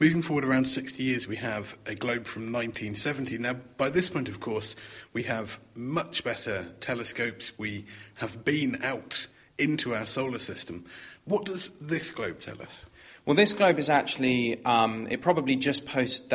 Moving 0.00 0.22
forward 0.22 0.44
around 0.44 0.68
60 0.68 1.02
years, 1.02 1.28
we 1.28 1.36
have 1.36 1.76
a 1.86 1.94
globe 1.94 2.26
from 2.26 2.42
1970. 2.52 3.38
Now, 3.38 3.54
by 3.76 3.90
this 3.90 4.08
point, 4.08 4.28
of 4.28 4.40
course, 4.40 4.74
we 5.12 5.22
have 5.24 5.60
much 5.76 6.24
better 6.24 6.66
telescopes. 6.80 7.52
We 7.58 7.84
have 8.14 8.44
been 8.44 8.82
out 8.82 9.28
into 9.56 9.94
our 9.94 10.06
solar 10.06 10.40
system. 10.40 10.84
What 11.26 11.44
does 11.44 11.68
this 11.80 12.10
globe 12.10 12.40
tell 12.40 12.60
us? 12.60 12.80
Well, 13.24 13.36
this 13.36 13.52
globe 13.52 13.78
is 13.78 13.88
actually, 13.88 14.62
um, 14.64 15.06
it 15.10 15.22
probably 15.22 15.54
just 15.54 15.86
post 15.86 16.28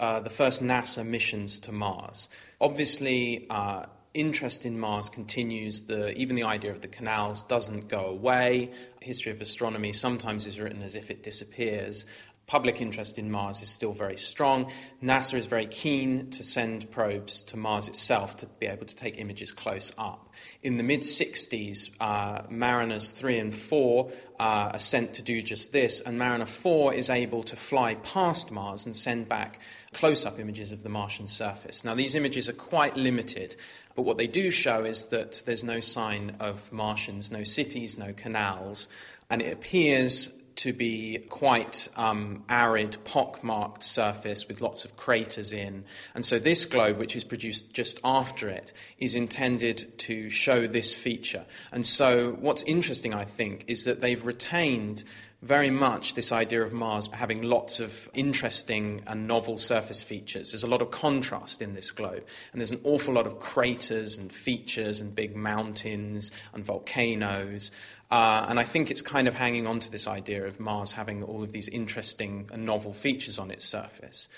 uh, 0.00 0.20
the 0.20 0.30
first 0.30 0.62
NASA 0.62 1.06
missions 1.06 1.60
to 1.60 1.72
Mars. 1.72 2.28
Obviously, 2.60 3.46
uh, 3.50 3.86
interest 4.14 4.66
in 4.66 4.78
Mars 4.78 5.08
continues. 5.08 5.82
The, 5.84 6.16
even 6.18 6.36
the 6.36 6.44
idea 6.44 6.70
of 6.70 6.80
the 6.80 6.88
canals 6.88 7.44
doesn't 7.44 7.88
go 7.88 8.06
away. 8.06 8.70
History 9.00 9.32
of 9.32 9.40
astronomy 9.40 9.92
sometimes 9.92 10.46
is 10.46 10.58
written 10.58 10.82
as 10.82 10.94
if 10.94 11.10
it 11.10 11.22
disappears. 11.22 12.06
Public 12.46 12.82
interest 12.82 13.18
in 13.18 13.30
Mars 13.30 13.62
is 13.62 13.68
still 13.68 13.92
very 13.92 14.16
strong. 14.16 14.70
NASA 15.02 15.34
is 15.34 15.46
very 15.46 15.66
keen 15.66 16.28
to 16.30 16.42
send 16.42 16.90
probes 16.90 17.44
to 17.44 17.56
Mars 17.56 17.88
itself 17.88 18.36
to 18.38 18.46
be 18.58 18.66
able 18.66 18.84
to 18.84 18.96
take 18.96 19.18
images 19.18 19.52
close 19.52 19.92
up. 19.96 20.28
In 20.62 20.76
the 20.76 20.82
mid 20.82 21.00
60s, 21.00 21.90
uh, 22.00 22.42
Mariners 22.50 23.12
3 23.12 23.38
and 23.38 23.54
4 23.54 24.10
uh, 24.38 24.42
are 24.42 24.78
sent 24.78 25.14
to 25.14 25.22
do 25.22 25.40
just 25.40 25.72
this, 25.72 26.00
and 26.00 26.18
Mariner 26.18 26.46
4 26.46 26.94
is 26.94 27.10
able 27.10 27.42
to 27.44 27.56
fly 27.56 27.94
past 27.96 28.50
Mars 28.50 28.86
and 28.86 28.96
send 28.96 29.28
back 29.28 29.60
close 29.92 30.26
up 30.26 30.38
images 30.38 30.72
of 30.72 30.82
the 30.82 30.88
Martian 30.88 31.28
surface. 31.28 31.84
Now, 31.84 31.94
these 31.94 32.14
images 32.14 32.48
are 32.48 32.54
quite 32.54 32.96
limited, 32.96 33.56
but 33.94 34.02
what 34.02 34.18
they 34.18 34.26
do 34.26 34.50
show 34.50 34.84
is 34.84 35.06
that 35.08 35.42
there's 35.46 35.64
no 35.64 35.80
sign 35.80 36.36
of 36.40 36.72
Martians, 36.72 37.30
no 37.30 37.44
cities, 37.44 37.96
no 37.96 38.12
canals, 38.12 38.88
and 39.30 39.40
it 39.40 39.52
appears 39.52 40.41
to 40.56 40.72
be 40.72 41.18
quite 41.28 41.88
um, 41.96 42.44
arid, 42.48 42.96
pockmarked 43.04 43.82
surface 43.82 44.48
with 44.48 44.60
lots 44.60 44.84
of 44.84 44.96
craters 44.96 45.52
in. 45.52 45.84
And 46.14 46.24
so 46.24 46.38
this 46.38 46.64
globe, 46.64 46.98
which 46.98 47.16
is 47.16 47.24
produced 47.24 47.72
just 47.72 48.00
after 48.04 48.48
it, 48.48 48.72
is 48.98 49.14
intended 49.14 49.98
to 49.98 50.28
show 50.28 50.66
this 50.66 50.94
feature. 50.94 51.44
And 51.72 51.84
so 51.86 52.32
what's 52.32 52.62
interesting, 52.64 53.14
I 53.14 53.24
think, 53.24 53.64
is 53.66 53.84
that 53.84 54.00
they've 54.00 54.24
retained 54.24 55.04
very 55.42 55.70
much 55.70 56.14
this 56.14 56.30
idea 56.30 56.62
of 56.62 56.72
Mars 56.72 57.08
having 57.12 57.42
lots 57.42 57.80
of 57.80 58.08
interesting 58.14 59.02
and 59.08 59.26
novel 59.26 59.58
surface 59.58 60.00
features. 60.02 60.52
There's 60.52 60.62
a 60.62 60.68
lot 60.68 60.80
of 60.80 60.92
contrast 60.92 61.60
in 61.60 61.74
this 61.74 61.90
globe, 61.90 62.24
and 62.52 62.60
there's 62.60 62.70
an 62.70 62.80
awful 62.84 63.14
lot 63.14 63.26
of 63.26 63.40
craters 63.40 64.18
and 64.18 64.32
features 64.32 65.00
and 65.00 65.14
big 65.14 65.34
mountains 65.34 66.30
and 66.54 66.64
volcanoes. 66.64 67.72
Uh, 68.10 68.46
and 68.48 68.60
I 68.60 68.62
think 68.62 68.90
it's 68.90 69.02
kind 69.02 69.26
of 69.26 69.34
hanging 69.34 69.66
on 69.66 69.80
to 69.80 69.90
this 69.90 70.06
idea 70.06 70.46
of 70.46 70.60
Mars 70.60 70.92
having 70.92 71.24
all 71.24 71.42
of 71.42 71.50
these 71.50 71.68
interesting 71.68 72.48
and 72.52 72.64
novel 72.64 72.92
features 72.92 73.38
on 73.38 73.50
its 73.50 73.64
surface. 73.64 74.28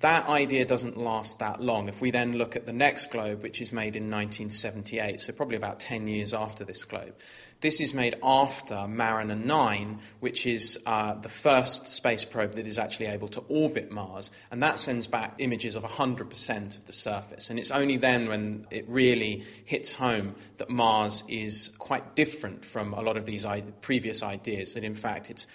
That 0.00 0.28
idea 0.28 0.66
doesn't 0.66 0.98
last 0.98 1.38
that 1.38 1.62
long. 1.62 1.88
If 1.88 2.02
we 2.02 2.10
then 2.10 2.36
look 2.36 2.54
at 2.54 2.66
the 2.66 2.72
next 2.72 3.10
globe, 3.10 3.42
which 3.42 3.62
is 3.62 3.72
made 3.72 3.96
in 3.96 4.10
1978, 4.10 5.20
so 5.20 5.32
probably 5.32 5.56
about 5.56 5.80
10 5.80 6.06
years 6.06 6.34
after 6.34 6.64
this 6.64 6.84
globe, 6.84 7.14
this 7.62 7.80
is 7.80 7.94
made 7.94 8.16
after 8.22 8.86
Mariner 8.86 9.34
9, 9.34 9.98
which 10.20 10.46
is 10.46 10.78
uh, 10.84 11.14
the 11.14 11.30
first 11.30 11.88
space 11.88 12.24
probe 12.26 12.56
that 12.56 12.66
is 12.66 12.76
actually 12.76 13.06
able 13.06 13.28
to 13.28 13.40
orbit 13.48 13.90
Mars, 13.90 14.30
and 14.50 14.62
that 14.62 14.78
sends 14.78 15.06
back 15.06 15.34
images 15.38 15.76
of 15.76 15.82
100% 15.82 16.76
of 16.76 16.86
the 16.86 16.92
surface. 16.92 17.48
And 17.48 17.58
it's 17.58 17.70
only 17.70 17.96
then 17.96 18.28
when 18.28 18.66
it 18.70 18.86
really 18.88 19.44
hits 19.64 19.94
home 19.94 20.34
that 20.58 20.68
Mars 20.68 21.24
is 21.28 21.70
quite 21.78 22.14
different 22.14 22.66
from 22.66 22.92
a 22.92 23.00
lot 23.00 23.16
of 23.16 23.24
these 23.24 23.46
previous 23.80 24.22
ideas, 24.22 24.74
that 24.74 24.84
in 24.84 24.94
fact 24.94 25.30
it's 25.30 25.46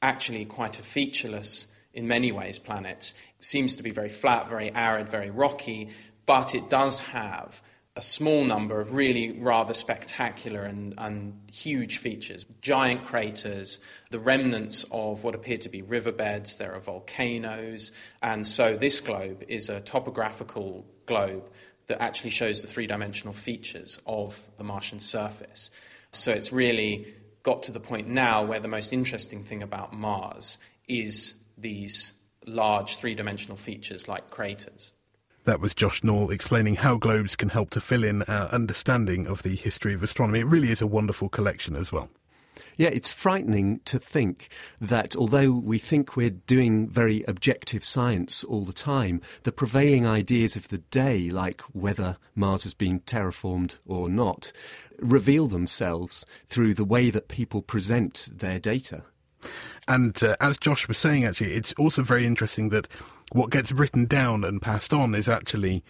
actually 0.00 0.44
quite 0.44 0.78
a 0.78 0.82
featureless, 0.84 1.66
in 1.94 2.06
many 2.06 2.32
ways, 2.32 2.58
planets. 2.58 3.14
It 3.38 3.44
seems 3.44 3.76
to 3.76 3.82
be 3.82 3.90
very 3.90 4.08
flat, 4.08 4.48
very 4.48 4.70
arid, 4.72 5.08
very 5.08 5.30
rocky, 5.30 5.90
but 6.26 6.54
it 6.54 6.68
does 6.68 7.00
have 7.00 7.62
a 7.98 8.02
small 8.02 8.44
number 8.44 8.80
of 8.80 8.94
really 8.94 9.32
rather 9.32 9.74
spectacular 9.74 10.62
and, 10.62 10.94
and, 10.98 11.34
huge 11.50 11.98
features 11.98 12.46
giant 12.60 13.04
craters, 13.04 13.80
the 14.10 14.18
remnants 14.18 14.84
of 14.92 15.24
what 15.24 15.34
appear 15.34 15.58
to 15.58 15.68
be 15.68 15.82
riverbeds, 15.82 16.58
there 16.58 16.72
are 16.74 16.78
volcanoes, 16.78 17.90
and 18.22 18.46
so 18.46 18.76
this 18.76 19.00
globe 19.00 19.42
is 19.48 19.68
a 19.68 19.80
topographical 19.80 20.86
globe 21.06 21.50
that 21.88 22.00
actually 22.00 22.30
shows 22.30 22.62
the 22.62 22.68
three 22.68 22.86
dimensional 22.86 23.32
features 23.32 24.00
of 24.06 24.40
the 24.58 24.64
Martian 24.64 25.00
surface. 25.00 25.70
So 26.12 26.30
it's 26.30 26.52
really 26.52 27.06
got 27.42 27.64
to 27.64 27.72
the 27.72 27.80
point 27.80 28.06
now 28.06 28.44
where 28.44 28.60
the 28.60 28.68
most 28.68 28.92
interesting 28.92 29.42
thing 29.42 29.62
about 29.62 29.92
Mars 29.92 30.58
is 30.86 31.34
these 31.58 32.12
large 32.46 32.96
three 32.96 33.14
dimensional 33.14 33.56
features 33.56 34.08
like 34.08 34.30
craters. 34.30 34.92
That 35.44 35.60
was 35.60 35.74
Josh 35.74 36.02
Nall 36.02 36.30
explaining 36.30 36.76
how 36.76 36.96
globes 36.96 37.34
can 37.36 37.48
help 37.48 37.70
to 37.70 37.80
fill 37.80 38.04
in 38.04 38.22
our 38.22 38.48
understanding 38.48 39.26
of 39.26 39.42
the 39.42 39.56
history 39.56 39.94
of 39.94 40.02
astronomy. 40.02 40.40
It 40.40 40.46
really 40.46 40.70
is 40.70 40.82
a 40.82 40.86
wonderful 40.86 41.28
collection 41.28 41.74
as 41.74 41.90
well. 41.90 42.10
Yeah, 42.76 42.88
it's 42.88 43.12
frightening 43.12 43.80
to 43.86 43.98
think 43.98 44.48
that 44.80 45.16
although 45.16 45.50
we 45.50 45.78
think 45.78 46.16
we're 46.16 46.30
doing 46.30 46.88
very 46.88 47.24
objective 47.26 47.84
science 47.84 48.44
all 48.44 48.64
the 48.64 48.72
time, 48.72 49.20
the 49.42 49.52
prevailing 49.52 50.06
ideas 50.06 50.54
of 50.54 50.68
the 50.68 50.78
day, 50.78 51.30
like 51.30 51.62
whether 51.72 52.18
Mars 52.34 52.62
has 52.64 52.74
been 52.74 53.00
terraformed 53.00 53.78
or 53.86 54.08
not, 54.08 54.52
reveal 55.00 55.48
themselves 55.48 56.24
through 56.46 56.74
the 56.74 56.84
way 56.84 57.10
that 57.10 57.28
people 57.28 57.62
present 57.62 58.28
their 58.30 58.58
data. 58.58 59.02
And 59.86 60.22
uh, 60.22 60.36
as 60.40 60.58
Josh 60.58 60.88
was 60.88 60.98
saying, 60.98 61.24
actually, 61.24 61.52
it's 61.52 61.72
also 61.74 62.02
very 62.02 62.26
interesting 62.26 62.68
that 62.70 62.88
what 63.32 63.50
gets 63.50 63.72
written 63.72 64.06
down 64.06 64.44
and 64.44 64.60
passed 64.60 64.92
on 64.92 65.14
is 65.14 65.28
actually 65.28 65.84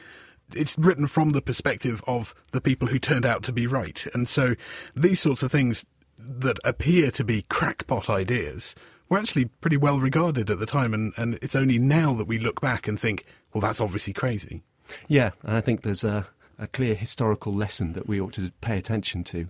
it's 0.54 0.76
written 0.78 1.06
from 1.06 1.30
the 1.30 1.42
perspective 1.42 2.02
of 2.06 2.34
the 2.52 2.60
people 2.60 2.88
who 2.88 2.98
turned 2.98 3.26
out 3.26 3.42
to 3.44 3.52
be 3.52 3.66
right. 3.66 4.06
And 4.14 4.28
so 4.28 4.54
these 4.94 5.20
sorts 5.20 5.42
of 5.42 5.52
things 5.52 5.84
that 6.18 6.58
appear 6.64 7.10
to 7.12 7.24
be 7.24 7.42
crackpot 7.42 8.08
ideas 8.08 8.74
were 9.08 9.18
actually 9.18 9.46
pretty 9.46 9.76
well 9.76 9.98
regarded 9.98 10.50
at 10.50 10.58
the 10.58 10.66
time, 10.66 10.92
and, 10.92 11.12
and 11.16 11.38
it's 11.40 11.56
only 11.56 11.78
now 11.78 12.12
that 12.14 12.26
we 12.26 12.38
look 12.38 12.60
back 12.60 12.86
and 12.86 12.98
think, 13.00 13.24
well, 13.52 13.60
that's 13.60 13.80
obviously 13.80 14.12
crazy. 14.12 14.62
Yeah, 15.06 15.30
I 15.44 15.60
think 15.60 15.82
there's 15.82 16.04
a, 16.04 16.26
a 16.58 16.66
clear 16.66 16.94
historical 16.94 17.54
lesson 17.54 17.94
that 17.94 18.06
we 18.06 18.20
ought 18.20 18.34
to 18.34 18.52
pay 18.60 18.76
attention 18.76 19.24
to. 19.24 19.48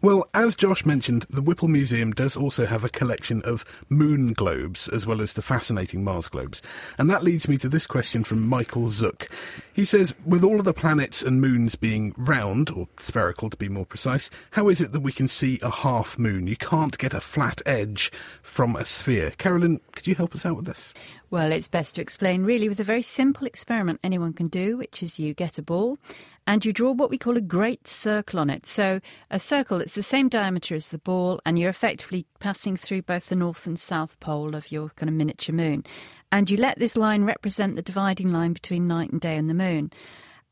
Well, 0.00 0.28
as 0.34 0.54
Josh 0.54 0.84
mentioned, 0.84 1.26
the 1.30 1.42
Whipple 1.42 1.68
Museum 1.68 2.12
does 2.12 2.36
also 2.36 2.66
have 2.66 2.84
a 2.84 2.88
collection 2.88 3.42
of 3.42 3.84
moon 3.88 4.32
globes 4.32 4.88
as 4.88 5.06
well 5.06 5.20
as 5.20 5.32
the 5.32 5.42
fascinating 5.42 6.04
Mars 6.04 6.28
globes. 6.28 6.62
And 6.98 7.08
that 7.10 7.22
leads 7.22 7.48
me 7.48 7.58
to 7.58 7.68
this 7.68 7.86
question 7.86 8.24
from 8.24 8.46
Michael 8.46 8.90
Zook. 8.90 9.28
He 9.72 9.84
says, 9.84 10.14
with 10.24 10.44
all 10.44 10.58
of 10.58 10.64
the 10.64 10.74
planets 10.74 11.22
and 11.22 11.40
moons 11.40 11.76
being 11.76 12.14
round, 12.16 12.70
or 12.70 12.88
spherical 12.98 13.50
to 13.50 13.56
be 13.56 13.68
more 13.68 13.86
precise, 13.86 14.30
how 14.52 14.68
is 14.68 14.80
it 14.80 14.92
that 14.92 15.00
we 15.00 15.12
can 15.12 15.28
see 15.28 15.58
a 15.62 15.70
half 15.70 16.18
moon? 16.18 16.46
You 16.46 16.56
can't 16.56 16.98
get 16.98 17.14
a 17.14 17.20
flat 17.20 17.62
edge 17.66 18.10
from 18.42 18.76
a 18.76 18.84
sphere. 18.84 19.32
Carolyn, 19.38 19.80
could 19.92 20.06
you 20.06 20.14
help 20.14 20.34
us 20.34 20.46
out 20.46 20.56
with 20.56 20.66
this? 20.66 20.92
Well, 21.30 21.50
it's 21.50 21.68
best 21.68 21.94
to 21.94 22.02
explain 22.02 22.44
really 22.44 22.68
with 22.68 22.78
a 22.80 22.84
very 22.84 23.00
simple 23.00 23.46
experiment 23.46 24.00
anyone 24.04 24.34
can 24.34 24.48
do, 24.48 24.76
which 24.76 25.02
is 25.02 25.18
you 25.18 25.32
get 25.32 25.56
a 25.56 25.62
ball 25.62 25.98
and 26.46 26.64
you 26.64 26.72
draw 26.72 26.92
what 26.92 27.10
we 27.10 27.18
call 27.18 27.36
a 27.36 27.40
great 27.40 27.86
circle 27.86 28.40
on 28.40 28.50
it. 28.50 28.66
So, 28.66 29.00
a 29.30 29.38
circle 29.38 29.78
that's 29.78 29.94
the 29.94 30.02
same 30.02 30.28
diameter 30.28 30.74
as 30.74 30.88
the 30.88 30.98
ball, 30.98 31.40
and 31.46 31.58
you're 31.58 31.70
effectively 31.70 32.26
passing 32.40 32.76
through 32.76 33.02
both 33.02 33.28
the 33.28 33.36
north 33.36 33.66
and 33.66 33.78
south 33.78 34.18
pole 34.20 34.54
of 34.54 34.72
your 34.72 34.90
kind 34.90 35.08
of 35.08 35.14
miniature 35.14 35.54
moon. 35.54 35.84
And 36.30 36.50
you 36.50 36.56
let 36.56 36.78
this 36.78 36.96
line 36.96 37.24
represent 37.24 37.76
the 37.76 37.82
dividing 37.82 38.32
line 38.32 38.52
between 38.52 38.88
night 38.88 39.12
and 39.12 39.20
day 39.20 39.36
and 39.36 39.48
the 39.48 39.54
moon. 39.54 39.92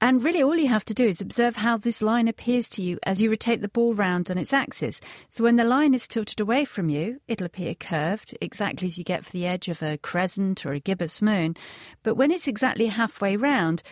And 0.03 0.25
really, 0.25 0.43
all 0.43 0.57
you 0.57 0.69
have 0.69 0.85
to 0.87 0.95
do 0.95 1.05
is 1.05 1.21
observe 1.21 1.57
how 1.57 1.77
this 1.77 2.01
line 2.01 2.27
appears 2.27 2.71
to 2.71 2.83
you 2.83 2.99
as 3.03 3.21
you 3.21 3.29
rotate 3.29 3.61
the 3.61 3.69
ball 3.69 3.93
round 3.93 4.31
on 4.31 4.39
its 4.39 4.53
axis. 4.53 4.99
So, 5.29 5.45
when 5.45 5.57
the 5.57 5.65
line 5.65 5.93
is 5.93 6.07
tilted 6.07 6.41
away 6.41 6.65
from 6.65 6.89
you, 6.89 7.21
it'll 7.29 7.47
appear 7.47 7.75
curved, 7.75 8.37
exactly 8.41 8.89
as 8.89 8.97
you 8.97 9.05
get 9.05 9.27
for 9.27 9.33
the 9.33 9.47
edge 9.47 9.69
of 9.69 9.83
a 9.83 9.99
crescent 9.99 10.65
or 10.65 10.73
a 10.73 10.81
gibbous 10.81 11.21
moon. 11.21 11.55
But 12.03 12.15
when 12.15 12.31
it's 12.31 12.49
exactly 12.49 12.87
halfway 12.87 13.37
round, 13.37 13.83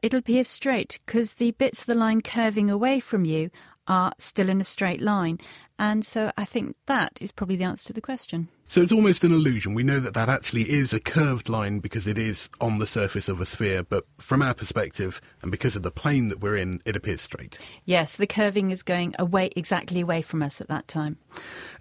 it'll 0.00 0.20
appear 0.20 0.44
straight 0.44 1.00
because 1.04 1.34
the 1.34 1.50
bits 1.50 1.80
of 1.80 1.86
the 1.86 1.94
line 1.94 2.22
curving 2.22 2.70
away 2.70 2.98
from 2.98 3.26
you 3.26 3.50
are 3.86 4.12
still 4.18 4.48
in 4.48 4.62
a 4.62 4.64
straight 4.64 5.02
line. 5.02 5.38
And 5.78 6.04
so 6.04 6.32
I 6.36 6.46
think 6.46 6.76
that 6.86 7.18
is 7.20 7.30
probably 7.30 7.56
the 7.56 7.64
answer 7.64 7.88
to 7.88 7.92
the 7.92 8.00
question. 8.00 8.48
So 8.70 8.82
it's 8.82 8.92
almost 8.92 9.24
an 9.24 9.32
illusion. 9.32 9.72
We 9.72 9.82
know 9.82 9.98
that 9.98 10.12
that 10.12 10.28
actually 10.28 10.70
is 10.70 10.92
a 10.92 11.00
curved 11.00 11.48
line 11.48 11.78
because 11.78 12.06
it 12.06 12.18
is 12.18 12.50
on 12.60 12.78
the 12.78 12.86
surface 12.86 13.26
of 13.26 13.40
a 13.40 13.46
sphere, 13.46 13.82
but 13.82 14.04
from 14.18 14.42
our 14.42 14.52
perspective 14.52 15.22
and 15.40 15.50
because 15.50 15.74
of 15.74 15.82
the 15.82 15.90
plane 15.90 16.28
that 16.28 16.40
we're 16.40 16.58
in, 16.58 16.80
it 16.84 16.94
appears 16.94 17.22
straight. 17.22 17.58
Yes, 17.86 18.16
the 18.16 18.26
curving 18.26 18.70
is 18.70 18.82
going 18.82 19.14
away 19.18 19.50
exactly 19.56 20.00
away 20.00 20.20
from 20.20 20.42
us 20.42 20.60
at 20.60 20.68
that 20.68 20.86
time. 20.86 21.16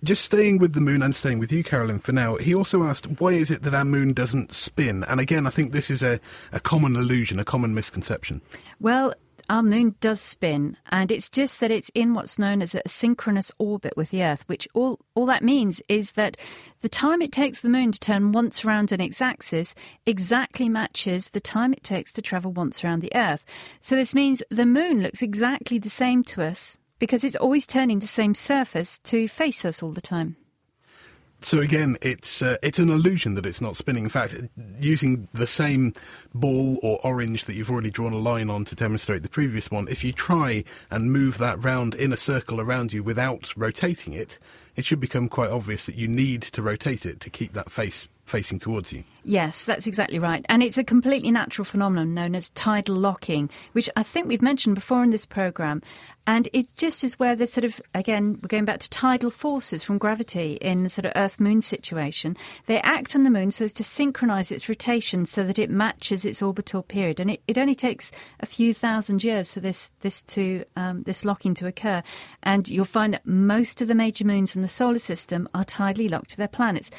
Just 0.02 0.24
staying 0.24 0.60
with 0.60 0.74
the 0.74 0.82
moon 0.82 1.02
and 1.02 1.14
staying 1.14 1.40
with 1.40 1.52
you, 1.52 1.62
Carolyn, 1.62 2.00
for 2.00 2.14
now, 2.14 2.38
he 2.38 2.56
also 2.56 2.84
asked, 2.84 3.20
why 3.20 3.32
is 3.32 3.52
it 3.52 3.64
that 3.64 3.74
our 3.74 3.86
moon 3.86 4.14
doesn't 4.14 4.54
spin? 4.54 5.04
And 5.04 5.20
again, 5.20 5.46
I 5.46 5.50
think 5.50 5.74
this 5.74 5.92
is 5.92 6.02
a, 6.02 6.22
a 6.54 6.62
common 6.62 6.96
illusion, 6.96 7.38
a 7.38 7.44
common 7.44 7.76
misconception. 7.76 8.42
Well, 8.80 9.14
our 9.50 9.64
moon 9.64 9.96
does 10.02 10.20
spin, 10.20 10.78
and 10.90 11.12
it's 11.12 11.30
just 11.30 11.60
that 11.60 11.72
it's 11.72 11.90
in 11.96 12.14
what's 12.14 12.38
known 12.38 12.62
as 12.62 12.76
a 12.76 12.82
synchronous 12.88 13.52
orbit 13.58 13.94
with 13.96 14.10
the 14.10 14.24
Earth, 14.24 14.44
which 14.48 14.68
all, 14.74 15.00
all 15.16 15.26
that 15.26 15.44
means 15.44 15.82
is 15.88 16.12
that 16.12 16.38
the 16.82 16.90
time 16.90 17.22
it 17.22 17.32
takes 17.32 17.62
the 17.62 17.70
moon 17.70 17.92
to 17.92 18.00
turn 18.00 18.32
once 18.32 18.66
around 18.66 18.92
on 18.92 19.00
its 19.00 19.22
axis 19.22 19.74
exactly 20.06 20.70
matches 20.70 21.30
the 21.30 21.40
time 21.40 21.74
it 21.74 21.84
takes 21.84 22.12
to 22.14 22.22
travel 22.22 22.52
once 22.52 22.84
around 22.84 23.02
the 23.02 23.16
Earth. 23.16 23.46
So 23.82 23.96
this 23.96 24.14
means 24.14 24.44
the 24.50 24.66
moon 24.66 25.02
looks 25.02 25.22
exactly 25.22 25.80
the 25.80 25.90
same 25.90 26.24
to 26.26 26.44
us 26.44 26.78
because 27.00 27.24
it's 27.24 27.36
always 27.36 27.68
turning 27.68 28.00
the 28.00 28.08
same 28.08 28.36
surface 28.36 29.00
to 29.00 29.28
face 29.28 29.64
us 29.64 29.82
all 29.82 29.92
the 29.92 30.02
time. 30.02 30.36
So 31.48 31.62
again, 31.62 31.96
it's 32.02 32.42
uh, 32.42 32.58
it's 32.62 32.78
an 32.78 32.90
illusion 32.90 33.36
that 33.36 33.46
it's 33.46 33.62
not 33.62 33.78
spinning. 33.78 34.04
In 34.04 34.10
fact, 34.10 34.36
using 34.82 35.30
the 35.34 35.48
same 35.48 35.94
ball 36.36 36.78
or 36.84 37.00
orange 37.06 37.46
that 37.46 37.56
you've 37.56 37.72
already 37.72 37.90
drawn 37.90 38.12
a 38.12 38.18
line 38.18 38.50
on 38.50 38.66
to 38.66 38.76
demonstrate 38.76 39.24
the 39.24 39.30
previous 39.30 39.72
one, 39.72 39.88
if 39.88 40.04
you 40.04 40.12
try 40.12 40.66
and 40.92 41.10
move 41.10 41.38
that 41.38 41.64
round 41.64 41.96
in 41.96 42.12
a 42.12 42.18
circle 42.18 42.60
around 42.60 42.92
you 42.92 43.02
without 43.02 43.56
rotating 43.56 44.12
it, 44.12 44.38
it 44.78 44.86
should 44.86 45.00
become 45.02 45.28
quite 45.28 45.50
obvious 45.50 45.88
that 45.88 45.96
you 45.96 46.08
need 46.08 46.44
to 46.44 46.62
rotate 46.62 47.06
it 47.06 47.20
to 47.22 47.30
keep 47.30 47.54
that 47.54 47.72
face 47.72 48.08
facing 48.28 48.60
towards 48.60 48.92
you. 48.92 49.04
Yes, 49.24 49.64
that's 49.64 49.88
exactly 49.88 50.20
right. 50.20 50.46
And 50.48 50.62
it's 50.62 50.78
a 50.78 50.84
completely 50.84 51.32
natural 51.32 51.66
phenomenon 51.66 52.14
known 52.14 52.36
as 52.36 52.50
tidal 52.52 52.96
locking, 52.96 53.50
which 53.72 53.90
I 53.96 54.04
think 54.04 54.28
we've 54.28 54.42
mentioned 54.42 54.76
before 54.76 55.04
in 55.04 55.10
this 55.10 55.26
programme. 55.26 55.82
And 56.26 56.50
it 56.52 56.68
just 56.76 57.06
is 57.06 57.18
where 57.18 57.38
the 57.38 57.48
sort 57.48 57.64
of, 57.64 57.82
again, 57.96 58.38
we're 58.42 58.50
going 58.50 58.66
back 58.66 58.80
to 58.80 58.90
tidal 58.90 59.32
forces 59.32 59.82
from 59.82 59.98
gravity 59.98 60.54
in 60.56 60.84
the 60.84 60.90
sort 60.90 61.06
of 61.06 61.14
Earth 61.16 61.40
moon 61.40 61.62
situation. 61.62 62.36
They 62.66 62.82
act 62.82 63.16
on 63.16 63.24
the 63.24 63.30
moon 63.30 63.52
so 63.52 63.64
as 63.64 63.74
to 63.74 63.84
synchronise 63.84 64.52
its 64.52 64.68
rotation 64.68 65.26
so 65.26 65.44
that 65.44 65.58
it 65.58 65.70
matches 65.70 66.26
its 66.26 66.42
orbital 66.42 66.84
period. 66.84 67.22
And 67.22 67.32
it, 67.32 67.42
it 67.48 67.58
only 67.58 67.76
takes 67.76 68.12
a 68.42 68.46
few 68.46 68.74
thousand 68.74 69.24
years 69.24 69.52
for 69.52 69.62
this, 69.62 69.90
this, 70.02 70.22
to, 70.24 70.66
um, 70.76 71.04
this 71.04 71.24
locking 71.24 71.54
to 71.56 71.68
occur. 71.68 72.04
And 72.44 72.68
you'll 72.68 72.86
find 72.86 73.14
that 73.14 73.26
most 73.26 73.82
of 73.82 73.88
the 73.88 73.96
major 73.96 74.26
moons 74.26 74.54
in 74.54 74.62
the 74.62 74.67
solar 74.70 75.00
system 75.00 75.48
are 75.54 75.64
tidally 75.64 76.10
locked 76.10 76.30
to 76.32 76.38
their 76.38 76.48
planets 76.48 76.90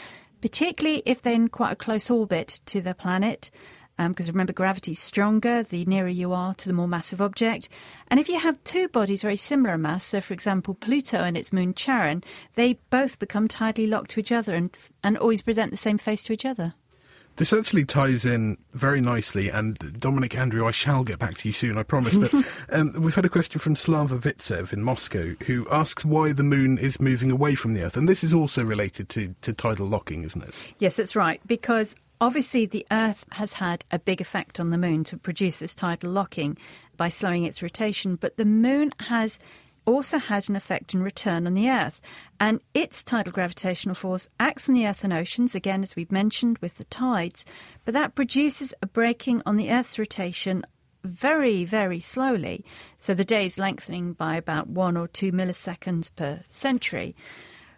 particularly 0.40 1.02
if 1.04 1.22
they're 1.22 1.34
in 1.34 1.48
quite 1.48 1.72
a 1.72 1.76
close 1.76 2.10
orbit 2.10 2.60
to 2.66 2.80
their 2.80 2.94
planet. 2.94 3.50
Because 3.96 4.28
um, 4.28 4.34
remember, 4.34 4.52
gravity 4.52 4.92
is 4.92 5.00
stronger 5.00 5.64
the 5.64 5.84
nearer 5.86 6.08
you 6.08 6.32
are 6.32 6.54
to 6.54 6.68
the 6.68 6.72
more 6.72 6.86
massive 6.86 7.20
object. 7.20 7.68
And 8.06 8.20
if 8.20 8.28
you 8.28 8.38
have 8.38 8.62
two 8.62 8.86
bodies 8.88 9.22
very 9.22 9.34
similar 9.34 9.74
in 9.74 9.82
mass, 9.82 10.04
so 10.04 10.20
for 10.20 10.34
example, 10.34 10.74
Pluto 10.74 11.18
and 11.18 11.36
its 11.36 11.52
moon 11.52 11.74
Charon, 11.74 12.22
they 12.54 12.74
both 12.90 13.18
become 13.18 13.48
tidally 13.48 13.88
locked 13.88 14.12
to 14.12 14.20
each 14.20 14.30
other 14.30 14.54
and, 14.54 14.70
and 15.02 15.18
always 15.18 15.42
present 15.42 15.72
the 15.72 15.76
same 15.76 15.98
face 15.98 16.22
to 16.24 16.32
each 16.32 16.46
other. 16.46 16.74
This 17.38 17.52
actually 17.52 17.84
ties 17.84 18.24
in 18.24 18.58
very 18.74 19.00
nicely, 19.00 19.48
and 19.48 19.78
Dominic 20.00 20.36
Andrew, 20.36 20.66
I 20.66 20.72
shall 20.72 21.04
get 21.04 21.20
back 21.20 21.36
to 21.38 21.48
you 21.48 21.52
soon, 21.52 21.78
I 21.78 21.84
promise. 21.84 22.18
But 22.18 22.34
um, 22.72 22.92
we've 23.00 23.14
had 23.14 23.24
a 23.24 23.28
question 23.28 23.60
from 23.60 23.76
Slava 23.76 24.18
Vitsev 24.18 24.72
in 24.72 24.82
Moscow, 24.82 25.36
who 25.46 25.64
asks 25.70 26.04
why 26.04 26.32
the 26.32 26.42
moon 26.42 26.78
is 26.78 27.00
moving 27.00 27.30
away 27.30 27.54
from 27.54 27.74
the 27.74 27.82
Earth, 27.82 27.96
and 27.96 28.08
this 28.08 28.24
is 28.24 28.34
also 28.34 28.64
related 28.64 29.08
to, 29.10 29.36
to 29.42 29.52
tidal 29.52 29.86
locking, 29.86 30.24
isn't 30.24 30.42
it? 30.42 30.52
Yes, 30.80 30.96
that's 30.96 31.14
right. 31.14 31.40
Because 31.46 31.94
obviously 32.20 32.66
the 32.66 32.84
Earth 32.90 33.24
has 33.30 33.52
had 33.52 33.84
a 33.92 34.00
big 34.00 34.20
effect 34.20 34.58
on 34.58 34.70
the 34.70 34.78
moon 34.78 35.04
to 35.04 35.16
produce 35.16 35.58
this 35.58 35.76
tidal 35.76 36.10
locking 36.10 36.58
by 36.96 37.08
slowing 37.08 37.44
its 37.44 37.62
rotation, 37.62 38.16
but 38.16 38.36
the 38.36 38.44
moon 38.44 38.90
has 38.98 39.38
also 39.88 40.18
had 40.18 40.48
an 40.48 40.56
effect 40.56 40.94
in 40.94 41.02
return 41.02 41.46
on 41.46 41.54
the 41.54 41.68
Earth. 41.68 42.00
And 42.38 42.60
its 42.74 43.02
tidal 43.02 43.32
gravitational 43.32 43.94
force 43.94 44.28
acts 44.38 44.68
on 44.68 44.74
the 44.74 44.86
Earth 44.86 45.02
and 45.02 45.12
oceans, 45.12 45.54
again, 45.54 45.82
as 45.82 45.96
we've 45.96 46.12
mentioned 46.12 46.58
with 46.58 46.76
the 46.76 46.84
tides, 46.84 47.44
but 47.84 47.94
that 47.94 48.14
produces 48.14 48.74
a 48.82 48.86
braking 48.86 49.42
on 49.46 49.56
the 49.56 49.70
Earth's 49.70 49.98
rotation 49.98 50.64
very, 51.04 51.64
very 51.64 52.00
slowly. 52.00 52.64
So 52.98 53.14
the 53.14 53.24
day 53.24 53.46
is 53.46 53.58
lengthening 53.58 54.12
by 54.12 54.36
about 54.36 54.68
one 54.68 54.96
or 54.96 55.08
two 55.08 55.32
milliseconds 55.32 56.10
per 56.14 56.40
century. 56.48 57.16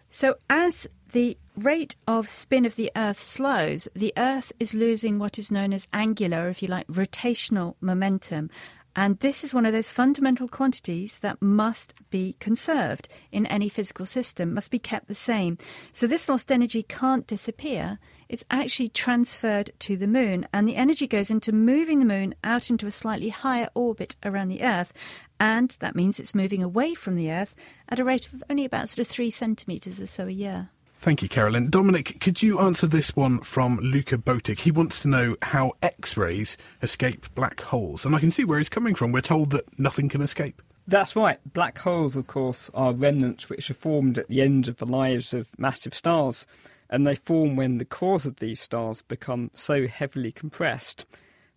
So 0.09 0.35
as 0.49 0.87
the 1.13 1.37
rate 1.55 1.95
of 2.07 2.29
spin 2.29 2.65
of 2.65 2.75
the 2.75 2.91
Earth 2.95 3.19
slows, 3.19 3.87
the 3.95 4.13
Earth 4.17 4.51
is 4.59 4.73
losing 4.73 5.19
what 5.19 5.39
is 5.39 5.51
known 5.51 5.71
as 5.71 5.87
angular, 5.93 6.49
if 6.49 6.61
you 6.61 6.67
like, 6.67 6.87
rotational 6.87 7.75
momentum. 7.79 8.49
And 8.95 9.19
this 9.19 9.43
is 9.43 9.53
one 9.53 9.65
of 9.65 9.71
those 9.71 9.87
fundamental 9.87 10.47
quantities 10.49 11.17
that 11.19 11.41
must 11.41 11.93
be 12.09 12.35
conserved 12.39 13.07
in 13.31 13.45
any 13.45 13.69
physical 13.69 14.05
system, 14.05 14.53
must 14.53 14.69
be 14.69 14.79
kept 14.79 15.07
the 15.07 15.15
same. 15.15 15.57
So 15.93 16.07
this 16.07 16.27
lost 16.27 16.51
energy 16.51 16.83
can't 16.83 17.25
disappear. 17.25 17.99
it's 18.31 18.45
actually 18.49 18.87
transferred 18.87 19.71
to 19.77 19.97
the 19.97 20.07
moon, 20.07 20.47
and 20.53 20.65
the 20.65 20.77
energy 20.77 21.05
goes 21.05 21.29
into 21.29 21.51
moving 21.51 21.99
the 21.99 22.05
moon 22.05 22.33
out 22.45 22.69
into 22.69 22.87
a 22.87 22.91
slightly 22.91 23.27
higher 23.27 23.67
orbit 23.73 24.15
around 24.23 24.47
the 24.47 24.63
Earth, 24.63 24.93
and 25.37 25.75
that 25.81 25.97
means 25.97 26.17
it's 26.17 26.33
moving 26.33 26.63
away 26.63 26.93
from 26.93 27.15
the 27.15 27.29
Earth 27.29 27.53
at 27.89 27.99
a 27.99 28.05
rate 28.05 28.27
of 28.31 28.41
only 28.49 28.63
about 28.63 28.87
sort 28.87 28.99
of 28.99 29.07
three 29.07 29.31
centimetres 29.31 29.99
or 29.99 30.07
so 30.07 30.27
a 30.27 30.31
year. 30.31 30.69
Thank 31.01 31.23
you, 31.23 31.29
Carolyn. 31.29 31.71
Dominic, 31.71 32.19
could 32.19 32.43
you 32.43 32.59
answer 32.59 32.85
this 32.85 33.15
one 33.15 33.39
from 33.39 33.77
Luca 33.77 34.19
Botic? 34.19 34.59
He 34.59 34.69
wants 34.69 34.99
to 34.99 35.07
know 35.07 35.35
how 35.41 35.71
X 35.81 36.15
rays 36.15 36.57
escape 36.83 37.25
black 37.33 37.59
holes. 37.59 38.05
And 38.05 38.15
I 38.15 38.19
can 38.19 38.29
see 38.29 38.43
where 38.43 38.59
he's 38.59 38.69
coming 38.69 38.93
from. 38.93 39.11
We're 39.11 39.21
told 39.21 39.49
that 39.49 39.79
nothing 39.79 40.09
can 40.09 40.21
escape. 40.21 40.61
That's 40.85 41.15
right. 41.15 41.39
Black 41.43 41.79
holes, 41.79 42.15
of 42.15 42.27
course, 42.27 42.69
are 42.75 42.93
remnants 42.93 43.49
which 43.49 43.71
are 43.71 43.73
formed 43.73 44.19
at 44.19 44.27
the 44.27 44.43
end 44.43 44.67
of 44.67 44.77
the 44.77 44.85
lives 44.85 45.33
of 45.33 45.47
massive 45.57 45.95
stars. 45.95 46.45
And 46.87 47.07
they 47.07 47.15
form 47.15 47.55
when 47.55 47.79
the 47.79 47.85
cores 47.85 48.27
of 48.27 48.35
these 48.35 48.61
stars 48.61 49.01
become 49.01 49.49
so 49.55 49.87
heavily 49.87 50.31
compressed 50.31 51.07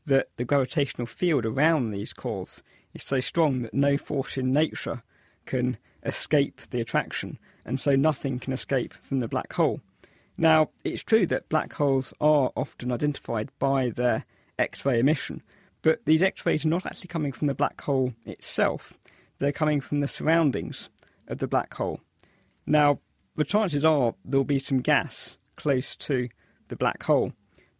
that 0.06 0.28
the 0.38 0.46
gravitational 0.46 1.06
field 1.06 1.44
around 1.44 1.90
these 1.90 2.14
cores 2.14 2.62
is 2.94 3.02
so 3.02 3.20
strong 3.20 3.60
that 3.60 3.74
no 3.74 3.98
force 3.98 4.38
in 4.38 4.54
nature 4.54 5.02
can 5.44 5.76
escape 6.02 6.62
the 6.70 6.80
attraction 6.80 7.38
and 7.64 7.80
so 7.80 7.96
nothing 7.96 8.38
can 8.38 8.52
escape 8.52 8.94
from 9.02 9.20
the 9.20 9.28
black 9.28 9.52
hole. 9.52 9.80
Now, 10.36 10.70
it's 10.82 11.02
true 11.02 11.26
that 11.26 11.48
black 11.48 11.72
holes 11.74 12.12
are 12.20 12.50
often 12.56 12.90
identified 12.90 13.50
by 13.58 13.90
their 13.90 14.24
X 14.58 14.84
ray 14.84 14.98
emission, 14.98 15.42
but 15.82 16.04
these 16.06 16.22
X 16.22 16.44
rays 16.44 16.64
are 16.64 16.68
not 16.68 16.86
actually 16.86 17.08
coming 17.08 17.32
from 17.32 17.46
the 17.46 17.54
black 17.54 17.80
hole 17.80 18.14
itself, 18.24 18.94
they're 19.38 19.52
coming 19.52 19.80
from 19.80 20.00
the 20.00 20.08
surroundings 20.08 20.90
of 21.28 21.38
the 21.38 21.46
black 21.46 21.74
hole. 21.74 22.00
Now, 22.66 23.00
the 23.36 23.44
chances 23.44 23.84
are 23.84 24.14
there'll 24.24 24.44
be 24.44 24.58
some 24.58 24.80
gas 24.80 25.36
close 25.56 25.96
to 25.96 26.28
the 26.68 26.76
black 26.76 27.02
hole. 27.02 27.32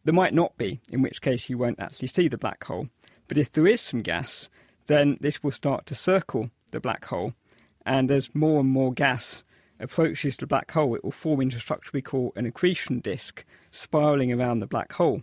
There 0.04 0.14
might 0.14 0.34
not 0.34 0.56
be, 0.58 0.80
in 0.90 1.00
which 1.00 1.22
case 1.22 1.48
you 1.48 1.56
won't 1.56 1.80
actually 1.80 2.08
see 2.08 2.28
the 2.28 2.38
black 2.38 2.64
hole. 2.64 2.88
But 3.28 3.38
if 3.38 3.50
there 3.50 3.66
is 3.66 3.80
some 3.80 4.02
gas, 4.02 4.50
then 4.86 5.16
this 5.20 5.42
will 5.42 5.50
start 5.50 5.86
to 5.86 5.94
circle 5.94 6.50
the 6.72 6.80
black 6.80 7.06
hole, 7.06 7.32
and 7.86 8.10
as 8.10 8.34
more 8.34 8.60
and 8.60 8.68
more 8.68 8.92
gas 8.92 9.44
approaches 9.80 10.36
the 10.36 10.46
black 10.46 10.70
hole, 10.70 10.94
it 10.94 11.04
will 11.04 11.12
form 11.12 11.40
into 11.40 11.56
a 11.56 11.60
structure 11.60 11.90
we 11.92 12.02
call 12.02 12.32
an 12.36 12.46
accretion 12.46 13.00
disk, 13.00 13.44
spiraling 13.70 14.32
around 14.32 14.60
the 14.60 14.66
black 14.66 14.92
hole. 14.92 15.22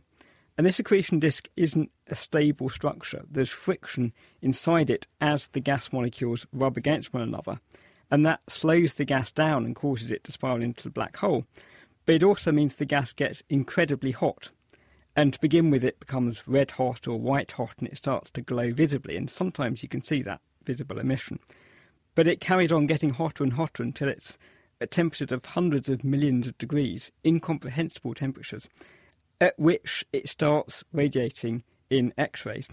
And 0.58 0.68
this 0.68 0.80
accretion 0.80 1.20
disk 1.20 1.50
isn't 1.56 1.90
a 2.08 2.16
stable 2.16 2.70
structure. 2.70 3.24
There's 3.30 3.50
friction 3.50 4.14
inside 4.42 4.90
it 4.90 5.08
as 5.20 5.48
the 5.48 5.60
gas 5.60 5.92
molecules 5.92 6.46
rub 6.52 6.78
against 6.78 7.14
one 7.14 7.24
another. 7.24 7.60
And 8.12 8.26
that 8.26 8.42
slows 8.48 8.94
the 8.94 9.06
gas 9.06 9.32
down 9.32 9.66
and 9.66 9.76
causes 9.76 10.12
it 10.12 10.24
to 10.26 10.32
spiral 10.32 10.62
into 10.62 10.84
the 10.84 10.90
black 10.90 11.18
hole. 11.18 11.46
But 12.06 12.16
it 12.16 12.24
also 12.24 12.52
means 12.52 12.76
the 12.76 12.86
gas 12.86 13.14
gets 13.14 13.42
incredibly 13.50 14.12
hot. 14.12 14.50
And 15.16 15.34
to 15.34 15.40
begin 15.40 15.70
with, 15.72 15.84
it 15.84 16.00
becomes 16.00 16.48
red 16.48 16.72
hot 16.72 17.08
or 17.08 17.20
white 17.20 17.54
hot 17.54 17.76
and 17.80 17.88
it 17.88 17.98
starts 17.98 18.30
to 18.32 18.42
glow 18.42 18.74
visibly. 18.74 19.16
And 19.16 19.30
sometimes 19.30 19.82
you 19.82 19.90
can 19.90 20.04
see 20.04 20.22
that 20.24 20.42
visible 20.64 21.00
emission. 21.00 21.40
But 22.22 22.28
it 22.28 22.40
carries 22.40 22.72
on 22.72 22.86
getting 22.86 23.10
hotter 23.10 23.44
and 23.44 23.54
hotter 23.54 23.82
until 23.82 24.08
it's 24.08 24.38
at 24.80 24.92
temperatures 24.92 25.32
of 25.32 25.44
hundreds 25.44 25.90
of 25.90 26.04
millions 26.04 26.46
of 26.46 26.56
degrees, 26.60 27.12
incomprehensible 27.26 28.14
temperatures, 28.14 28.70
at 29.40 29.58
which 29.58 30.06
it 30.14 30.30
starts 30.30 30.84
radiating 30.94 31.64
in 31.90 32.14
X 32.20 32.46
rays. 32.46 32.68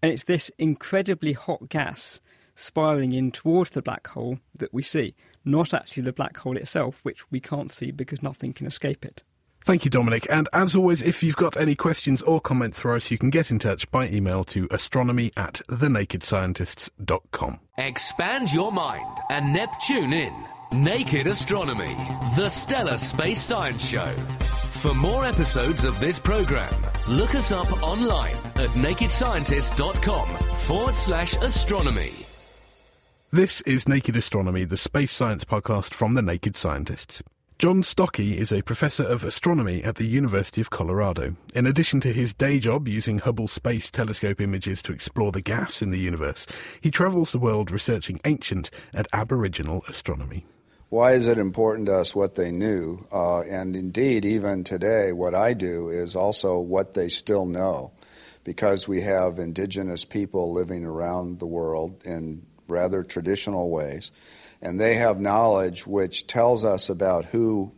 And 0.00 0.12
it's 0.12 0.22
this 0.22 0.52
incredibly 0.56 1.32
hot 1.32 1.68
gas 1.68 2.20
spiraling 2.54 3.12
in 3.12 3.32
towards 3.32 3.70
the 3.70 3.82
black 3.82 4.06
hole 4.06 4.38
that 4.56 4.72
we 4.72 4.84
see, 4.84 5.16
not 5.44 5.74
actually 5.74 6.04
the 6.04 6.12
black 6.12 6.36
hole 6.36 6.56
itself, 6.56 7.00
which 7.02 7.28
we 7.28 7.40
can't 7.40 7.72
see 7.72 7.90
because 7.90 8.22
nothing 8.22 8.52
can 8.52 8.68
escape 8.68 9.04
it. 9.04 9.24
Thank 9.64 9.84
you, 9.84 9.90
Dominic. 9.90 10.26
And 10.28 10.48
as 10.52 10.74
always, 10.74 11.02
if 11.02 11.22
you've 11.22 11.36
got 11.36 11.56
any 11.56 11.74
questions 11.74 12.20
or 12.22 12.40
comments 12.40 12.80
for 12.80 12.94
us, 12.94 13.10
you 13.10 13.18
can 13.18 13.30
get 13.30 13.50
in 13.50 13.58
touch 13.58 13.90
by 13.90 14.08
email 14.08 14.44
to 14.44 14.66
astronomy 14.70 15.30
at 15.36 15.60
thenakedscientists.com. 15.68 17.60
Expand 17.78 18.52
your 18.52 18.72
mind 18.72 19.18
and 19.30 19.52
Neptune 19.52 20.12
in. 20.12 20.34
Naked 20.72 21.26
Astronomy, 21.26 21.94
the 22.34 22.48
stellar 22.48 22.96
space 22.96 23.42
science 23.42 23.86
show. 23.86 24.10
For 24.80 24.94
more 24.94 25.26
episodes 25.26 25.84
of 25.84 26.00
this 26.00 26.18
program, 26.18 26.74
look 27.06 27.34
us 27.34 27.52
up 27.52 27.70
online 27.82 28.34
at 28.56 28.70
nakedscientist.com 28.70 30.28
forward 30.56 30.94
slash 30.94 31.36
astronomy. 31.36 32.12
This 33.30 33.60
is 33.62 33.86
Naked 33.86 34.16
Astronomy, 34.16 34.64
the 34.64 34.76
space 34.78 35.12
science 35.12 35.44
podcast 35.44 35.92
from 35.92 36.14
the 36.14 36.22
Naked 36.22 36.56
Scientists. 36.56 37.22
John 37.62 37.84
Stocke 37.84 38.18
is 38.18 38.50
a 38.50 38.60
professor 38.60 39.04
of 39.04 39.22
astronomy 39.22 39.84
at 39.84 39.94
the 39.94 40.04
University 40.04 40.60
of 40.60 40.70
Colorado. 40.70 41.36
In 41.54 41.64
addition 41.64 42.00
to 42.00 42.12
his 42.12 42.34
day 42.34 42.58
job 42.58 42.88
using 42.88 43.20
Hubble 43.20 43.46
Space 43.46 43.88
Telescope 43.88 44.40
images 44.40 44.82
to 44.82 44.92
explore 44.92 45.30
the 45.30 45.42
gas 45.42 45.80
in 45.80 45.92
the 45.92 45.98
universe, 46.00 46.44
he 46.80 46.90
travels 46.90 47.30
the 47.30 47.38
world 47.38 47.70
researching 47.70 48.18
ancient 48.24 48.68
and 48.92 49.06
aboriginal 49.12 49.84
astronomy. 49.88 50.44
Why 50.88 51.12
is 51.12 51.28
it 51.28 51.38
important 51.38 51.86
to 51.86 51.98
us 51.98 52.16
what 52.16 52.34
they 52.34 52.50
knew? 52.50 53.06
Uh, 53.12 53.42
and 53.42 53.76
indeed, 53.76 54.24
even 54.24 54.64
today, 54.64 55.12
what 55.12 55.36
I 55.36 55.54
do 55.54 55.88
is 55.88 56.16
also 56.16 56.58
what 56.58 56.94
they 56.94 57.08
still 57.08 57.46
know, 57.46 57.92
because 58.42 58.88
we 58.88 59.02
have 59.02 59.38
indigenous 59.38 60.04
people 60.04 60.52
living 60.52 60.84
around 60.84 61.38
the 61.38 61.46
world 61.46 62.02
in 62.04 62.44
rather 62.66 63.04
traditional 63.04 63.70
ways 63.70 64.10
and 64.62 64.80
they 64.80 64.94
have 64.94 65.20
knowledge 65.20 65.86
which 65.86 66.26
tells 66.26 66.64
us 66.64 66.88
about 66.88 67.26
who 67.26 67.72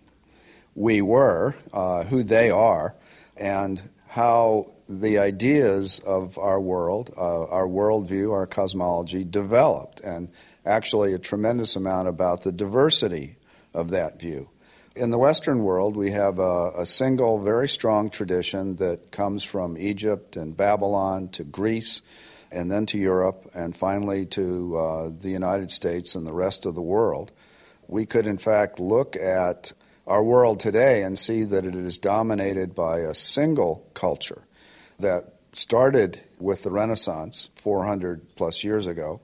we 0.75 1.01
were, 1.01 1.55
uh, 1.73 2.05
who 2.05 2.23
they 2.23 2.51
are, 2.51 2.95
and 3.37 3.83
how 4.07 4.71
the 4.89 5.19
ideas 5.19 5.99
of 6.01 6.39
our 6.39 6.61
world, 6.61 7.13
uh, 7.17 7.47
our 7.47 7.67
worldview, 7.67 8.33
our 8.33 8.47
cosmology 8.47 9.25
developed, 9.25 10.01
and 10.01 10.31
actually 10.65 11.15
a 11.15 11.19
tremendous 11.19 11.75
amount 11.75 12.07
about 12.07 12.43
the 12.43 12.53
diversity 12.53 13.37
of 13.73 13.91
that 13.91 14.21
view. 14.21 14.49
In 14.95 15.11
the 15.11 15.19
Western 15.19 15.65
world, 15.65 15.97
we 15.97 16.13
have 16.13 16.39
a, 16.39 16.71
a, 16.79 16.87
single, 16.87 17.41
very 17.41 17.69
strong 17.69 18.11
tradition 18.11 18.77
that 18.77 19.11
comes 19.11 19.43
from 19.43 19.77
Egypt 19.77 20.37
and 20.37 20.57
Babylon 20.57 21.29
to 21.31 21.43
Greece 21.43 22.03
and 22.55 22.71
then 22.71 22.87
to 22.87 22.99
Europe, 22.99 23.51
and 23.55 23.77
finally 23.77 24.27
to 24.27 24.77
uh, 24.77 25.11
the 25.21 25.31
United 25.31 25.71
States 25.71 26.15
and 26.15 26.27
the 26.27 26.33
rest 26.33 26.67
of 26.67 26.75
the 26.75 26.83
world, 26.83 27.33
we 27.89 28.07
could 28.07 28.27
in 28.27 28.39
fact 28.39 28.81
look 28.81 29.17
at 29.17 29.73
our 30.07 30.23
world 30.23 30.61
today 30.61 31.03
and 31.03 31.19
see 31.19 31.45
that 31.45 31.65
it 31.65 31.75
is 31.75 31.99
dominated 31.99 32.75
by 32.75 33.01
a 33.01 33.15
single 33.15 33.87
culture 33.95 34.43
that 35.01 35.25
started 35.53 36.21
with 36.39 36.63
the 36.63 36.71
Renaissance 36.71 37.51
400 37.57 38.37
plus 38.37 38.65
years 38.65 38.87
ago. 38.87 39.21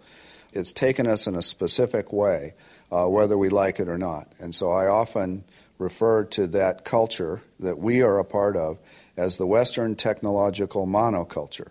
It's 0.53 0.72
taken 0.72 1.07
us 1.07 1.26
in 1.26 1.35
a 1.35 1.43
specific 1.43 2.12
way, 2.12 2.55
uh, 2.91 3.07
whether 3.07 3.39
we 3.39 3.51
like 3.51 3.78
it 3.78 3.89
or 3.89 3.99
not. 3.99 4.33
And 4.41 4.55
so 4.55 4.70
I 4.70 4.89
often 4.89 5.45
refer 5.78 6.24
to 6.24 6.47
that 6.49 6.85
culture 6.85 7.41
that 7.61 7.78
we 7.78 8.03
are 8.03 8.18
a 8.18 8.24
part 8.24 8.57
of 8.57 8.78
as 9.16 9.37
the 9.37 9.47
Western 9.47 9.95
technological 9.95 10.87
monoculture 10.87 11.70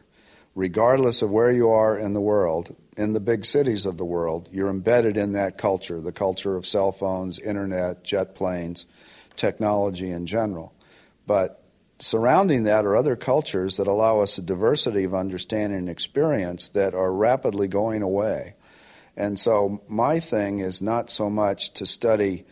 regardless 0.59 1.21
of 1.21 1.31
where 1.31 1.49
you 1.49 1.69
are 1.69 1.97
in 1.97 2.11
the 2.11 2.19
world, 2.19 2.75
in 2.97 3.13
the 3.13 3.19
big 3.21 3.45
cities 3.45 3.85
of 3.85 3.95
the 3.95 4.03
world, 4.03 4.49
you're 4.51 4.69
embedded 4.69 5.15
in 5.15 5.31
that 5.31 5.57
culture, 5.57 6.01
the 6.01 6.11
culture 6.11 6.57
of 6.57 6.65
cell 6.65 6.91
phones, 6.91 7.39
internet, 7.39 8.03
jet 8.03 8.35
planes, 8.35 8.85
technology 9.37 10.11
in 10.11 10.25
general. 10.25 10.73
But 11.25 11.63
surrounding 11.99 12.63
that 12.63 12.83
are 12.83 12.97
other 12.97 13.15
cultures 13.15 13.77
that 13.77 13.87
allow 13.87 14.19
us 14.19 14.37
a 14.37 14.41
diversity 14.41 15.05
of 15.05 15.15
understanding 15.15 15.79
and 15.79 15.89
experience 15.89 16.67
that 16.71 16.93
are 16.93 17.13
rapidly 17.13 17.69
going 17.69 18.01
away. 18.01 18.55
And 19.15 19.39
so 19.39 19.81
my 19.87 20.19
thing 20.19 20.59
is 20.59 20.81
not 20.81 21.09
so 21.09 21.29
much 21.29 21.75
to 21.75 21.85
study 21.85 22.43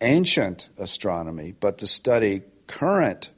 ancient 0.00 0.68
astronomy, 0.78 1.54
but 1.60 1.78
to 1.78 1.86
study 1.86 2.42
current 2.66 3.30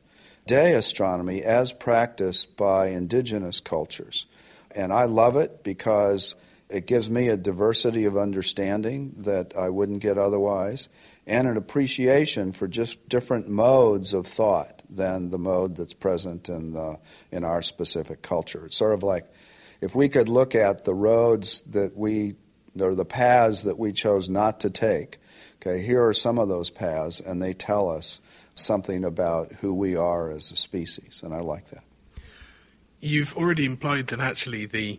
day 0.46 0.74
astronomy 0.74 1.42
as 1.42 1.72
practiced 1.72 2.56
by 2.56 2.88
indigenous 2.88 3.60
cultures. 3.60 4.26
And 4.74 4.92
I 4.92 5.04
love 5.04 5.36
it 5.36 5.64
because 5.64 6.34
it 6.68 6.86
gives 6.86 7.08
me 7.08 7.28
a 7.28 7.36
diversity 7.36 8.04
of 8.06 8.16
understanding 8.16 9.14
that 9.18 9.56
I 9.56 9.68
wouldn't 9.68 10.00
get 10.00 10.18
otherwise, 10.18 10.88
and 11.26 11.48
an 11.48 11.56
appreciation 11.56 12.52
for 12.52 12.68
just 12.68 13.08
different 13.08 13.48
modes 13.48 14.14
of 14.14 14.26
thought 14.26 14.82
than 14.90 15.30
the 15.30 15.38
mode 15.38 15.76
that's 15.76 15.94
present 15.94 16.48
in, 16.48 16.72
the, 16.72 16.98
in 17.30 17.44
our 17.44 17.62
specific 17.62 18.22
culture. 18.22 18.66
It's 18.66 18.76
sort 18.76 18.94
of 18.94 19.02
like 19.02 19.26
if 19.80 19.94
we 19.94 20.08
could 20.08 20.28
look 20.28 20.54
at 20.54 20.84
the 20.84 20.94
roads 20.94 21.60
that 21.68 21.96
we, 21.96 22.34
or 22.80 22.94
the 22.94 23.04
paths 23.04 23.62
that 23.62 23.78
we 23.78 23.92
chose 23.92 24.28
not 24.28 24.60
to 24.60 24.70
take, 24.70 25.18
okay, 25.56 25.82
here 25.82 26.04
are 26.06 26.14
some 26.14 26.38
of 26.38 26.48
those 26.48 26.70
paths, 26.70 27.20
and 27.20 27.42
they 27.42 27.54
tell 27.54 27.90
us 27.90 28.20
something 28.56 29.04
about 29.04 29.52
who 29.52 29.72
we 29.72 29.94
are 29.94 30.32
as 30.32 30.50
a 30.50 30.56
species, 30.56 31.22
and 31.24 31.32
I 31.32 31.40
like 31.40 31.68
that. 31.70 31.84
You've 33.00 33.36
already 33.36 33.64
implied 33.64 34.08
that 34.08 34.20
actually 34.20 34.66
the 34.66 34.98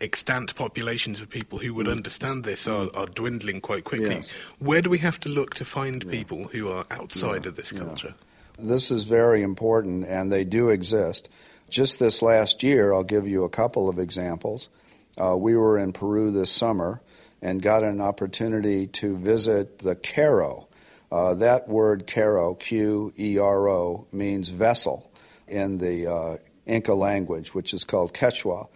extant 0.00 0.54
populations 0.54 1.22
of 1.22 1.30
people 1.30 1.58
who 1.58 1.72
would 1.72 1.86
mm. 1.86 1.92
understand 1.92 2.44
this 2.44 2.68
are, 2.68 2.90
are 2.94 3.06
dwindling 3.06 3.62
quite 3.62 3.84
quickly. 3.84 4.16
Yes. 4.16 4.30
Where 4.58 4.82
do 4.82 4.90
we 4.90 4.98
have 4.98 5.18
to 5.20 5.30
look 5.30 5.54
to 5.54 5.64
find 5.64 6.04
yeah. 6.04 6.10
people 6.10 6.48
who 6.48 6.68
are 6.70 6.84
outside 6.90 7.44
yeah. 7.44 7.48
of 7.48 7.56
this 7.56 7.72
culture? 7.72 8.14
Yeah. 8.58 8.64
This 8.66 8.90
is 8.90 9.04
very 9.04 9.42
important, 9.42 10.06
and 10.06 10.30
they 10.30 10.44
do 10.44 10.68
exist. 10.68 11.28
Just 11.70 11.98
this 11.98 12.22
last 12.22 12.62
year, 12.62 12.92
I'll 12.92 13.04
give 13.04 13.26
you 13.26 13.44
a 13.44 13.48
couple 13.48 13.88
of 13.88 13.98
examples. 13.98 14.68
Uh, 15.16 15.36
we 15.36 15.56
were 15.56 15.78
in 15.78 15.92
Peru 15.92 16.30
this 16.30 16.50
summer 16.50 17.00
and 17.42 17.62
got 17.62 17.82
an 17.82 18.00
opportunity 18.00 18.86
to 18.86 19.16
visit 19.16 19.78
the 19.78 19.96
Q'ero. 19.96 20.65
Uh, 21.10 21.34
that 21.34 21.68
word 21.68 22.06
Q'ero, 22.06 22.58
Q 22.58 23.12
E 23.18 23.38
R 23.38 23.68
O, 23.68 24.06
means 24.12 24.48
vessel 24.48 25.10
in 25.46 25.78
the 25.78 26.12
uh, 26.12 26.36
Inca 26.66 26.94
language, 26.94 27.54
which 27.54 27.72
is 27.72 27.84
called 27.84 28.12
Quechua. 28.12 28.68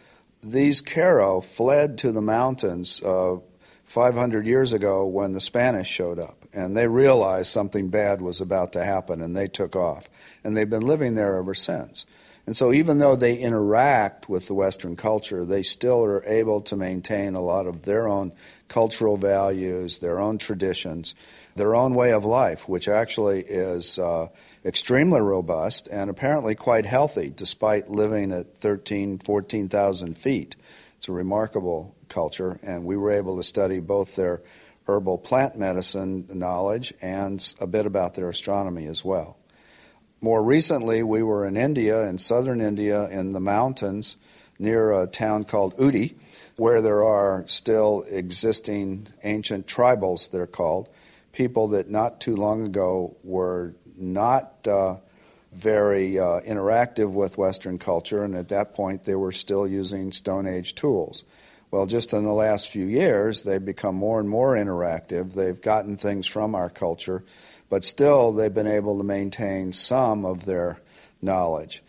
These 0.43 0.83
Q'ero 0.83 1.45
fled 1.45 1.99
to 1.99 2.13
the 2.13 2.23
mountains 2.23 3.03
uh, 3.03 3.37
500 3.85 4.47
years 4.47 4.73
ago 4.73 5.07
when 5.07 5.33
the 5.33 5.41
Spanish 5.41 5.89
showed 5.89 6.21
up, 6.21 6.45
and 6.53 6.77
they 6.77 6.87
realized 6.87 7.51
something 7.51 7.89
bad 7.89 8.23
was 8.23 8.41
about 8.41 8.75
to 8.75 8.85
happen, 8.85 9.21
and 9.21 9.35
they 9.35 9.49
took 9.49 9.75
off. 9.75 10.09
And 10.45 10.57
they've 10.57 10.71
been 10.71 10.87
living 10.87 11.15
there 11.17 11.37
ever 11.37 11.55
since. 11.55 12.07
And 12.47 12.57
so, 12.57 12.73
even 12.73 12.99
though 12.99 13.17
they 13.17 13.37
interact 13.37 14.29
with 14.29 14.47
the 14.47 14.55
Western 14.55 14.97
culture, 14.97 15.45
they 15.45 15.63
still 15.63 16.05
are 16.05 16.25
able 16.25 16.63
to 16.63 16.77
maintain 16.77 17.35
a 17.35 17.43
lot 17.43 17.67
of 17.67 17.83
their 17.83 18.09
own 18.09 18.33
cultural 18.69 19.17
values, 19.17 19.99
their 19.99 20.19
own 20.21 20.39
traditions, 20.39 21.15
their 21.55 21.75
own 21.75 21.95
way 21.95 22.13
of 22.13 22.25
life, 22.25 22.69
which 22.69 22.89
actually 22.89 23.41
is 23.41 23.99
uh, 23.99 24.29
extremely 24.65 25.21
robust 25.21 25.89
and 25.91 26.11
apparently 26.11 26.55
quite 26.55 26.87
healthy 26.87 27.33
despite 27.35 27.89
living 27.89 28.33
at 28.33 28.59
13, 28.59 29.19
14,000 29.19 30.17
feet. 30.17 30.57
It's 30.97 31.09
a 31.09 31.13
remarkable 31.13 31.95
culture, 32.09 32.59
and 32.63 32.85
we 32.85 32.97
were 32.97 33.13
able 33.13 33.39
to 33.39 33.43
study 33.43 33.81
both 33.81 34.17
their 34.17 34.43
herbal 34.87 35.19
plant 35.19 35.57
medicine 35.57 36.27
knowledge 36.33 36.93
and 37.01 37.55
a 37.61 37.67
bit 37.67 37.87
about 37.87 38.15
their 38.15 38.29
astronomy 38.29 38.87
as 38.87 39.05
well. 39.05 39.39
More 40.21 40.43
recently, 40.43 41.03
we 41.03 41.23
were 41.23 41.47
in 41.47 41.57
India, 41.57 42.07
in 42.07 42.19
southern 42.19 42.61
India, 42.61 43.09
in 43.09 43.33
the 43.33 43.41
mountains 43.41 44.17
near 44.59 44.93
a 44.93 45.07
town 45.07 45.45
called 45.45 45.77
Ooty, 45.79 46.15
where 46.57 46.83
there 46.83 47.03
are 47.03 47.45
still 47.47 48.05
existing 48.07 49.09
ancient 49.25 49.67
tribals, 49.67 50.31
they're 50.31 50.47
called, 50.47 50.91
people 51.33 51.69
that 51.69 51.91
not 51.91 52.21
too 52.21 52.37
long 52.37 52.67
ago 52.67 53.17
were 53.23 53.75
not 53.97 54.67
uh, 54.67 54.97
very 55.53 56.19
uh, 56.19 56.41
interactive 56.41 57.13
with 57.13 57.39
Western 57.39 57.79
culture, 57.79 58.25
and 58.25 58.35
at 58.35 58.49
that 58.49 58.75
point 58.75 59.05
they 59.05 59.15
were 59.15 59.33
still 59.33 59.67
using 59.67 60.13
Stone 60.13 60.47
Age 60.47 60.75
tools. 60.75 61.25
Well, 61.71 61.87
just 61.87 62.13
in 62.13 62.25
the 62.25 62.33
last 62.33 62.71
few 62.71 62.85
years, 62.85 63.43
they've 63.45 63.65
become 63.65 63.95
more 63.95 64.19
and 64.19 64.29
more 64.29 64.57
interactive. 64.57 65.33
They've 65.35 65.61
gotten 65.61 65.97
things 65.97 66.27
from 66.27 66.57
our 66.57 66.69
culture 66.69 67.25
but 67.71 67.85
still 67.85 68.33
they've 68.33 68.53
been 68.53 68.67
able 68.67 68.99
to 68.99 69.05
maintain 69.05 69.73
some 69.73 70.27
of 70.27 70.45
their 70.45 70.79
knowledge. 71.23 71.83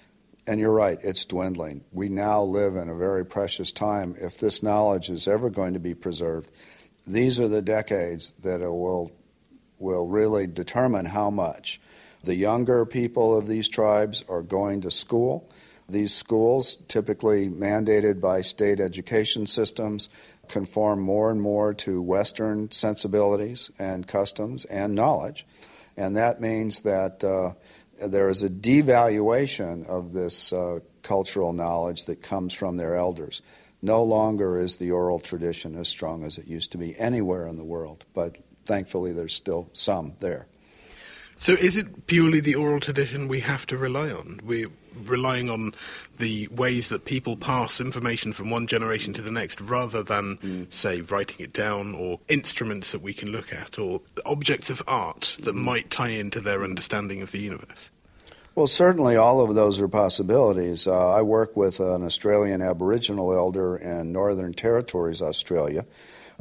And 0.48 0.60
you're 0.60 0.72
right, 0.72 0.98
it's 1.02 1.26
dwindling. 1.26 1.84
We 1.92 2.08
now 2.08 2.44
live 2.44 2.76
in 2.76 2.88
a 2.88 2.96
very 2.96 3.26
precious 3.26 3.72
time. 3.72 4.16
If 4.18 4.38
this 4.38 4.64
knowledge 4.64 5.10
is 5.10 5.28
ever 5.28 5.50
going 5.50 5.74
to 5.74 5.80
be 5.80 5.96
preserved, 5.96 6.50
these 7.06 7.40
are 7.40 7.48
the 7.48 7.62
decades 7.62 8.32
that 8.44 8.62
it 8.62 8.70
will 8.70 9.12
will 9.82 10.08
really 10.08 10.48
determine 10.48 11.06
how 11.06 11.30
much. 11.30 11.82
The 12.24 12.36
younger 12.36 12.86
people 12.86 13.38
of 13.38 13.48
these 13.48 13.68
tribes 13.68 14.24
are 14.30 14.44
going 14.44 14.82
to 14.82 14.92
school. 14.92 15.50
These 15.90 16.14
schools, 16.14 16.78
typically 16.88 17.50
mandated 17.50 18.22
by 18.22 18.44
state 18.44 18.80
education 18.80 19.48
systems, 19.48 20.08
conform 20.48 21.02
more 21.02 21.32
and 21.32 21.42
more 21.42 21.74
to 21.74 22.02
Western 22.02 22.72
sensibilities 22.72 23.72
and 23.80 24.08
customs 24.08 24.66
and 24.66 24.96
knowledge 24.96 25.46
and 25.98 26.18
that 26.18 26.42
means 26.42 26.82
that 26.82 27.24
uh, 27.24 27.54
there 28.08 28.30
is 28.30 28.44
a 28.44 28.50
devaluation 28.50 29.86
of 29.88 30.14
this 30.14 30.54
uh, 30.54 30.80
cultural 31.04 31.54
knowledge 31.54 32.06
that 32.06 32.22
comes 32.22 32.54
from 32.54 32.78
their 32.78 32.96
elders. 32.96 33.42
No 33.82 34.04
longer 34.04 34.60
is 34.60 34.78
the 34.78 34.92
oral 34.92 35.20
tradition 35.20 35.76
as 35.76 35.88
strong 35.88 36.24
as 36.24 36.38
it 36.38 36.48
used 36.48 36.72
to 36.74 36.78
be 36.78 36.98
anywhere 36.98 37.48
in 37.48 37.58
the 37.58 37.66
world, 37.66 38.06
but 38.14 38.38
thankfully 38.66 39.12
there's 39.12 39.36
still 39.36 39.70
some 39.74 40.14
there. 40.20 40.48
So, 41.42 41.54
is 41.54 41.76
it 41.76 42.06
purely 42.06 42.40
the 42.40 42.54
oral 42.54 42.80
tradition 42.80 43.28
we 43.28 43.40
have 43.40 43.66
to 43.68 43.78
rely 43.78 44.12
on? 44.12 44.40
We're 44.44 44.70
relying 45.06 45.50
on 45.50 45.74
the 46.18 46.48
ways 46.50 46.90
that 46.90 47.06
people 47.06 47.36
pass 47.36 47.82
information 47.82 48.32
from 48.32 48.52
one 48.52 48.68
generation 48.68 49.12
to 49.14 49.24
the 49.24 49.32
next 49.32 49.60
rather 49.60 50.04
than, 50.04 50.38
mm. 50.38 50.72
say, 50.72 51.02
writing 51.02 51.38
it 51.40 51.52
down 51.52 51.96
or 51.96 52.20
instruments 52.28 52.92
that 52.92 53.02
we 53.02 53.14
can 53.14 53.30
look 53.32 53.52
at 53.52 53.80
or 53.80 54.02
objects 54.24 54.70
of 54.70 54.84
art 54.88 55.38
that 55.42 55.56
mm. 55.56 55.64
might 55.64 55.90
tie 55.90 56.10
into 56.10 56.42
their 56.42 56.64
understanding 56.64 57.24
of 57.24 57.32
the 57.32 57.40
universe? 57.40 57.90
Well, 58.54 58.68
certainly 58.68 59.16
all 59.16 59.42
of 59.42 59.56
those 59.56 59.80
are 59.80 59.88
possibilities. 59.88 60.86
Uh, 60.86 61.10
I 61.10 61.22
work 61.22 61.58
with 61.58 61.80
an 61.80 62.04
Australian 62.04 62.62
Aboriginal 62.62 63.34
elder 63.34 63.78
in 63.78 64.12
Northern 64.12 64.54
Territories, 64.54 65.22
Australia. 65.22 65.86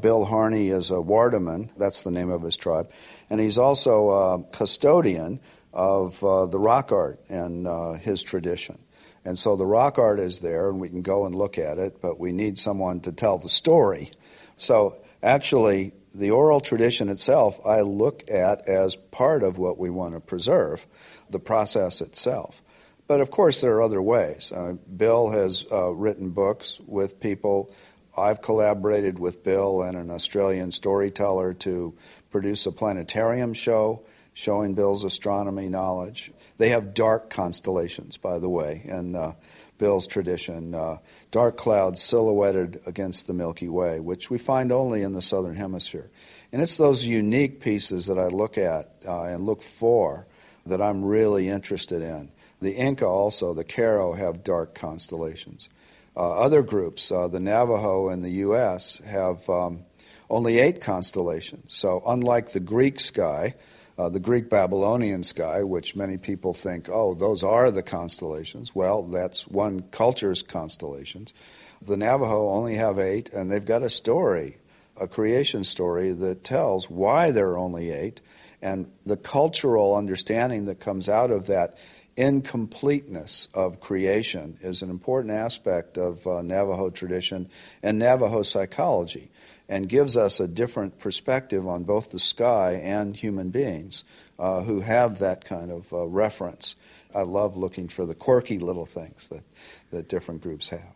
Bill 0.01 0.24
Harney 0.24 0.68
is 0.68 0.90
a 0.90 0.94
Wardaman, 0.94 1.70
that's 1.76 2.03
the 2.03 2.11
name 2.11 2.30
of 2.30 2.42
his 2.42 2.57
tribe 2.57 2.90
and 3.30 3.40
he's 3.40 3.57
also 3.57 4.11
a 4.11 4.42
custodian 4.53 5.40
of 5.72 6.22
uh, 6.22 6.46
the 6.46 6.59
rock 6.59 6.90
art 6.90 7.20
and 7.28 7.66
uh, 7.66 7.92
his 7.92 8.22
tradition. 8.22 8.76
And 9.24 9.38
so 9.38 9.55
the 9.55 9.66
rock 9.66 9.98
art 9.98 10.18
is 10.18 10.40
there, 10.40 10.68
and 10.68 10.80
we 10.80 10.88
can 10.88 11.03
go 11.03 11.26
and 11.26 11.34
look 11.34 11.59
at 11.59 11.78
it, 11.78 12.01
but 12.03 12.18
we 12.18 12.32
need 12.32 12.59
someone 12.59 13.01
to 13.01 13.12
tell 13.12 13.38
the 13.38 13.48
story. 13.48 14.11
So 14.57 15.01
actually, 15.22 15.92
the 16.14 16.32
oral 16.32 16.61
tradition 16.61 17.09
itself, 17.09 17.61
I 17.64 17.82
look 17.82 18.28
at 18.30 18.68
as 18.68 18.96
part 18.96 19.42
of 19.42 19.59
what 19.59 19.78
we 19.78 19.90
want 19.90 20.14
to 20.14 20.20
preserve, 20.20 20.84
the 21.28 21.38
process 21.38 22.01
itself. 22.01 22.61
But 23.07 23.20
of 23.20 23.30
course, 23.30 23.61
there 23.61 23.74
are 23.74 23.82
other 23.82 24.01
ways. 24.01 24.53
Uh, 24.53 24.74
Bill 24.96 25.30
has 25.30 25.66
uh, 25.70 25.90
written 25.92 26.30
books 26.30 26.80
with 26.86 27.20
people. 27.20 27.74
I've 28.17 28.43
collaborated 28.43 29.19
with 29.19 29.45
Bill 29.45 29.83
and 29.83 29.97
an 29.97 30.11
Australian 30.11 30.73
storyteller 30.73 31.55
to 31.55 31.95
produce 32.31 32.67
a 32.67 32.73
planetarium 32.73 33.55
show 33.55 34.03
showing 34.35 34.75
Bill's 34.75 35.05
astronomy 35.05 35.69
knowledge. 35.69 36.33
They 36.59 36.71
have 36.71 36.95
dark 36.95 37.31
constellations, 37.31 38.17
by 38.17 38.39
the 38.39 38.49
way, 38.49 38.83
in 38.85 39.17
uh, 39.17 39.33
Bill's 39.79 40.07
tradition, 40.07 40.75
uh, 40.75 40.99
dark 41.31 41.57
clouds 41.57 42.03
silhouetted 42.03 42.81
against 42.87 43.27
the 43.27 43.33
Milky 43.33 43.69
Way, 43.69 43.99
which 43.99 44.31
we 44.31 44.39
find 44.39 44.71
only 44.71 45.03
in 45.03 45.13
the 45.13 45.23
southern 45.23 45.57
hemisphere. 45.57 46.11
And 46.53 46.61
it's 46.61 46.77
those 46.77 47.05
unique 47.05 47.61
pieces 47.61 48.07
that 48.07 48.19
I 48.19 48.27
look 48.27 48.59
at 48.59 48.93
uh, 49.07 49.25
and 49.25 49.47
look 49.47 49.63
for 49.63 50.27
that 50.67 50.83
I'm 50.83 51.05
really 51.05 51.49
interested 51.49 52.03
in. 52.03 52.31
The 52.61 52.75
Inca 52.75 53.07
also, 53.07 53.55
the 53.55 53.65
Q'ero, 53.65 54.17
have 54.17 54.45
dark 54.45 54.75
constellations. 54.75 55.71
Uh, 56.17 56.33
other 56.33 56.63
groups, 56.63 57.13
uh, 57.13 57.29
the 57.29 57.41
Navajo 57.41 58.09
in 58.09 58.23
the 58.23 58.31
U.S., 58.31 58.99
have 59.07 59.49
um, 59.49 59.85
only 60.29 60.59
eight 60.59 60.81
constellations. 60.81 61.75
So, 61.75 62.03
unlike 62.07 62.51
the 62.51 62.61
Greek 62.61 62.99
sky, 63.01 63.55
uh, 64.01 64.09
the 64.09 64.21
Greek 64.21 64.49
Babylonian 64.49 65.23
sky, 65.23 65.63
which 65.63 65.95
many 65.95 66.17
people 66.17 66.55
think, 66.55 66.89
oh, 66.91 67.15
those 67.15 67.43
are 67.43 67.71
the 67.71 67.83
constellations. 67.83 68.75
Well, 68.75 69.03
that's 69.03 69.47
one 69.47 69.83
culture's 69.91 70.43
constellations. 70.43 71.35
The 71.83 71.97
Navajo 71.97 72.49
only 72.49 72.77
have 72.77 72.99
eight, 72.99 73.31
and 73.33 73.51
they've 73.51 73.65
got 73.65 73.83
a 73.83 73.91
story, 73.91 74.57
a 74.99 75.07
creation 75.07 75.65
story 75.65 76.13
that 76.13 76.45
tells 76.45 76.89
why 76.89 77.31
there 77.31 77.51
are 77.51 77.59
only 77.59 77.91
eight, 77.91 78.21
and 78.63 78.91
the 79.05 79.17
cultural 79.17 79.95
understanding 79.95 80.67
that 80.67 80.81
comes 80.81 81.09
out 81.09 81.31
of 81.31 81.47
that 81.49 81.77
incompleteness 82.21 83.49
of 83.55 83.81
creation 83.81 84.59
is 84.61 84.83
an 84.83 84.91
important 84.91 85.33
aspect 85.33 85.97
of 85.97 86.27
uh, 86.27 86.43
Navajo 86.43 86.91
tradition 86.91 87.49
and 87.83 87.99
Navajo 87.99 88.43
psychology 88.43 89.31
and 89.71 89.89
gives 89.89 90.18
us 90.18 90.39
a 90.39 90.47
different 90.47 90.99
perspective 90.99 91.66
on 91.66 91.85
both 91.85 92.11
the 92.11 92.21
sky 92.21 92.81
and 92.83 93.16
human 93.16 93.49
beings 93.49 94.05
uh, 94.39 94.61
who 94.62 94.81
have 94.81 95.21
that 95.21 95.45
kind 95.47 95.71
of 95.71 95.91
uh, 95.95 96.07
reference. 96.07 96.77
I 97.14 97.23
love 97.23 97.57
looking 97.57 97.89
for 97.89 98.05
the 98.05 98.14
quirky 98.14 98.59
little 98.59 98.87
things 98.87 99.29
that, 99.29 99.43
that 99.91 100.09
different 100.09 100.43
groups 100.43 100.68
have. 100.68 100.95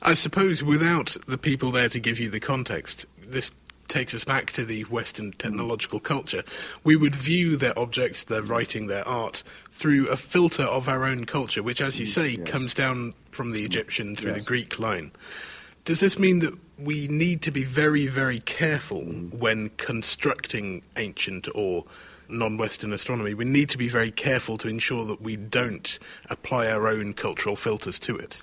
I 0.00 0.14
suppose 0.14 0.62
without 0.62 1.18
the 1.28 1.36
people 1.36 1.70
there 1.70 1.90
to 1.90 2.00
give 2.00 2.18
you 2.18 2.30
the 2.30 2.40
context, 2.40 3.04
this 3.18 3.50
takes 3.90 4.14
us 4.14 4.24
back 4.24 4.52
to 4.52 4.64
the 4.64 4.82
Western 4.84 5.32
technological 5.32 6.00
culture. 6.00 6.42
We 6.84 6.96
would 6.96 7.14
view 7.14 7.56
their 7.56 7.78
objects, 7.78 8.24
their 8.24 8.42
writing, 8.42 8.86
their 8.86 9.06
art 9.06 9.42
through 9.72 10.08
a 10.08 10.16
filter 10.16 10.62
of 10.62 10.88
our 10.88 11.04
own 11.04 11.26
culture, 11.26 11.62
which, 11.62 11.82
as 11.82 12.00
you 12.00 12.06
mm, 12.06 12.10
say, 12.10 12.28
yes. 12.28 12.48
comes 12.48 12.72
down 12.72 13.12
from 13.32 13.52
the 13.52 13.64
Egyptian 13.64 14.16
through 14.16 14.30
yes. 14.30 14.38
the 14.38 14.44
Greek 14.44 14.78
line. 14.78 15.10
Does 15.84 16.00
this 16.00 16.18
mean 16.18 16.38
that 16.38 16.54
we 16.78 17.08
need 17.08 17.42
to 17.42 17.50
be 17.50 17.64
very, 17.64 18.06
very 18.06 18.38
careful 18.40 19.02
mm. 19.02 19.34
when 19.34 19.70
constructing 19.76 20.82
ancient 20.96 21.48
or 21.54 21.84
non 22.28 22.56
Western 22.56 22.92
astronomy? 22.92 23.34
We 23.34 23.44
need 23.44 23.70
to 23.70 23.78
be 23.78 23.88
very 23.88 24.10
careful 24.10 24.56
to 24.58 24.68
ensure 24.68 25.04
that 25.06 25.20
we 25.20 25.36
don't 25.36 25.98
apply 26.30 26.70
our 26.70 26.86
own 26.86 27.12
cultural 27.12 27.56
filters 27.56 27.98
to 28.00 28.16
it. 28.16 28.42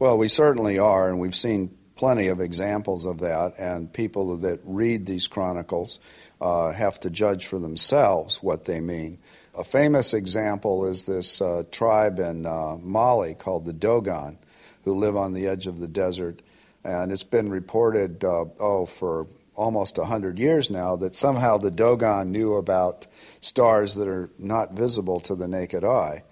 Well, 0.00 0.18
we 0.18 0.28
certainly 0.28 0.78
are, 0.78 1.08
and 1.08 1.18
we've 1.18 1.34
seen 1.34 1.76
plenty 1.98 2.28
of 2.28 2.40
examples 2.40 3.04
of 3.04 3.18
that, 3.18 3.58
and 3.58 3.92
people 3.92 4.36
that 4.38 4.60
read 4.64 5.04
these 5.04 5.26
chronicles 5.26 5.98
uh, 6.40 6.72
have 6.72 6.98
to 7.00 7.10
judge 7.10 7.46
for 7.46 7.58
themselves 7.58 8.40
what 8.40 8.64
they 8.64 8.80
mean. 8.80 9.18
A 9.58 9.64
famous 9.64 10.14
example 10.14 10.86
is 10.86 11.02
this 11.02 11.42
uh, 11.42 11.64
tribe 11.72 12.20
in 12.20 12.46
uh, 12.46 12.76
Mali 12.80 13.34
called 13.34 13.64
the 13.64 13.72
Dogon, 13.72 14.38
who 14.84 14.94
live 14.94 15.16
on 15.16 15.32
the 15.32 15.48
edge 15.48 15.66
of 15.66 15.80
the 15.80 15.88
desert. 15.88 16.40
And 16.84 17.10
it's 17.10 17.24
been 17.24 17.50
reported, 17.50 18.22
uh, 18.22 18.44
oh, 18.60 18.86
for 18.86 19.26
almost 19.56 19.98
100 19.98 20.38
years 20.38 20.70
now, 20.70 20.94
that 20.96 21.16
somehow 21.16 21.58
the 21.58 21.72
Dogon 21.72 22.30
knew 22.30 22.54
about 22.54 23.08
stars 23.40 23.96
that 23.96 24.06
are 24.06 24.30
not 24.38 24.74
visible 24.74 25.18
to 25.20 25.34
the 25.34 25.48
naked 25.48 25.82
eye, 25.82 26.22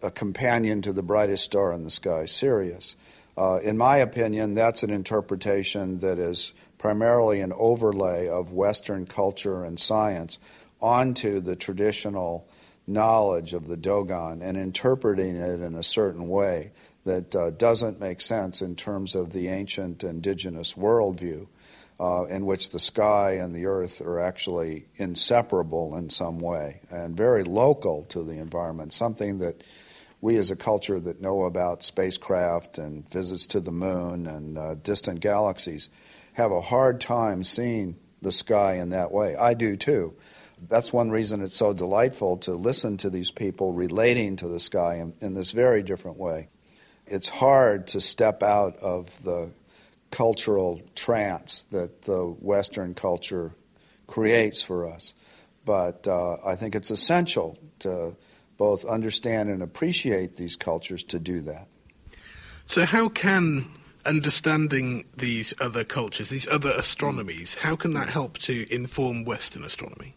a 0.00 0.10
companion 0.12 0.82
to 0.82 0.92
the 0.92 1.02
brightest 1.02 1.42
star 1.42 1.72
in 1.72 1.82
the 1.82 1.90
sky, 1.90 2.26
Sirius. 2.26 2.94
Uh, 3.36 3.60
in 3.62 3.76
my 3.76 3.98
opinion, 3.98 4.54
that's 4.54 4.82
an 4.82 4.90
interpretation 4.90 5.98
that 5.98 6.18
is 6.18 6.52
primarily 6.78 7.40
an 7.40 7.52
overlay 7.54 8.28
of 8.28 8.52
Western 8.52 9.06
culture 9.06 9.64
and 9.64 9.78
science 9.78 10.38
onto 10.80 11.40
the 11.40 11.56
traditional 11.56 12.48
knowledge 12.86 13.52
of 13.52 13.66
the 13.66 13.76
Dogon 13.76 14.42
and 14.42 14.56
interpreting 14.56 15.36
it 15.36 15.60
in 15.60 15.74
a 15.74 15.82
certain 15.82 16.28
way 16.28 16.70
that 17.04 17.34
uh, 17.34 17.50
doesn't 17.50 18.00
make 18.00 18.20
sense 18.20 18.62
in 18.62 18.74
terms 18.74 19.14
of 19.14 19.32
the 19.32 19.48
ancient 19.48 20.02
indigenous 20.04 20.74
worldview, 20.74 21.46
uh, 21.98 22.24
in 22.24 22.46
which 22.46 22.70
the 22.70 22.78
sky 22.78 23.32
and 23.32 23.54
the 23.54 23.66
earth 23.66 24.00
are 24.00 24.20
actually 24.20 24.86
inseparable 24.96 25.96
in 25.96 26.10
some 26.10 26.40
way 26.40 26.80
and 26.90 27.16
very 27.16 27.44
local 27.44 28.04
to 28.04 28.22
the 28.22 28.38
environment, 28.38 28.92
something 28.92 29.38
that 29.38 29.62
we 30.20 30.36
as 30.36 30.50
a 30.50 30.56
culture 30.56 30.98
that 30.98 31.20
know 31.20 31.44
about 31.44 31.82
spacecraft 31.82 32.78
and 32.78 33.08
visits 33.10 33.46
to 33.48 33.60
the 33.60 33.72
moon 33.72 34.26
and 34.26 34.58
uh, 34.58 34.74
distant 34.76 35.20
galaxies 35.20 35.88
have 36.32 36.52
a 36.52 36.60
hard 36.60 37.00
time 37.00 37.44
seeing 37.44 37.96
the 38.22 38.32
sky 38.32 38.74
in 38.74 38.90
that 38.90 39.12
way. 39.12 39.36
I 39.36 39.54
do 39.54 39.76
too. 39.76 40.14
That's 40.68 40.92
one 40.92 41.10
reason 41.10 41.42
it's 41.42 41.54
so 41.54 41.74
delightful 41.74 42.38
to 42.38 42.52
listen 42.52 42.96
to 42.98 43.10
these 43.10 43.30
people 43.30 43.72
relating 43.72 44.36
to 44.36 44.48
the 44.48 44.60
sky 44.60 44.96
in, 44.96 45.14
in 45.20 45.34
this 45.34 45.52
very 45.52 45.82
different 45.82 46.18
way. 46.18 46.48
It's 47.06 47.28
hard 47.28 47.88
to 47.88 48.00
step 48.00 48.42
out 48.42 48.76
of 48.78 49.22
the 49.22 49.52
cultural 50.10 50.80
trance 50.94 51.64
that 51.70 52.02
the 52.02 52.24
Western 52.24 52.94
culture 52.94 53.52
creates 54.06 54.62
for 54.62 54.86
us. 54.86 55.14
But 55.64 56.06
uh, 56.06 56.36
I 56.44 56.56
think 56.56 56.74
it's 56.74 56.90
essential 56.90 57.58
to 57.80 58.16
both 58.56 58.84
understand 58.84 59.50
and 59.50 59.62
appreciate 59.62 60.36
these 60.36 60.56
cultures 60.56 61.02
to 61.04 61.18
do 61.18 61.42
that. 61.42 61.68
So, 62.66 62.84
how 62.84 63.08
can 63.08 63.66
understanding 64.06 65.04
these 65.16 65.52
other 65.60 65.84
cultures, 65.84 66.30
these 66.30 66.48
other 66.48 66.70
astronomies, 66.70 67.56
how 67.56 67.76
can 67.76 67.92
that 67.94 68.08
help 68.08 68.38
to 68.38 68.64
inform 68.72 69.24
Western 69.24 69.64
astronomy? 69.64 70.14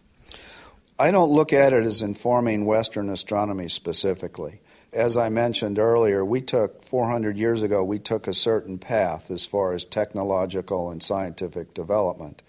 I 0.97 1.11
don't 1.11 1.31
look 1.31 1.53
at 1.53 1.73
it 1.73 1.85
as 1.85 2.01
informing 2.01 2.65
Western 2.65 3.09
astronomy 3.09 3.69
specifically. 3.69 4.61
As 4.91 5.17
I 5.17 5.29
mentioned 5.29 5.79
earlier, 5.79 6.25
we 6.25 6.41
took 6.41 6.83
400 6.83 7.37
years 7.37 7.61
ago, 7.61 7.83
we 7.83 7.99
took 7.99 8.27
a 8.27 8.33
certain 8.33 8.79
path 8.79 9.31
as 9.31 9.45
far 9.45 9.73
as 9.73 9.85
technological 9.85 10.91
and 10.91 11.01
scientific 11.01 11.73
development. 11.73 12.41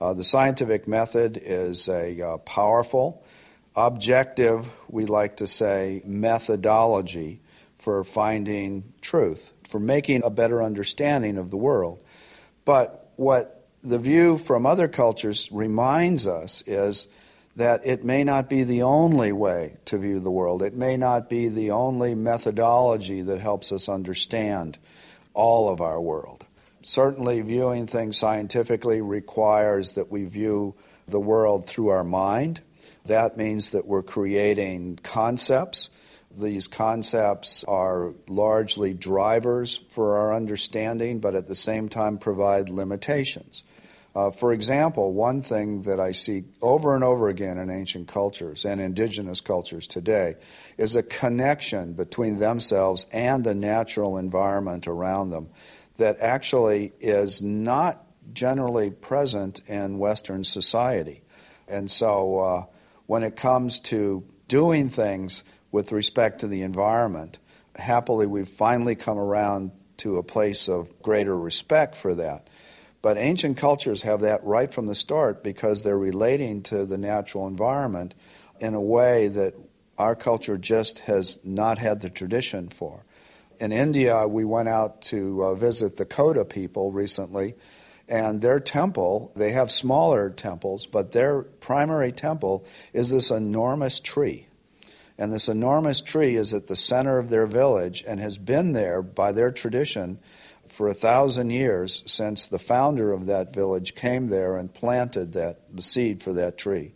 Uh, 0.00 0.14
the 0.14 0.24
scientific 0.24 0.88
method 0.88 1.38
is 1.40 1.88
a 1.88 2.20
uh, 2.20 2.38
powerful, 2.38 3.24
objective, 3.74 4.68
we 4.88 5.06
like 5.06 5.36
to 5.36 5.46
say, 5.46 6.02
methodology 6.04 7.40
for 7.78 8.04
finding 8.04 8.92
truth, 9.00 9.52
for 9.68 9.80
making 9.80 10.22
a 10.24 10.30
better 10.30 10.62
understanding 10.62 11.38
of 11.38 11.50
the 11.50 11.56
world. 11.56 12.02
But 12.64 13.10
what 13.16 13.66
the 13.82 13.98
view 13.98 14.38
from 14.38 14.66
other 14.66 14.88
cultures 14.88 15.50
reminds 15.50 16.26
us 16.26 16.62
is 16.66 17.08
that 17.56 17.84
it 17.84 18.04
may 18.04 18.24
not 18.24 18.48
be 18.48 18.64
the 18.64 18.82
only 18.82 19.32
way 19.32 19.76
to 19.86 19.98
view 19.98 20.20
the 20.20 20.30
world. 20.30 20.62
It 20.62 20.74
may 20.74 20.96
not 20.96 21.28
be 21.28 21.48
the 21.48 21.72
only 21.72 22.14
methodology 22.14 23.22
that 23.22 23.40
helps 23.40 23.72
us 23.72 23.88
understand 23.88 24.78
all 25.34 25.68
of 25.68 25.80
our 25.80 26.00
world. 26.00 26.46
Certainly, 26.82 27.42
viewing 27.42 27.86
things 27.86 28.16
scientifically 28.16 29.00
requires 29.02 29.92
that 29.92 30.10
we 30.10 30.24
view 30.24 30.74
the 31.06 31.20
world 31.20 31.66
through 31.66 31.88
our 31.88 32.04
mind. 32.04 32.60
That 33.06 33.36
means 33.36 33.70
that 33.70 33.86
we're 33.86 34.02
creating 34.02 34.98
concepts. 35.02 35.90
These 36.38 36.68
concepts 36.68 37.64
are 37.64 38.14
largely 38.28 38.94
drivers 38.94 39.76
for 39.90 40.18
our 40.18 40.34
understanding, 40.34 41.18
but 41.20 41.34
at 41.34 41.46
the 41.46 41.54
same 41.54 41.88
time 41.88 42.18
provide 42.18 42.68
limitations. 42.68 43.64
Uh, 44.14 44.30
for 44.30 44.52
example, 44.52 45.12
one 45.14 45.40
thing 45.42 45.82
that 45.82 45.98
I 45.98 46.12
see 46.12 46.44
over 46.60 46.94
and 46.94 47.02
over 47.02 47.28
again 47.28 47.56
in 47.58 47.70
ancient 47.70 48.08
cultures 48.08 48.66
and 48.66 48.78
indigenous 48.80 49.40
cultures 49.40 49.86
today 49.86 50.34
is 50.76 50.94
a 50.96 51.02
connection 51.02 51.94
between 51.94 52.38
themselves 52.38 53.06
and 53.10 53.42
the 53.42 53.54
natural 53.54 54.18
environment 54.18 54.86
around 54.86 55.30
them 55.30 55.48
that 55.96 56.20
actually 56.20 56.92
is 57.00 57.40
not 57.40 58.04
generally 58.34 58.90
present 58.90 59.60
in 59.68 59.98
Western 59.98 60.44
society. 60.44 61.22
And 61.68 61.90
so 61.90 62.38
uh, 62.38 62.64
when 63.12 63.24
it 63.24 63.36
comes 63.36 63.78
to 63.78 64.24
doing 64.48 64.88
things 64.88 65.44
with 65.70 65.92
respect 65.92 66.40
to 66.40 66.48
the 66.48 66.62
environment, 66.62 67.38
happily 67.76 68.26
we've 68.26 68.48
finally 68.48 68.94
come 68.94 69.18
around 69.18 69.70
to 69.98 70.16
a 70.16 70.22
place 70.22 70.66
of 70.66 71.02
greater 71.02 71.38
respect 71.38 71.94
for 71.94 72.14
that. 72.14 72.48
But 73.02 73.18
ancient 73.18 73.58
cultures 73.58 74.00
have 74.00 74.22
that 74.22 74.44
right 74.44 74.72
from 74.72 74.86
the 74.86 74.94
start 74.94 75.44
because 75.44 75.84
they're 75.84 75.98
relating 75.98 76.62
to 76.62 76.86
the 76.86 76.96
natural 76.96 77.48
environment 77.48 78.14
in 78.60 78.72
a 78.72 78.80
way 78.80 79.28
that 79.28 79.56
our 79.98 80.16
culture 80.16 80.56
just 80.56 81.00
has 81.00 81.38
not 81.44 81.76
had 81.76 82.00
the 82.00 82.08
tradition 82.08 82.70
for. 82.70 83.04
In 83.60 83.72
India, 83.72 84.26
we 84.26 84.46
went 84.46 84.70
out 84.70 85.02
to 85.02 85.44
uh, 85.44 85.54
visit 85.54 85.98
the 85.98 86.06
Kota 86.06 86.46
people 86.46 86.90
recently, 86.90 87.56
and 88.12 88.42
their 88.42 88.60
temple, 88.60 89.32
they 89.34 89.52
have 89.52 89.72
smaller 89.72 90.28
temples, 90.28 90.84
but 90.84 91.12
their 91.12 91.44
primary 91.44 92.12
temple 92.12 92.66
is 92.92 93.10
this 93.10 93.30
enormous 93.30 94.00
tree. 94.00 94.46
And 95.16 95.32
this 95.32 95.48
enormous 95.48 96.02
tree 96.02 96.36
is 96.36 96.52
at 96.52 96.66
the 96.66 96.76
center 96.76 97.18
of 97.18 97.30
their 97.30 97.46
village 97.46 98.04
and 98.06 98.20
has 98.20 98.36
been 98.36 98.74
there 98.74 99.00
by 99.00 99.32
their 99.32 99.50
tradition 99.50 100.18
for 100.68 100.88
a 100.88 100.94
thousand 100.94 101.50
years 101.50 102.02
since 102.06 102.48
the 102.48 102.58
founder 102.58 103.12
of 103.12 103.26
that 103.26 103.54
village 103.54 103.94
came 103.94 104.26
there 104.26 104.58
and 104.58 104.74
planted 104.74 105.32
that 105.32 105.60
the 105.74 105.82
seed 105.82 106.22
for 106.22 106.34
that 106.34 106.58
tree. 106.58 106.92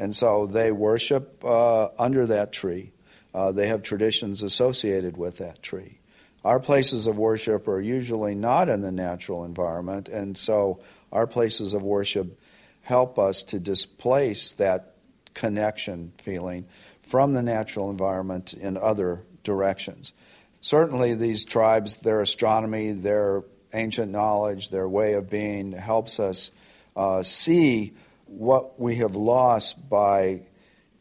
And 0.00 0.12
so 0.12 0.46
they 0.46 0.72
worship 0.72 1.44
uh, 1.44 1.90
under 1.96 2.26
that 2.26 2.50
tree. 2.50 2.90
Uh, 3.32 3.52
they 3.52 3.68
have 3.68 3.84
traditions 3.84 4.42
associated 4.42 5.16
with 5.16 5.38
that 5.38 5.62
tree. 5.62 6.00
Our 6.46 6.60
places 6.60 7.08
of 7.08 7.18
worship 7.18 7.66
are 7.66 7.80
usually 7.80 8.36
not 8.36 8.68
in 8.68 8.80
the 8.80 8.92
natural 8.92 9.44
environment, 9.44 10.06
and 10.08 10.38
so 10.38 10.78
our 11.10 11.26
places 11.26 11.74
of 11.74 11.82
worship 11.82 12.38
help 12.82 13.18
us 13.18 13.42
to 13.42 13.58
displace 13.58 14.52
that 14.52 14.94
connection 15.34 16.12
feeling 16.18 16.66
from 17.02 17.32
the 17.32 17.42
natural 17.42 17.90
environment 17.90 18.54
in 18.54 18.76
other 18.76 19.24
directions. 19.42 20.12
Certainly 20.60 21.16
these 21.16 21.44
tribes, 21.44 21.96
their 21.96 22.20
astronomy, 22.20 22.92
their 22.92 23.42
ancient 23.74 24.12
knowledge, 24.12 24.70
their 24.70 24.88
way 24.88 25.14
of 25.14 25.28
being 25.28 25.72
helps 25.72 26.20
us 26.20 26.52
uh, 26.94 27.24
see 27.24 27.92
what 28.26 28.78
we 28.78 28.94
have 28.96 29.16
lost 29.16 29.90
by 29.90 30.42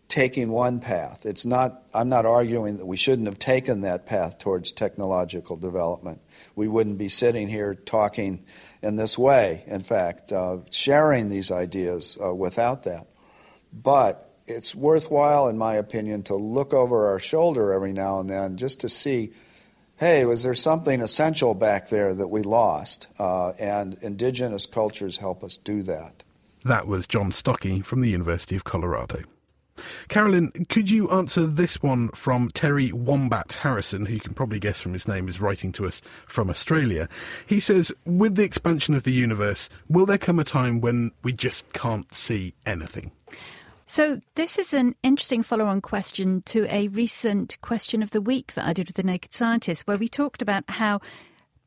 taking 0.08 0.50
one 0.50 0.80
path. 0.80 1.26
It's 1.26 1.46
not, 1.46 1.84
I'm 1.94 2.10
not 2.10 2.26
arguing 2.26 2.78
that 2.78 2.86
we 2.86 2.98
shouldn't 2.98 3.28
have 3.28 3.40
taken 3.40 3.82
that 3.82 4.06
path 4.06 4.38
towards 4.38 4.72
technological 4.72 5.58
development. 5.58 6.22
We 6.56 6.68
wouldn't 6.68 6.98
be 6.98 7.10
sitting 7.10 7.48
here 7.48 7.74
talking 7.74 8.46
in 8.82 8.96
this 8.96 9.18
way, 9.18 9.64
in 9.68 9.82
fact, 9.82 10.32
uh, 10.32 10.58
sharing 10.70 11.30
these 11.30 11.52
ideas 11.52 12.18
uh, 12.24 12.34
without 12.34 12.84
that. 12.84 13.08
But 13.74 14.32
it's 14.46 14.76
worthwhile, 14.76 15.48
in 15.48 15.58
my 15.58 15.76
opinion, 15.76 16.24
to 16.24 16.36
look 16.36 16.74
over 16.74 17.10
our 17.10 17.20
shoulder 17.20 17.74
every 17.74 17.94
now 17.94 18.20
and 18.20 18.30
then 18.30 18.58
just 18.58 18.82
to 18.82 18.90
see 18.90 19.34
hey, 19.98 20.26
was 20.26 20.44
there 20.44 20.54
something 20.54 21.02
essential 21.02 21.54
back 21.54 21.88
there 21.88 22.14
that 22.14 22.28
we 22.28 22.42
lost? 22.42 23.08
Uh, 23.18 23.54
and 23.60 23.98
indigenous 24.02 24.66
cultures 24.66 25.18
help 25.18 25.44
us 25.44 25.58
do 25.58 25.84
that. 25.84 26.24
That 26.64 26.88
was 26.88 27.08
John 27.08 27.32
Stocke 27.32 27.84
from 27.84 28.02
the 28.02 28.10
University 28.10 28.56
of 28.56 28.64
Colorado. 28.64 29.24
Carolyn, 30.08 30.52
could 30.70 30.90
you 30.90 31.10
answer 31.10 31.46
this 31.46 31.82
one 31.82 32.10
from 32.10 32.50
Terry 32.50 32.92
Wombat 32.92 33.54
Harrison, 33.54 34.06
who 34.06 34.14
you 34.14 34.20
can 34.20 34.34
probably 34.34 34.60
guess 34.60 34.82
from 34.82 34.94
his 34.94 35.08
name 35.08 35.28
is 35.28 35.42
writing 35.42 35.72
to 35.74 35.88
us 35.88 36.02
from 36.28 36.50
Australia? 36.50 37.10
He 37.46 37.60
says, 37.60 37.92
With 38.06 38.36
the 38.36 38.44
expansion 38.44 38.96
of 38.96 39.04
the 39.04 39.14
universe, 39.14 39.70
will 39.90 40.06
there 40.06 40.18
come 40.18 40.40
a 40.40 40.44
time 40.44 40.82
when 40.82 41.12
we 41.24 41.34
just 41.34 41.74
can't 41.74 42.14
see 42.14 42.54
anything? 42.66 43.12
So, 43.88 44.20
this 44.34 44.58
is 44.58 44.74
an 44.74 44.96
interesting 45.04 45.44
follow 45.44 45.66
on 45.66 45.80
question 45.80 46.42
to 46.48 46.66
a 46.74 46.88
recent 46.88 47.62
question 47.62 48.02
of 48.02 48.10
the 48.10 48.22
week 48.22 48.54
that 48.56 48.66
I 48.66 48.74
did 48.74 48.88
with 48.88 48.96
the 48.96 49.04
Naked 49.04 49.34
Scientist, 49.34 49.86
where 49.86 49.98
we 49.98 50.08
talked 50.08 50.42
about 50.42 50.64
how 50.68 51.02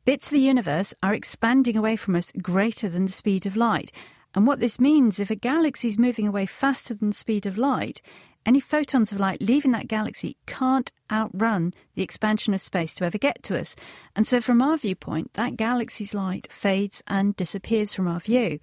bits 0.03 0.27
of 0.27 0.31
the 0.31 0.39
universe 0.39 0.93
are 1.01 1.13
expanding 1.13 1.77
away 1.77 1.95
from 1.95 2.15
us 2.15 2.33
greater 2.41 2.89
than 2.89 3.05
the 3.05 3.11
speed 3.11 3.45
of 3.45 3.55
light. 3.55 3.91
And 4.35 4.45
what 4.45 4.59
this 4.59 4.79
means, 4.79 5.19
if 5.19 5.31
a 5.31 5.35
galaxy 5.35 5.89
is 5.89 5.97
moving 5.97 6.27
away 6.27 6.45
faster 6.45 6.93
than 6.93 7.09
the 7.09 7.15
speed 7.15 7.45
of 7.45 7.57
light, 7.57 8.01
any 8.45 8.59
photons 8.59 9.11
of 9.11 9.19
light 9.19 9.41
leaving 9.41 9.71
that 9.71 9.87
galaxy 9.87 10.37
can't 10.45 10.91
outrun 11.11 11.73
the 11.95 12.03
expansion 12.03 12.53
of 12.53 12.61
space 12.61 12.95
to 12.95 13.05
ever 13.05 13.17
get 13.17 13.43
to 13.43 13.59
us. 13.59 13.75
And 14.15 14.27
so, 14.27 14.39
from 14.39 14.61
our 14.61 14.77
viewpoint, 14.77 15.33
that 15.33 15.57
galaxy's 15.57 16.13
light 16.13 16.47
fades 16.51 17.03
and 17.07 17.35
disappears 17.35 17.93
from 17.93 18.07
our 18.07 18.19
view. 18.19 18.59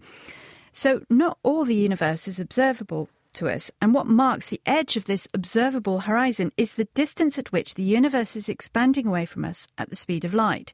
So, 0.72 1.02
not 1.08 1.38
all 1.42 1.64
the 1.64 1.74
universe 1.74 2.28
is 2.28 2.40
observable 2.40 3.08
to 3.34 3.48
us, 3.48 3.70
and 3.80 3.92
what 3.92 4.06
marks 4.06 4.48
the 4.48 4.60
edge 4.66 4.96
of 4.96 5.04
this 5.04 5.28
observable 5.34 6.00
horizon 6.00 6.52
is 6.56 6.74
the 6.74 6.88
distance 6.94 7.38
at 7.38 7.52
which 7.52 7.74
the 7.74 7.82
universe 7.82 8.34
is 8.34 8.48
expanding 8.48 9.06
away 9.06 9.26
from 9.26 9.44
us 9.44 9.66
at 9.76 9.90
the 9.90 9.96
speed 9.96 10.24
of 10.24 10.34
light. 10.34 10.72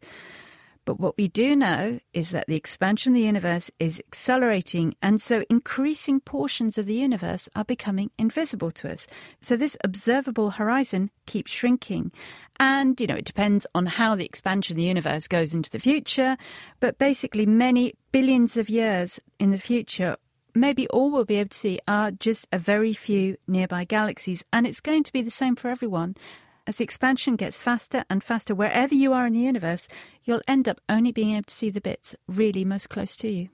But 0.85 0.99
what 0.99 1.17
we 1.17 1.29
do 1.29 1.55
know 1.55 2.01
is 2.13 2.31
that 2.31 2.47
the 2.49 2.57
expansion 2.57 3.13
of 3.13 3.17
the 3.17 3.27
universe 3.27 3.71
is 3.79 4.01
accelerating, 4.01 4.97
and 5.01 5.23
so 5.23 5.45
increasing 5.49 6.19
portions 6.21 6.77
of 6.77 6.87
the 6.87 6.95
universe 6.95 7.49
are 7.55 7.65
becoming 7.65 8.11
invisible 8.19 8.73
to 8.73 8.93
us. 8.93 9.07
So 9.41 9.57
this 9.57 9.77
observable 9.85 10.51
horizon 10.51 11.11
keeps 11.27 11.53
shrinking. 11.53 12.11
And, 12.59 13.01
you 13.01 13.07
know, 13.07 13.17
it 13.17 13.25
depends 13.25 13.67
on 13.75 13.87
how 13.87 14.17
the 14.17 14.25
expansion 14.25 14.75
of 14.75 14.77
the 14.77 14.83
universe 14.83 15.29
goes 15.29 15.55
into 15.55 15.71
the 15.71 15.79
future, 15.79 16.37
but 16.81 16.99
basically, 16.99 17.47
many 17.47 17.95
billions 18.11 18.57
of 18.57 18.69
years 18.69 19.21
in 19.39 19.53
the 19.53 19.59
future, 19.59 20.17
maybe 20.55 20.89
all 20.89 21.11
we'll 21.11 21.25
be 21.25 21.37
able 21.37 21.51
to 21.51 21.57
see 21.57 21.79
are 21.87 22.11
just 22.11 22.47
a 22.53 22.59
very 22.59 22.93
few 22.93 23.37
nearby 23.47 23.85
galaxies. 23.85 24.45
And 24.53 24.67
it's 24.67 24.81
going 24.81 25.05
to 25.05 25.13
be 25.13 25.23
the 25.23 25.31
same 25.31 25.57
for 25.57 25.69
everyone. 25.69 26.17
As 26.65 26.77
the 26.77 26.85
expansion 26.85 27.35
gets 27.35 27.59
faster 27.59 28.05
and 28.09 28.23
faster, 28.23 28.55
wherever 28.55 28.95
you 28.95 29.13
are 29.13 29.27
in 29.27 29.33
the 29.33 29.41
universe, 29.41 29.89
you'll 30.25 30.43
end 30.47 30.69
up 30.69 30.81
only 30.89 31.11
being 31.11 31.33
able 31.33 31.45
to 31.45 31.55
see 31.55 31.71
the 31.71 31.81
bits 31.81 32.15
really 32.29 32.65
most 32.65 32.89
close 32.89 33.17
to 33.17 33.29
you. 33.29 33.49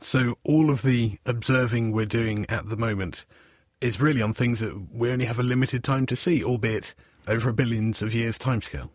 So, 0.00 0.38
all 0.44 0.70
of 0.70 0.82
the 0.82 1.18
observing 1.26 1.92
we're 1.92 2.06
doing 2.06 2.46
at 2.48 2.68
the 2.68 2.76
moment 2.76 3.26
is 3.80 4.00
really 4.00 4.22
on 4.22 4.32
things 4.32 4.60
that 4.60 4.88
we 4.92 5.10
only 5.10 5.26
have 5.26 5.38
a 5.38 5.42
limited 5.42 5.84
time 5.84 6.06
to 6.06 6.16
see, 6.16 6.42
albeit 6.42 6.94
over 7.26 7.50
a 7.50 7.52
billions 7.52 8.00
of 8.00 8.14
years 8.14 8.38
timescale. 8.38 8.88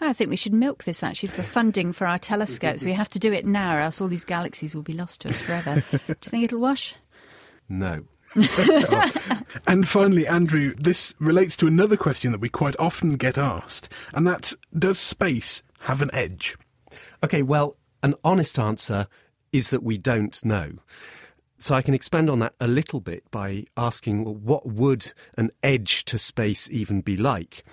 I 0.00 0.12
think 0.12 0.30
we 0.30 0.36
should 0.36 0.54
milk 0.54 0.84
this 0.84 1.02
actually 1.02 1.30
for 1.30 1.42
funding 1.42 1.92
for 1.92 2.06
our 2.06 2.18
telescopes. 2.18 2.84
we 2.84 2.92
have 2.92 3.10
to 3.10 3.18
do 3.18 3.32
it 3.32 3.44
now, 3.44 3.76
or 3.76 3.80
else 3.80 4.00
all 4.00 4.08
these 4.08 4.24
galaxies 4.24 4.74
will 4.74 4.82
be 4.82 4.92
lost 4.92 5.22
to 5.22 5.30
us 5.30 5.40
forever. 5.40 5.82
do 5.90 5.98
you 6.08 6.14
think 6.30 6.44
it'll 6.44 6.60
wash? 6.60 6.94
No. 7.68 8.04
and 9.66 9.88
finally, 9.88 10.26
Andrew, 10.26 10.74
this 10.76 11.14
relates 11.18 11.56
to 11.56 11.66
another 11.66 11.96
question 11.96 12.32
that 12.32 12.40
we 12.40 12.48
quite 12.48 12.76
often 12.78 13.16
get 13.16 13.36
asked, 13.36 13.92
and 14.14 14.26
that's 14.26 14.54
does 14.76 14.98
space 14.98 15.62
have 15.80 16.00
an 16.02 16.10
edge? 16.12 16.56
Okay, 17.24 17.42
well, 17.42 17.76
an 18.02 18.14
honest 18.24 18.58
answer 18.58 19.06
is 19.52 19.70
that 19.70 19.82
we 19.82 19.98
don't 19.98 20.44
know. 20.44 20.72
So 21.58 21.74
I 21.74 21.82
can 21.82 21.92
expand 21.92 22.30
on 22.30 22.38
that 22.38 22.54
a 22.58 22.66
little 22.66 23.00
bit 23.00 23.30
by 23.30 23.64
asking 23.76 24.24
well, 24.24 24.34
what 24.34 24.66
would 24.66 25.12
an 25.36 25.50
edge 25.62 26.04
to 26.06 26.18
space 26.18 26.70
even 26.70 27.02
be 27.02 27.18
like? 27.18 27.64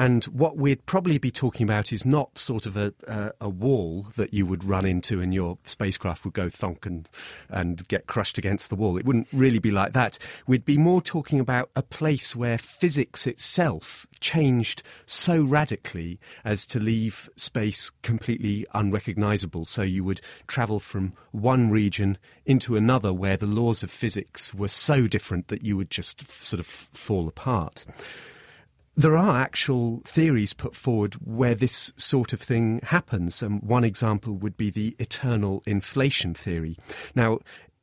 And 0.00 0.24
what 0.24 0.56
we'd 0.56 0.86
probably 0.86 1.18
be 1.18 1.30
talking 1.30 1.64
about 1.64 1.92
is 1.92 2.06
not 2.06 2.38
sort 2.38 2.64
of 2.64 2.74
a, 2.74 2.94
a, 3.06 3.32
a, 3.42 3.48
wall 3.50 4.06
that 4.16 4.32
you 4.32 4.46
would 4.46 4.64
run 4.64 4.86
into 4.86 5.20
and 5.20 5.34
your 5.34 5.58
spacecraft 5.66 6.24
would 6.24 6.32
go 6.32 6.48
thunk 6.48 6.86
and, 6.86 7.06
and 7.50 7.86
get 7.86 8.06
crushed 8.06 8.38
against 8.38 8.70
the 8.70 8.76
wall. 8.76 8.96
It 8.96 9.04
wouldn't 9.04 9.28
really 9.30 9.58
be 9.58 9.70
like 9.70 9.92
that. 9.92 10.16
We'd 10.46 10.64
be 10.64 10.78
more 10.78 11.02
talking 11.02 11.38
about 11.38 11.68
a 11.76 11.82
place 11.82 12.34
where 12.34 12.56
physics 12.56 13.26
itself 13.26 14.06
changed 14.20 14.82
so 15.04 15.42
radically 15.42 16.18
as 16.46 16.64
to 16.68 16.80
leave 16.80 17.28
space 17.36 17.90
completely 18.02 18.66
unrecognizable. 18.72 19.66
So 19.66 19.82
you 19.82 20.02
would 20.04 20.22
travel 20.46 20.80
from 20.80 21.12
one 21.32 21.68
region 21.68 22.16
into 22.46 22.74
another 22.74 23.12
where 23.12 23.36
the 23.36 23.44
laws 23.44 23.82
of 23.82 23.90
physics 23.90 24.54
were 24.54 24.68
so 24.68 25.06
different 25.06 25.48
that 25.48 25.62
you 25.62 25.76
would 25.76 25.90
just 25.90 26.32
sort 26.42 26.58
of 26.58 26.64
fall 26.64 27.28
apart. 27.28 27.84
There 29.00 29.16
are 29.16 29.40
actual 29.40 30.02
theories 30.04 30.52
put 30.52 30.76
forward 30.76 31.14
where 31.24 31.54
this 31.54 31.90
sort 31.96 32.34
of 32.34 32.42
thing 32.42 32.80
happens. 32.82 33.42
And 33.42 33.62
one 33.62 33.82
example 33.82 34.34
would 34.34 34.58
be 34.58 34.68
the 34.68 34.94
eternal 34.98 35.62
inflation 35.64 36.34
theory. 36.34 36.76
Now, 37.14 37.38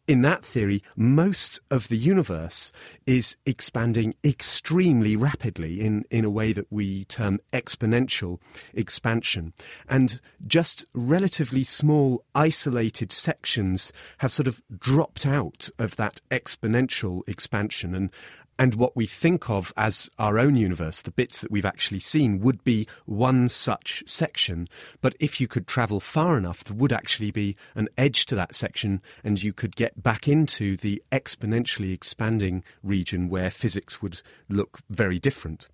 in 0.08 0.22
that 0.22 0.46
theory, 0.46 0.84
most 0.96 1.60
of 1.72 1.88
the 1.88 1.98
universe 1.98 2.72
is 3.08 3.36
expanding 3.48 4.14
extremely 4.24 5.16
rapidly 5.16 5.82
in, 5.82 6.06
in 6.12 6.24
a 6.24 6.30
way 6.30 6.54
that 6.54 6.72
we 6.72 7.06
term 7.06 7.40
exponential 7.52 8.40
expansion. 8.76 9.54
And 9.90 10.22
just 10.46 10.86
relatively 10.94 11.64
small, 11.64 12.24
isolated 12.36 13.12
sections 13.12 13.92
have 14.20 14.32
sort 14.32 14.48
of 14.48 14.62
dropped 14.78 15.26
out 15.26 15.68
of 15.80 15.96
that 15.96 16.22
exponential 16.30 17.28
expansion. 17.28 17.96
And, 17.96 18.12
and 18.60 18.76
what 18.76 18.96
we 18.96 19.06
think 19.06 19.50
of 19.50 19.74
as 19.78 20.10
our 20.18 20.40
own 20.40 20.56
universe, 20.56 21.02
the 21.02 21.12
bits 21.12 21.42
that 21.42 21.52
we've 21.52 21.66
actually 21.66 22.00
seen, 22.00 22.40
would 22.40 22.64
be 22.64 22.88
one 23.06 23.50
such 23.50 24.04
section. 24.06 24.68
But 25.02 25.16
if 25.20 25.40
you 25.40 25.48
could 25.48 25.68
travel 25.68 26.00
far 26.00 26.38
enough, 26.38 26.64
there 26.64 26.78
would 26.78 26.94
actually 26.94 27.32
be 27.32 27.56
an 27.76 27.90
edge 27.98 28.26
to 28.28 28.36
that 28.36 28.56
section, 28.56 29.02
and 29.24 29.42
you 29.42 29.54
could 29.54 29.76
get 29.76 30.02
back 30.02 30.28
into 30.28 30.78
the 30.78 31.02
exponentially 31.12 31.94
expanding 31.94 32.64
region 32.84 33.30
where 33.30 33.50
physics 33.50 34.02
would 34.02 34.22
look 34.50 34.80
very 34.90 35.20
different. 35.20 35.68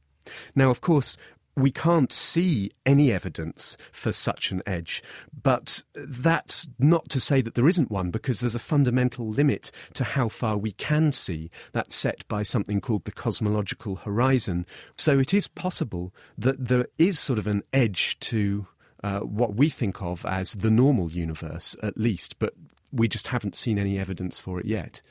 Now, 0.56 0.70
of 0.70 0.82
course, 0.82 1.18
we 1.56 1.72
can't 1.72 2.12
see 2.12 2.72
any 2.86 3.12
evidence 3.12 3.78
for 3.91 4.12
such 4.12 4.51
an 4.51 4.64
edge, 4.66 5.04
but 5.41 5.84
that's 5.93 6.68
not 6.80 7.10
to 7.10 7.20
say 7.20 7.41
that 7.41 7.56
there 7.56 7.68
isn't 7.68 7.91
one, 7.91 8.10
because 8.12 8.39
there's 8.39 8.56
a 8.56 8.60
fundamental 8.60 9.30
limit 9.30 9.72
to 9.93 10.04
how 10.04 10.30
far 10.30 10.58
we 10.58 10.72
can 10.72 11.12
see. 11.12 11.51
That's 11.72 11.95
set 11.95 12.28
by 12.28 12.43
something 12.43 12.82
called 12.82 13.06
the 13.06 13.12
cosmological 13.12 13.97
horizon. 13.97 14.66
So 14.97 15.20
it 15.20 15.34
is 15.34 15.47
possible 15.47 16.14
that 16.38 16.68
there 16.68 16.88
is 16.97 17.20
sort 17.20 17.39
of 17.39 17.47
an 17.47 17.64
edge 17.72 18.20
to 18.22 18.68
uh, 19.04 19.20
what 19.20 19.56
we 19.56 19.70
think 19.70 20.01
of 20.01 20.26
as 20.26 20.54
the 20.54 20.72
normal 20.72 21.12
universe, 21.12 21.76
at 21.84 21.97
least, 21.97 22.39
but 22.39 22.54
we 22.91 23.08
just 23.08 23.28
haven't 23.28 23.56
seen 23.56 23.78
any 23.78 23.99
evidence 23.99 24.39
for 24.39 24.60
it 24.60 24.66
yet. 24.66 25.01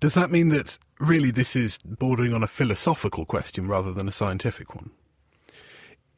Does 0.00 0.14
that 0.14 0.30
mean 0.30 0.48
that 0.48 0.78
really 0.98 1.30
this 1.30 1.54
is 1.54 1.78
bordering 1.84 2.32
on 2.34 2.42
a 2.42 2.48
philosophical 2.48 3.24
question 3.24 3.68
rather 3.68 3.92
than 3.92 4.08
a 4.08 4.12
scientific 4.12 4.74
one? 4.74 4.90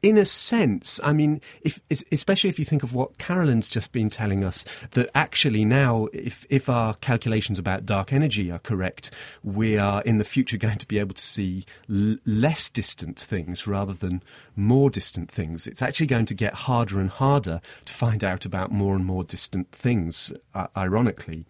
In 0.02 0.18
a 0.18 0.26
sense, 0.26 1.00
I 1.02 1.12
mean, 1.12 1.40
if, 1.62 1.80
especially 2.12 2.50
if 2.50 2.58
you 2.58 2.64
think 2.66 2.82
of 2.82 2.94
what 2.94 3.16
Carolin's 3.16 3.68
just 3.68 3.92
been 3.92 4.10
telling 4.10 4.44
us, 4.44 4.64
that 4.92 5.08
actually 5.14 5.64
now, 5.64 6.08
if, 6.12 6.46
if 6.50 6.68
our 6.68 6.94
calculations 6.94 7.58
about 7.58 7.86
dark 7.86 8.12
energy 8.12 8.50
are 8.50 8.58
correct, 8.58 9.10
we 9.42 9.78
are 9.78 10.02
in 10.02 10.18
the 10.18 10.24
future 10.24 10.56
going 10.58 10.78
to 10.78 10.86
be 10.86 10.98
able 10.98 11.14
to 11.14 11.22
see 11.22 11.64
l- 11.90 12.16
less 12.26 12.68
distant 12.70 13.18
things 13.18 13.66
rather 13.66 13.94
than 13.94 14.22
more 14.54 14.90
distant 14.90 15.30
things. 15.30 15.66
It's 15.66 15.82
actually 15.82 16.06
going 16.08 16.26
to 16.26 16.34
get 16.34 16.54
harder 16.54 17.00
and 17.00 17.08
harder 17.08 17.60
to 17.86 17.92
find 17.92 18.22
out 18.22 18.44
about 18.44 18.70
more 18.70 18.94
and 18.94 19.04
more 19.04 19.24
distant 19.24 19.72
things, 19.72 20.32
uh, 20.54 20.66
ironically. 20.76 21.46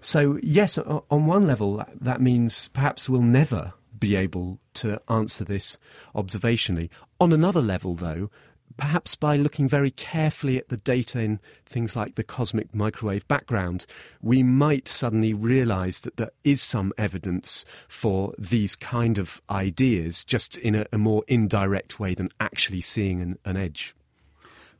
So, 0.00 0.38
yes, 0.42 0.78
on 0.78 1.26
one 1.26 1.46
level, 1.46 1.84
that 2.00 2.20
means 2.20 2.68
perhaps 2.68 3.08
we'll 3.08 3.22
never 3.22 3.74
be 3.98 4.16
able 4.16 4.58
to 4.74 5.00
answer 5.08 5.44
this 5.44 5.76
observationally. 6.14 6.88
On 7.20 7.32
another 7.34 7.60
level, 7.60 7.94
though, 7.94 8.30
perhaps 8.78 9.14
by 9.14 9.36
looking 9.36 9.68
very 9.68 9.90
carefully 9.90 10.56
at 10.56 10.70
the 10.70 10.78
data 10.78 11.20
in 11.20 11.38
things 11.66 11.94
like 11.94 12.14
the 12.14 12.24
cosmic 12.24 12.74
microwave 12.74 13.28
background, 13.28 13.84
we 14.22 14.42
might 14.42 14.88
suddenly 14.88 15.34
realize 15.34 16.00
that 16.00 16.16
there 16.16 16.30
is 16.44 16.62
some 16.62 16.94
evidence 16.96 17.66
for 17.88 18.34
these 18.38 18.74
kind 18.74 19.18
of 19.18 19.42
ideas, 19.50 20.24
just 20.24 20.56
in 20.56 20.74
a, 20.74 20.86
a 20.94 20.98
more 20.98 21.22
indirect 21.28 22.00
way 22.00 22.14
than 22.14 22.30
actually 22.40 22.80
seeing 22.80 23.20
an, 23.20 23.38
an 23.44 23.58
edge. 23.58 23.94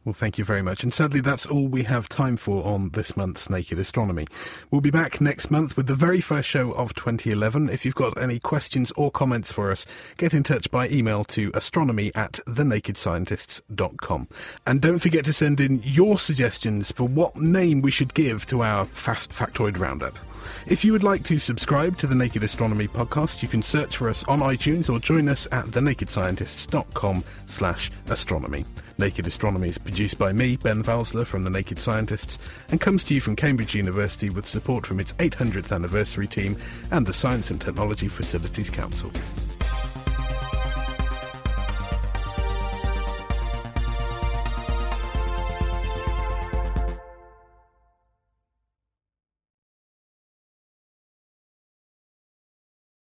Well, 0.03 0.15
thank 0.15 0.39
you 0.39 0.47
very 0.47 0.63
much. 0.63 0.83
And 0.83 0.95
sadly, 0.95 1.21
that's 1.21 1.45
all 1.45 1.69
we 1.69 1.83
have 1.83 2.09
time 2.09 2.39
for 2.39 2.65
on 2.65 2.89
this 2.91 3.19
month's 3.19 3.51
Naked 3.51 3.79
Astronomy. 3.79 4.27
We'll 4.71 4.81
be 4.81 4.91
back 4.91 5.21
next 5.21 5.51
month 5.51 5.77
with 5.77 5.89
the 5.89 5.95
very 5.95 6.23
first 6.23 6.49
show 6.49 6.73
of 6.73 6.95
2011. 6.95 7.69
If 7.69 7.85
you've 7.85 7.95
got 7.95 8.17
any 8.17 8.39
questions 8.39 8.93
or 8.97 9.11
comments 9.11 9.53
for 9.53 9.71
us, 9.71 9.85
get 10.17 10.33
in 10.33 10.43
touch 10.43 10.71
by 10.71 10.89
email 10.89 11.25
to 11.25 11.51
astronomy 11.53 12.13
at 12.15 12.41
thenakedscientists.com. 12.47 14.29
And 14.67 14.81
don't 14.81 15.01
forget 15.01 15.27
to 15.27 15.35
send 15.35 15.61
in 15.61 15.83
your 15.85 16.19
suggestions 16.19 16.91
for 16.93 17.07
what 17.07 17.37
name 17.37 17.83
we 17.83 17.91
should 17.91 18.15
give 18.15 18.47
to 18.47 18.63
our 18.63 18.87
Fast 18.87 19.33
Factoid 19.33 19.79
Roundup. 19.79 20.19
If 20.66 20.84
you 20.84 20.93
would 20.93 21.03
like 21.03 21.24
to 21.24 21.38
subscribe 21.38 21.99
to 21.99 22.07
the 22.07 22.14
Naked 22.14 22.45
Astronomy 22.45 22.88
podcast, 22.88 23.43
you 23.43 23.49
can 23.49 23.62
search 23.62 23.97
for 23.97 24.09
us 24.09 24.24
on 24.24 24.41
iTunes 24.41 24.88
or 24.88 24.99
join 24.99 25.28
us 25.28 25.47
at 25.53 25.66
thenakedscientists.com 25.66 27.24
slash 27.47 27.91
astronomy. 28.09 28.64
Naked 28.99 29.26
Astronomy 29.26 29.70
is 29.70 29.78
produced 29.78 30.18
by 30.18 30.30
me, 30.30 30.57
Ben 30.57 30.82
Valsler 30.82 31.26
from 31.26 31.43
The 31.43 31.51
Naked 31.51 31.78
Scientists, 31.78 32.38
and 32.68 32.80
comes 32.80 33.03
to 33.05 33.14
you 33.14 33.20
from 33.22 33.34
Cambridge 33.34 33.74
University 33.74 34.28
with 34.28 34.47
support 34.47 34.84
from 34.84 35.01
its 35.01 35.14
800th 35.14 35.74
anniversary 35.74 36.28
team 36.28 36.57
and 36.91 37.07
the 37.07 37.14
Science 37.14 37.51
and 37.51 37.59
Technology 37.59 38.09
Facilities 38.09 38.68
Council. 38.68 39.11